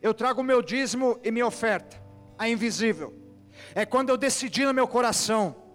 eu 0.00 0.14
trago 0.14 0.42
o 0.42 0.44
meu 0.44 0.62
dízimo 0.62 1.18
e 1.24 1.32
minha 1.32 1.46
oferta. 1.48 2.00
A 2.38 2.48
invisível 2.48 3.12
é 3.74 3.84
quando 3.84 4.10
eu 4.10 4.16
decidi 4.16 4.64
no 4.64 4.72
meu 4.72 4.86
coração. 4.86 5.65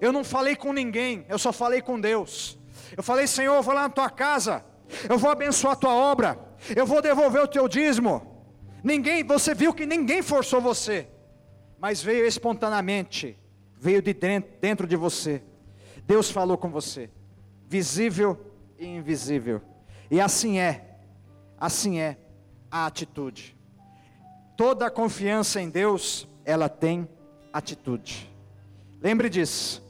Eu 0.00 0.12
não 0.12 0.24
falei 0.24 0.56
com 0.56 0.72
ninguém, 0.72 1.24
eu 1.28 1.38
só 1.38 1.52
falei 1.52 1.80
com 1.80 2.00
Deus. 2.00 2.58
Eu 2.96 3.02
falei, 3.02 3.26
Senhor, 3.26 3.54
eu 3.54 3.62
vou 3.62 3.74
lá 3.74 3.82
na 3.82 3.90
tua 3.90 4.10
casa, 4.10 4.64
eu 5.08 5.18
vou 5.18 5.30
abençoar 5.30 5.74
a 5.74 5.76
tua 5.76 5.94
obra, 5.94 6.38
eu 6.74 6.86
vou 6.86 7.02
devolver 7.02 7.42
o 7.42 7.48
teu 7.48 7.68
dízimo. 7.68 8.44
Ninguém, 8.82 9.24
você 9.24 9.54
viu 9.54 9.72
que 9.72 9.86
ninguém 9.86 10.22
forçou 10.22 10.60
você, 10.60 11.08
mas 11.78 12.02
veio 12.02 12.26
espontaneamente 12.26 13.38
veio 13.84 14.00
de 14.00 14.14
dentro, 14.14 14.86
de 14.86 14.96
você. 14.96 15.42
Deus 16.06 16.30
falou 16.30 16.56
com 16.56 16.70
você, 16.70 17.10
visível 17.68 18.50
e 18.78 18.86
invisível. 18.86 19.60
E 20.10 20.22
assim 20.22 20.58
é, 20.58 20.96
assim 21.60 21.98
é 21.98 22.16
a 22.70 22.86
atitude. 22.86 23.54
Toda 24.56 24.86
a 24.86 24.90
confiança 24.90 25.60
em 25.60 25.68
Deus, 25.68 26.26
ela 26.46 26.66
tem 26.66 27.06
atitude. 27.52 28.32
Lembre 29.04 29.28
disso. 29.28 29.84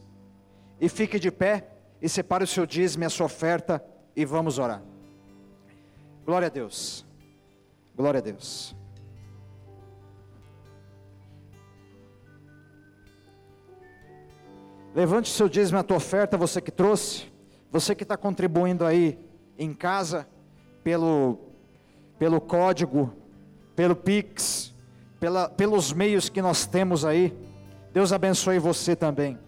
E 0.81 0.89
fique 0.89 1.21
de 1.21 1.31
pé 1.31 1.69
e 2.03 2.09
separe 2.09 2.43
o 2.43 2.49
seu 2.49 2.67
dízimo 2.67 3.05
e 3.05 3.07
a 3.07 3.11
sua 3.11 3.27
oferta 3.27 3.81
e 4.17 4.25
vamos 4.25 4.59
orar. 4.59 4.83
Glória 6.27 6.49
a 6.49 6.51
Deus. 6.51 7.07
Glória 7.97 8.19
a 8.19 8.21
Deus. 8.21 8.75
Levante 14.93 15.29
seu 15.29 15.49
dízimo 15.49 15.79
e 15.79 15.81
a 15.81 15.85
tua 15.85 15.99
oferta, 15.99 16.37
você 16.37 16.61
que 16.61 16.73
trouxe, 16.73 17.33
você 17.71 17.95
que 17.95 18.03
está 18.03 18.17
contribuindo 18.17 18.85
aí 18.85 19.17
em 19.57 19.73
casa, 19.73 20.27
pelo, 20.83 21.39
pelo 22.19 22.41
código, 22.41 23.15
pelo 23.77 23.95
Pix, 23.95 24.75
pela, 25.21 25.49
pelos 25.49 25.93
meios 25.93 26.29
que 26.29 26.43
nós 26.43 26.67
temos 26.67 27.05
aí. 27.05 27.54
Deus 27.95 28.13
abençoe 28.13 28.59
você 28.59 28.95
também. 28.95 29.39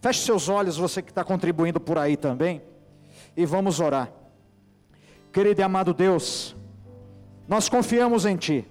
Feche 0.00 0.24
seus 0.24 0.48
olhos, 0.48 0.76
você 0.76 1.02
que 1.02 1.10
está 1.10 1.24
contribuindo 1.24 1.80
por 1.80 1.98
aí 1.98 2.16
também, 2.16 2.62
e 3.36 3.44
vamos 3.44 3.80
orar. 3.80 4.12
Querido 5.32 5.60
e 5.60 5.64
amado 5.64 5.92
Deus, 5.92 6.54
nós 7.48 7.68
confiamos 7.68 8.24
em 8.24 8.36
Ti, 8.36 8.64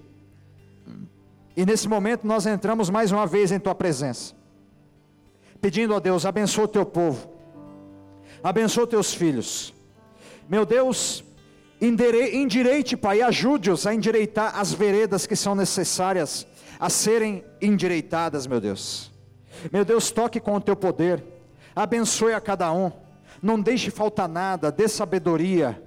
e 1.55 1.65
nesse 1.65 1.89
momento 1.89 2.25
nós 2.25 2.45
entramos 2.45 2.89
mais 2.89 3.11
uma 3.11 3.27
vez 3.27 3.51
em 3.51 3.59
Tua 3.59 3.75
presença 3.75 4.37
pedindo 5.59 5.95
a 5.95 5.99
Deus: 5.99 6.25
abençoa 6.25 6.65
o 6.65 6.67
teu 6.67 6.85
povo, 6.85 7.27
abençoa 8.43 8.87
teus 8.87 9.13
filhos. 9.13 9.73
Meu 10.47 10.65
Deus, 10.65 11.23
endireite, 11.81 12.95
Pai, 12.95 13.21
ajude-os 13.21 13.85
a 13.85 13.93
endireitar 13.93 14.57
as 14.57 14.71
veredas 14.71 15.25
que 15.25 15.35
são 15.35 15.55
necessárias 15.55 16.47
a 16.79 16.89
serem 16.89 17.43
endireitadas, 17.61 18.47
meu 18.47 18.59
Deus. 18.61 19.11
Meu 19.71 19.83
Deus, 19.83 20.11
toque 20.11 20.39
com 20.39 20.55
o 20.55 20.61
teu 20.61 20.75
poder, 20.75 21.23
abençoe 21.75 22.33
a 22.33 22.41
cada 22.41 22.71
um, 22.71 22.91
não 23.41 23.59
deixe 23.59 23.89
faltar 23.89 24.29
nada, 24.29 24.71
dê 24.71 24.87
sabedoria, 24.87 25.81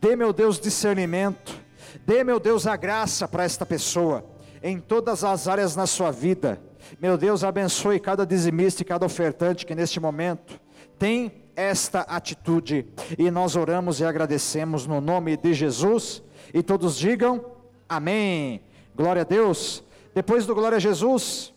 dê, 0.00 0.14
meu 0.14 0.32
Deus, 0.32 0.60
discernimento, 0.60 1.64
Dê, 2.06 2.24
meu 2.24 2.40
Deus, 2.40 2.66
a 2.66 2.76
graça 2.76 3.28
para 3.28 3.44
esta 3.44 3.64
pessoa, 3.64 4.24
em 4.62 4.80
todas 4.80 5.22
as 5.22 5.46
áreas 5.46 5.76
na 5.76 5.86
sua 5.86 6.10
vida. 6.10 6.60
Meu 7.00 7.16
Deus, 7.16 7.44
abençoe 7.44 8.00
cada 8.00 8.26
dizimista 8.26 8.82
e 8.82 8.84
cada 8.84 9.06
ofertante 9.06 9.64
que 9.64 9.74
neste 9.74 10.00
momento 10.00 10.60
tem 10.98 11.32
esta 11.54 12.00
atitude. 12.00 12.86
E 13.16 13.30
nós 13.30 13.54
oramos 13.56 14.00
e 14.00 14.04
agradecemos 14.04 14.86
no 14.86 15.00
nome 15.00 15.36
de 15.36 15.54
Jesus. 15.54 16.22
E 16.52 16.62
todos 16.62 16.96
digam 16.96 17.44
amém. 17.88 18.62
Glória 18.94 19.22
a 19.22 19.24
Deus. 19.24 19.83
Depois 20.14 20.46
do 20.46 20.54
glória 20.54 20.76
a 20.76 20.80
Jesus, 20.80 21.52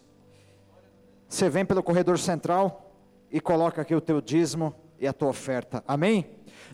você 1.29 1.47
vem 1.49 1.63
pelo 1.63 1.83
corredor 1.83 2.17
central 2.17 2.91
e 3.31 3.39
coloca 3.39 3.81
aqui 3.81 3.93
o 3.93 4.01
teu 4.01 4.19
dízimo 4.19 4.73
e 4.99 5.07
a 5.07 5.13
tua 5.13 5.29
oferta. 5.29 5.83
Amém? 5.87 6.25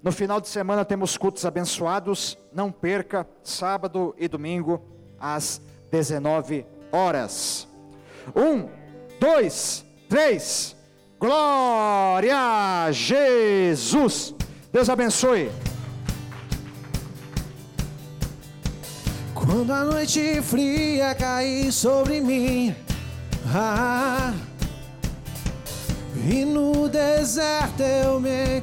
No 0.02 0.12
final 0.12 0.40
de 0.40 0.48
semana 0.48 0.86
temos 0.86 1.18
cultos 1.18 1.46
abençoados. 1.46 2.38
Não 2.54 2.72
perca, 2.72 3.28
sábado 3.44 4.16
e 4.18 4.28
domingo, 4.28 4.82
às 5.20 5.62
19 5.92 6.66
horas. 6.92 7.68
Um, 8.34 8.70
dois, 9.20 9.86
três. 10.08 10.76
Glória 11.20 12.38
a 12.38 12.92
Jesus. 12.92 14.34
Deus 14.72 14.90
abençoe. 14.90 15.52
Quando 19.46 19.74
a 19.74 19.84
noite 19.84 20.42
fria 20.42 21.14
cair 21.14 21.70
sobre 21.74 22.22
mim, 22.22 22.74
ah, 23.54 24.34
e 26.16 26.46
no 26.46 26.88
deserto 26.88 27.82
eu 27.82 28.22
me 28.22 28.62